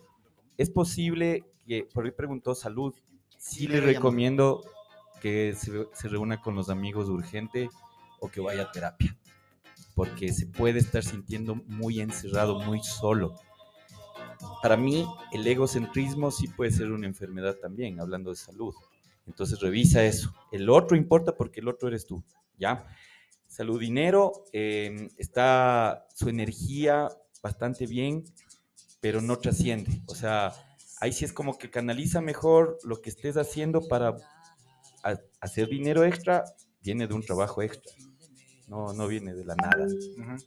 [0.56, 2.94] ¿es posible que, por ahí preguntó salud,
[3.38, 4.62] sí le recomiendo
[5.20, 7.68] que se, se reúna con los amigos urgente
[8.20, 9.16] o que vaya a terapia?
[9.94, 13.34] Porque se puede estar sintiendo muy encerrado, muy solo.
[14.62, 18.74] Para mí, el egocentrismo sí puede ser una enfermedad también, hablando de salud.
[19.26, 20.34] Entonces revisa eso.
[20.52, 22.22] El otro importa porque el otro eres tú,
[22.58, 22.86] ¿ya?
[23.46, 27.08] Salud, dinero, eh, está su energía
[27.42, 28.24] bastante bien,
[29.00, 30.02] pero no trasciende.
[30.06, 30.52] O sea,
[31.00, 34.16] ahí sí es como que canaliza mejor lo que estés haciendo para
[35.02, 36.44] a- hacer dinero extra,
[36.82, 37.92] viene de un trabajo extra.
[38.66, 39.86] No, no viene de la nada.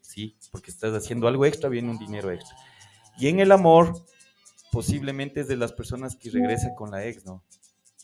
[0.02, 0.36] ¿sí?
[0.52, 2.58] Porque estás haciendo algo extra, viene un dinero extra.
[3.20, 3.94] Y en el amor,
[4.72, 7.44] posiblemente es de las personas que regresa con la ex, ¿no?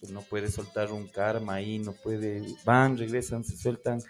[0.04, 4.04] Pues no puede soltar un karma ahí, no puede, van, regresan, se sueltan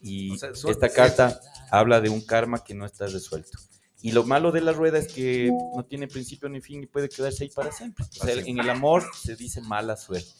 [0.00, 1.38] Y O sea, son- esta carta
[1.70, 3.58] habla de un karma que no está resuelto.
[4.00, 7.10] Y lo malo de la rueda es que no tiene principio ni fin y puede
[7.10, 8.06] quedarse ahí para siempre.
[8.20, 10.30] O sea, en el amor se dice mala suerte.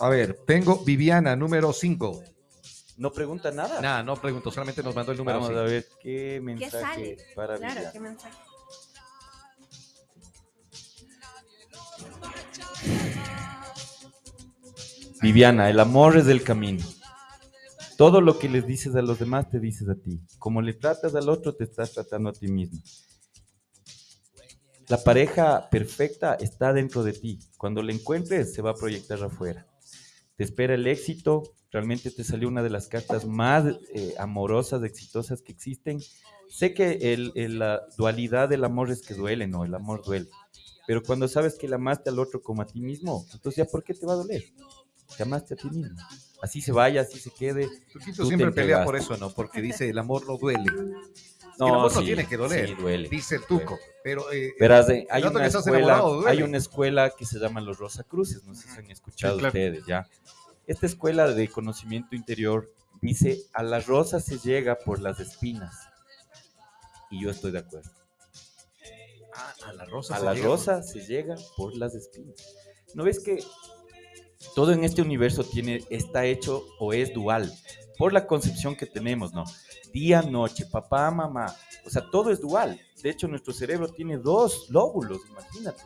[0.00, 2.22] A ver, tengo Viviana, número 5.
[2.96, 3.82] No pregunta nada.
[3.82, 5.60] Nada, no pregunto, solamente nos mandó el número Vamos cinco.
[5.60, 7.92] a ver qué ¿Qué mensaje para Claro, Viviana.
[7.92, 8.34] qué mensaje.
[15.20, 16.84] Viviana, el amor es del camino.
[17.96, 20.20] Todo lo que les dices a los demás te dices a ti.
[20.38, 22.80] Como le tratas al otro, te estás tratando a ti mismo.
[24.88, 27.38] La pareja perfecta está dentro de ti.
[27.56, 29.66] Cuando la encuentres, se va a proyectar afuera.
[30.36, 31.42] Te espera el éxito.
[31.70, 36.00] Realmente te salió una de las cartas más eh, amorosas, exitosas que existen.
[36.48, 40.28] Sé que el- el- la dualidad del amor es que duele, no, el amor duele.
[40.88, 43.84] Pero cuando sabes que le amaste al otro como a ti mismo, entonces ya, ¿por
[43.84, 44.42] qué te va a doler?
[45.14, 45.98] Te amaste a ti mismo.
[46.40, 47.68] Así se vaya, así se quede.
[48.16, 49.28] Tú siempre pelea por eso, ¿no?
[49.28, 50.64] Porque dice el amor no duele.
[51.58, 53.78] No, el amor no sí, tiene que doler, sí, duele, dice el Tuco.
[54.02, 56.30] Pero, eh, Verás, eh, hay, una escuela, duele.
[56.30, 59.48] hay una escuela que se llama los Rosacruces, no sé si han escuchado Sí, claro.
[59.50, 60.08] ustedes ya.
[60.66, 65.76] Esta escuela de conocimiento interior dice, a las rosas se llega por las espinas.
[67.10, 67.97] Y yo estoy de acuerdo.
[69.38, 70.16] Ah, a la rosa.
[70.16, 70.46] A se la llega.
[70.46, 72.34] rosa se llega por las espinas.
[72.94, 73.42] ¿No ves que
[74.54, 77.52] todo en este universo tiene, está hecho o es dual?
[77.96, 79.44] Por la concepción que tenemos, ¿no?
[79.92, 81.54] Día, noche, papá, mamá.
[81.86, 82.80] O sea, todo es dual.
[83.02, 85.82] De hecho, nuestro cerebro tiene dos lóbulos, imagínate.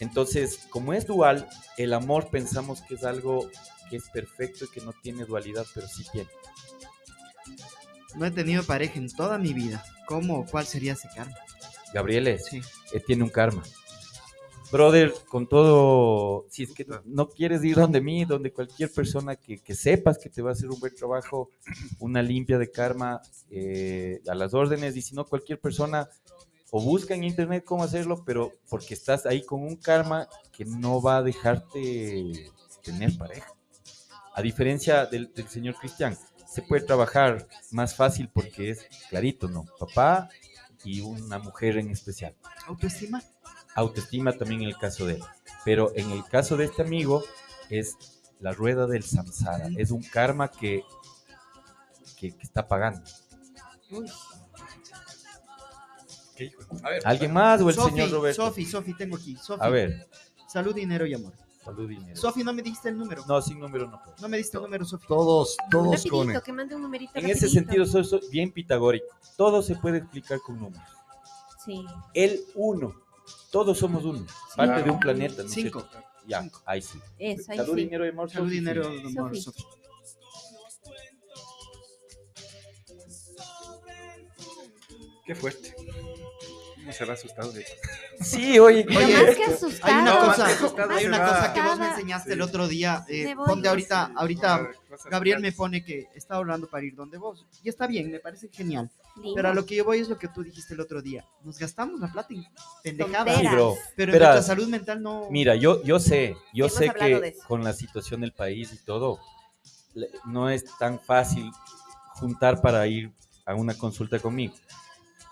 [0.00, 3.48] Entonces, como es dual, el amor pensamos que es algo
[3.88, 6.30] que es perfecto y que no tiene dualidad, pero sí tiene.
[8.16, 9.84] No he tenido pareja en toda mi vida.
[10.06, 10.46] ¿Cómo?
[10.46, 11.36] ¿Cuál sería ese karma?
[11.94, 12.60] Gabriele, Sí.
[12.92, 13.62] eh, tiene un karma.
[14.72, 19.58] Brother, con todo, si es que no quieres ir donde mí, donde cualquier persona que,
[19.58, 21.48] que sepas que te va a hacer un buen trabajo,
[22.00, 26.08] una limpia de karma eh, a las órdenes, y si no, cualquier persona
[26.72, 31.00] o busca en internet cómo hacerlo, pero porque estás ahí con un karma que no
[31.00, 32.50] va a dejarte
[32.82, 33.52] tener pareja.
[34.34, 36.18] A diferencia del, del señor Cristian,
[36.48, 39.66] se puede trabajar más fácil porque es clarito, ¿no?
[39.78, 40.28] Papá
[40.84, 42.34] y una mujer en especial
[42.66, 43.22] Autoestima.
[43.74, 45.22] autoestima también en el caso de él.
[45.64, 47.24] Pero en el caso de este amigo
[47.70, 47.96] es
[48.40, 49.68] la rueda del samsara.
[49.76, 50.82] Es un karma que,
[52.18, 53.02] que, que está pagando.
[56.82, 58.46] A ver, ¿Alguien más o el Sofi, señor Roberto?
[58.46, 59.36] Sofi, Sofi, tengo aquí.
[59.36, 59.64] Sofi.
[59.64, 60.08] A ver,
[60.48, 61.32] Salud, dinero y amor.
[61.64, 62.16] Salud dinero.
[62.16, 63.24] Sofi, no me diste el número.
[63.26, 64.16] No, sin número no puedo.
[64.20, 65.06] No me diste el número, Sofi.
[65.06, 67.12] todos, todos con Rapidito, que mande un numerito.
[67.14, 67.52] En ese rapidito.
[67.52, 69.06] sentido soy, soy bien pitagórico.
[69.36, 70.88] Todo se puede explicar con números.
[71.64, 71.84] Sí.
[72.12, 72.94] El uno.
[73.50, 74.26] Todos somos uno.
[74.56, 75.42] Parte de un planeta.
[75.42, 75.86] ¿no Cinco.
[76.26, 76.98] Ya, ahí sí.
[77.18, 77.84] Eso, ahí Salud, sí.
[77.84, 78.30] dinero y amor.
[78.30, 78.54] Salud, sí.
[78.54, 79.62] dinero y amor, Sofi.
[85.26, 85.74] Qué fuerte.
[86.84, 87.64] No se va asustado de
[88.20, 89.94] Sí, oye, oye, más que asustada.
[89.96, 92.32] Hay una cosa, más asustada hay una cosa que vos me enseñaste Sí.
[92.34, 93.04] el otro día.
[93.08, 97.44] eh, ponte ahorita, ahorita Cosas Gabriel me pone que está hablando para ir donde vos.
[97.62, 98.90] Y está bien, me parece genial.
[99.16, 99.34] Lindo.
[99.34, 101.24] Pero a lo que yo voy es lo que tú dijiste el otro día.
[101.42, 102.44] Nos gastamos la plata en
[102.82, 103.38] pendejadas.
[103.38, 103.46] Sí.
[103.96, 105.28] Pero en nuestra salud mental no.
[105.30, 109.18] Mira, yo, yo sé, yo sé que con la situación del país y todo,
[110.26, 111.50] no es tan fácil
[112.14, 113.12] juntar para ir
[113.46, 114.54] a una consulta conmigo.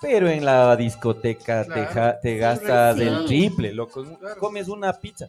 [0.03, 1.91] Pero en la discoteca te, Claro.
[1.95, 3.03] ja- te gastas Sí.
[3.05, 4.05] el triple, loco.
[4.19, 4.39] Claro.
[4.41, 5.29] Comes una pizza.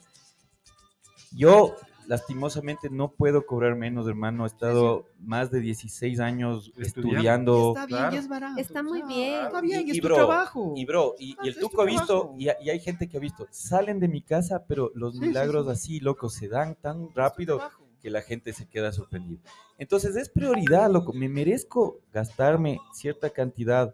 [1.32, 1.76] Yo,
[2.08, 4.44] lastimosamente, no puedo cobrar menos, hermano.
[4.44, 7.14] He estado más de 16 años Estudiando.
[7.14, 7.74] estudiando.
[7.76, 8.16] Está bien Claro.
[8.16, 8.60] y es barato.
[8.62, 9.45] Está muy bien.
[9.45, 10.74] Está bien, y es Y tu bro, trabajo.
[10.76, 13.48] Y bro, y, y el tuco ha visto, y, y hay gente que ha visto,
[13.52, 17.62] salen de mi casa, pero los Sí, milagros sí, así, loco, se dan tan rápido
[18.02, 19.40] que la gente se queda sorprendida.
[19.78, 23.94] Entonces es prioridad, loco, me merezco gastarme cierta cantidad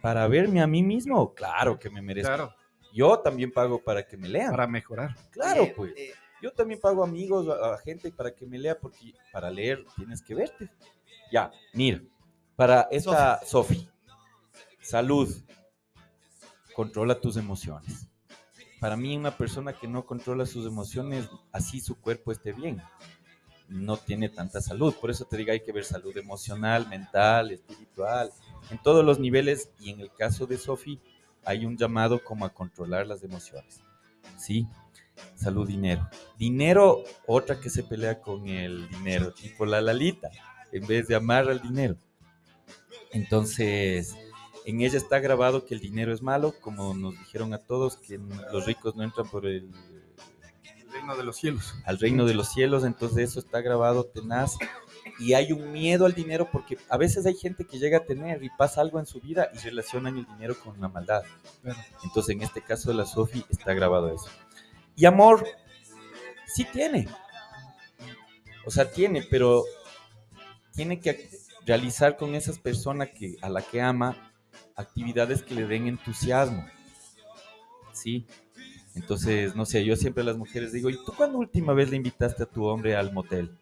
[0.00, 1.34] para verme a mí mismo.
[1.34, 2.28] Claro que me merezco.
[2.28, 2.54] Claro,
[2.92, 4.50] Yo también pago para que me lean.
[4.50, 5.14] para mejorar.
[5.30, 5.92] Claro, Eh, pues.
[5.96, 9.84] eh, Yo también pago amigos, a, a gente para que me lea, porque para leer
[9.96, 10.68] tienes que verte.
[11.32, 12.00] Ya, mira,
[12.56, 13.88] para esta Sofi,
[14.80, 15.28] salud,
[16.74, 18.06] controla tus emociones.
[18.80, 22.80] Para mí, una persona que no controla sus emociones, así su cuerpo esté bien,
[23.68, 24.94] no tiene tanta salud.
[24.94, 28.30] Por eso te digo, hay que ver salud emocional, mental, espiritual,
[28.70, 29.70] en todos los niveles.
[29.78, 31.00] Y en el caso de Sofi,
[31.44, 33.80] hay un llamado como a controlar las emociones.
[34.36, 34.66] Sí,
[35.34, 36.08] salud, dinero.
[36.36, 40.30] Dinero, otra que se pelea con el dinero, tipo la Lalita,
[40.72, 41.96] en vez de amar al dinero.
[43.12, 44.14] Entonces,
[44.64, 48.18] en ella está grabado que el dinero es malo, como nos dijeron a todos, que
[48.52, 49.70] los ricos no entran por el,
[50.78, 51.74] El reino de los cielos.
[51.86, 54.56] al reino de los cielos, entonces eso está grabado tenaz.
[55.18, 58.42] Y hay un miedo al dinero porque a veces hay gente que llega a tener
[58.42, 61.22] y pasa algo en su vida y relacionan el dinero con la maldad.
[62.04, 64.28] Entonces, en este caso de la Sofi está grabado eso.
[64.96, 65.46] Y amor,
[66.46, 67.08] sí tiene.
[68.66, 69.64] O sea, tiene, pero
[70.74, 71.28] tiene que
[71.64, 74.32] realizar con esas personas que, a la que ama
[74.76, 76.66] actividades que le den entusiasmo.
[77.92, 78.26] Sí.
[78.94, 81.96] Entonces, no sé, yo siempre a las mujeres digo, ¿y tú cuándo última vez le
[81.96, 83.56] invitaste a tu hombre al motel?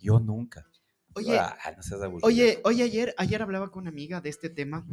[0.00, 0.66] Yo nunca.
[1.14, 2.18] Oye, Ah, no.
[2.22, 4.86] Oye, oye, ayer, ayer hablaba con una amiga de este tema.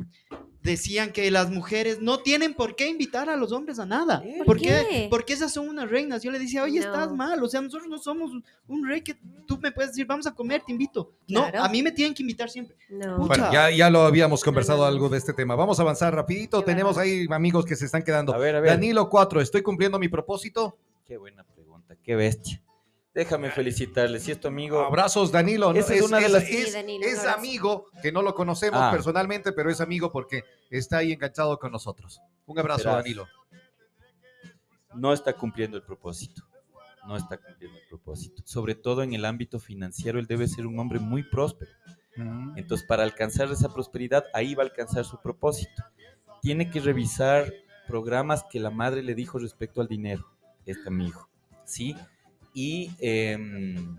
[0.64, 4.22] Decían que las mujeres no tienen por qué invitar a los hombres a nada.
[4.22, 4.38] ¿Qué?
[4.38, 4.86] ¿Por ¿Por qué?
[4.90, 5.08] qué?
[5.10, 6.24] Porque esas son unas reinas.
[6.24, 6.86] Yo le decía, oye, No.
[6.88, 7.42] estás mal.
[7.44, 8.32] O sea, nosotros no somos
[8.68, 9.18] un rey que
[9.48, 11.14] tú me puedes decir, vamos a comer, te invito.
[11.28, 12.76] No, a mí me tienen que invitar siempre.
[12.90, 13.20] No.
[13.20, 14.90] Bueno, ya, ya lo habíamos conversado no, no.
[14.90, 15.56] algo de este tema.
[15.56, 16.60] Vamos a avanzar rapidito.
[16.62, 18.34] Qué Tenemos ahí amigos que se están quedando.
[18.34, 18.72] A ver, a ver.
[18.72, 20.78] Danilo 4, ¿estoy cumpliendo mi propósito?
[21.06, 22.62] Qué buena pregunta, qué bestia.
[23.18, 24.20] Déjame felicitarle.
[24.20, 25.74] Si es tu amigo, Abrazos, Danilo.
[25.74, 25.80] ¿no?
[25.80, 27.38] Esa es una de las- es- Sí, Danilo, es un abrazo.
[27.40, 28.92] amigo que no lo conocemos Ah.
[28.92, 32.22] personalmente, pero es amigo porque está ahí enganchado con nosotros.
[32.46, 32.98] Un abrazo, Verás.
[33.04, 33.28] Danilo.
[34.94, 36.44] no está cumpliendo el propósito.
[37.08, 38.44] No está cumpliendo el propósito.
[38.46, 41.72] Sobre todo en el ámbito financiero, él debe ser un hombre muy próspero.
[42.56, 45.84] Entonces, para alcanzar esa prosperidad, ahí va a alcanzar su propósito.
[46.42, 47.52] Tiene que revisar
[47.88, 50.28] programas que la madre le dijo respecto al dinero,
[50.68, 51.28] este amigo.
[51.66, 51.96] ¿Sí?
[52.60, 53.98] Y em,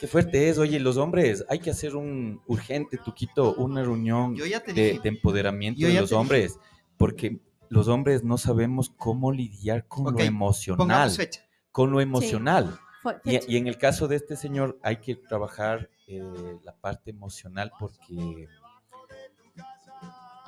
[0.00, 4.98] qué fuerte es, oye, los hombres, hay que hacer un urgente, Tuquito, una reunión de,
[5.02, 6.20] de empoderamiento Yo de los te dije.
[6.20, 6.58] hombres,
[6.96, 11.42] porque los hombres no sabemos cómo lidiar con Ok, lo emocional, fecha.
[11.72, 12.78] con lo emocional.
[13.02, 16.22] Fue- Y, y en el caso de este señor hay que trabajar eh,
[16.64, 18.48] la parte emocional porque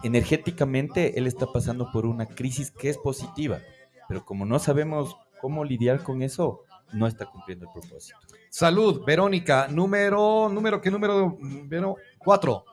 [0.02, 3.60] energéticamente él está pasando por una crisis que es positiva,
[4.08, 6.62] pero como no sabemos cómo lidiar con eso,
[6.92, 8.18] no está cumpliendo el propósito.
[8.50, 9.66] Salud, Verónica.
[9.68, 11.36] Número, número, ¿qué número?
[11.40, 11.96] Vero?
[12.18, 12.64] Cuatro.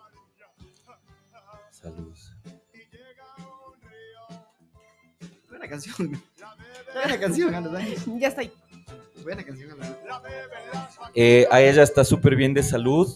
[1.71, 2.35] Saludos.
[5.49, 6.21] Buena canción.
[6.93, 8.19] Buena canción.
[8.19, 8.51] Ya estoy.
[9.23, 9.71] Buena canción.
[11.15, 13.07] Eh, a ella está súper bien de salud.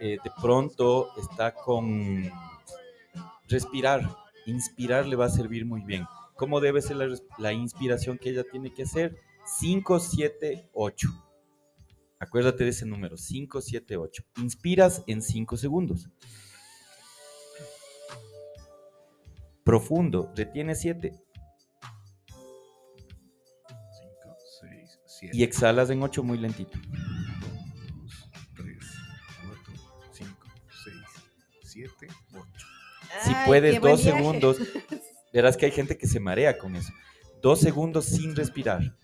[0.00, 2.30] eh, de pronto está con
[3.48, 4.08] respirar.
[4.46, 6.06] Inspirar le va a servir muy bien.
[6.38, 7.08] ¿Cómo debe ser la,
[7.38, 9.16] la inspiración que ella tiene que hacer?
[9.44, 11.08] 5, 7, 8.
[12.20, 14.22] Acuérdate de ese número, 5, 7, 8.
[14.36, 16.08] Inspiras en 5 segundos.
[19.64, 21.12] Profundo, retiene 7
[23.90, 26.78] Cinco, seis, siete, y exhalas en 8 muy lentito.
[27.40, 28.78] dos, tres,
[29.44, 29.74] cuatro,
[30.12, 30.46] cinco,
[30.84, 31.04] seis,
[31.62, 32.66] siete, ocho.
[33.24, 34.18] Si Ay, puedes, qué buen dos viaje.
[34.18, 34.56] segundos.
[35.32, 36.92] Verás que hay gente que se marea con eso.
[37.42, 38.96] Dos segundos sin respirar.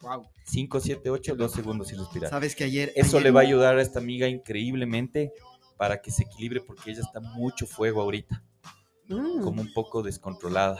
[0.00, 0.26] Wow.
[0.44, 2.30] 5, 7, 8, dos segundos sin respirar.
[2.30, 2.92] Sabes que ayer.
[2.96, 5.32] Eso ayer- le va a ayudar a esta amiga increíblemente
[5.76, 8.42] para que se equilibre porque ella está mucho fuego ahorita,
[9.08, 9.42] Mm.
[9.42, 10.78] como un poco descontrolada,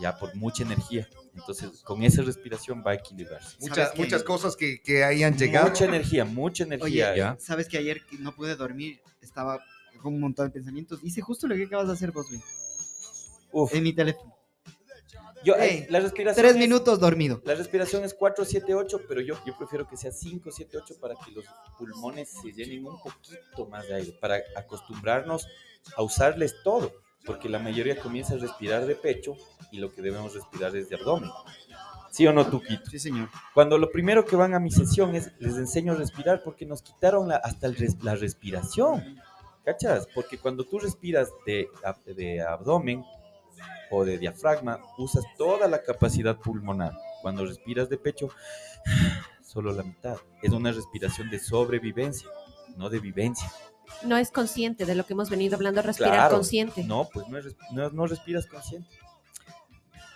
[0.00, 1.08] ya por mucha energía.
[1.34, 3.56] Entonces, con esa respiración va a equilibrarse.
[3.60, 5.68] Muchas, que- muchas cosas que, que hayan llegado.
[5.68, 7.10] Mucha energía, mucha energía.
[7.10, 7.36] Oye, ya.
[7.38, 9.00] sabes que ayer no pude dormir.
[9.20, 9.58] Estaba
[9.98, 11.00] con un montón de pensamientos.
[11.02, 12.40] Hice justo lo que acabas de hacer vos, güey.
[13.52, 14.34] Uf, En mi teléfono.
[15.44, 17.40] yo, Ey, eh, la respiración Tres es- minutos dormido.
[17.44, 20.94] La respiración es 4, 7, 8, pero yo, yo prefiero que sea 5, 7, 8
[21.00, 21.44] para que los
[21.78, 25.46] pulmones se llenen un poquito más de aire, para acostumbrarnos
[25.96, 26.92] a usarles todo,
[27.24, 29.34] porque la mayoría comienza a respirar de pecho
[29.72, 31.30] y lo que debemos respirar es de abdomen.
[32.10, 32.90] ¿Sí o no, Tuquito?
[32.90, 33.28] Sí, señor.
[33.54, 36.82] Cuando lo primero que van a mi sesión es, les enseño a respirar porque nos
[36.82, 39.20] quitaron la- hasta el res- la respiración.
[39.72, 40.08] ¿Cachas?
[40.14, 43.04] Porque cuando tú respiras de, ab- de abdomen
[43.90, 46.92] o de diafragma, usas toda la capacidad pulmonar.
[47.20, 48.30] Cuando respiras de pecho,
[49.44, 50.16] solo la mitad.
[50.42, 52.28] Es una respiración de sobrevivencia,
[52.76, 53.50] no de vivencia.
[54.04, 56.34] No es consciente de lo que hemos venido hablando, respirar Claro.
[56.36, 56.82] consciente.
[56.84, 57.38] No, pues no,
[57.72, 58.88] no, no respiras consciente.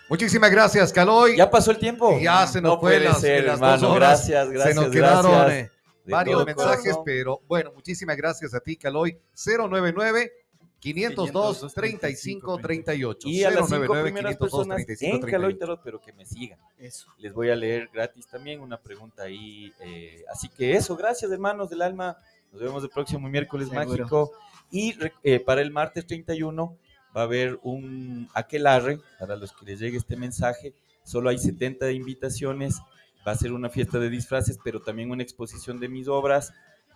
[0.09, 1.37] Muchísimas gracias, Caloy.
[1.37, 2.19] Ya pasó el tiempo.
[2.19, 3.77] Ya se nos no fue puede las- ser, las hermano.
[3.87, 4.09] dos horas.
[4.27, 4.75] Gracias, gracias.
[4.75, 5.69] Se nos quedaron eh,
[6.05, 9.17] varios todo mensajes, pero bueno, muchísimas gracias a ti, Caloy.
[9.45, 10.31] 099
[10.79, 13.27] 502 35 38.
[13.29, 15.31] Y a las cinco 099 primeras 502 personas 35 en 38.
[15.41, 16.59] Caloy Tarot, pero que me sigan.
[16.77, 17.07] Eso.
[17.17, 19.71] Les voy a leer gratis también una pregunta ahí.
[19.79, 22.17] eh, así que eso, gracias hermanos del alma.
[22.51, 23.87] Nos vemos el próximo miércoles Seguro.
[23.87, 24.31] mágico.
[24.71, 26.77] Y re- eh, para el martes 31
[27.15, 30.73] va a haber un aquelarre para los que les llegue este mensaje.
[31.03, 32.79] Solo hay 70 invitaciones.
[33.25, 36.51] Va a ser una fiesta de disfraces, pero también una exposición de mis obras.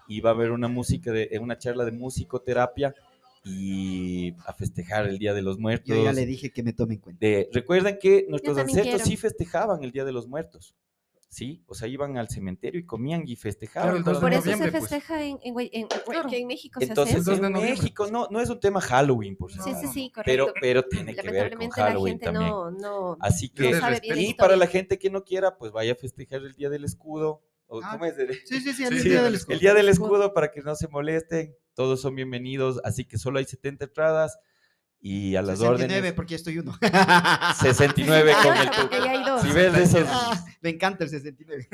[0.10, 2.94] Y va a haber una música de, eh, una charla de musicoterapia
[3.44, 5.88] y a festejar el Día de los Muertos.
[5.96, 7.26] Yo ya le dije que me tome en cuenta.
[7.26, 9.06] De- recuerden que nuestros ancestros quiero.
[9.06, 10.76] sí festejaban el Día de los Muertos.
[11.30, 14.02] Sí, o sea, iban al cementerio y comían y festejaban.
[14.02, 14.72] Claro, Por eso se pues.
[14.72, 16.30] festeja en, en, Guay- en- Claro.
[16.30, 17.32] que en México se Entonces, hace.
[17.32, 17.52] dos en.
[17.52, 19.82] México no, no es un tema Halloween, por Sí, cierto.
[19.82, 20.24] sí, sí, correcto.
[20.32, 22.50] Pero, pero tiene que ver con la Halloween gente también.
[22.50, 25.92] no, no, Así que, sabe bien y para la gente que no quiera, pues vaya
[25.92, 27.44] a festejar el Día del Escudo.
[27.70, 28.16] ¿O Ah, ¿Cómo es?
[28.46, 29.54] Sí, sí, sí, el Sí, día sí, del escudo.
[29.54, 31.54] el Día del Escudo para que no se molesten.
[31.74, 32.80] Todos son bienvenidos.
[32.86, 34.40] Así que solo hay 70 entradas
[35.00, 36.14] y a las 69, órdenes.
[36.14, 36.78] porque ya estoy uno.
[37.60, 39.42] 69 con el Porque dos.
[39.42, 40.08] Si ves de esos.
[40.62, 41.70] Me encanta el 69.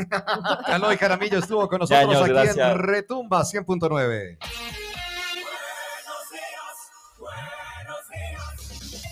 [0.65, 2.57] Caloy Jaramillo estuvo con nosotros años, aquí gracias.
[2.57, 4.37] en Retumba 100.9.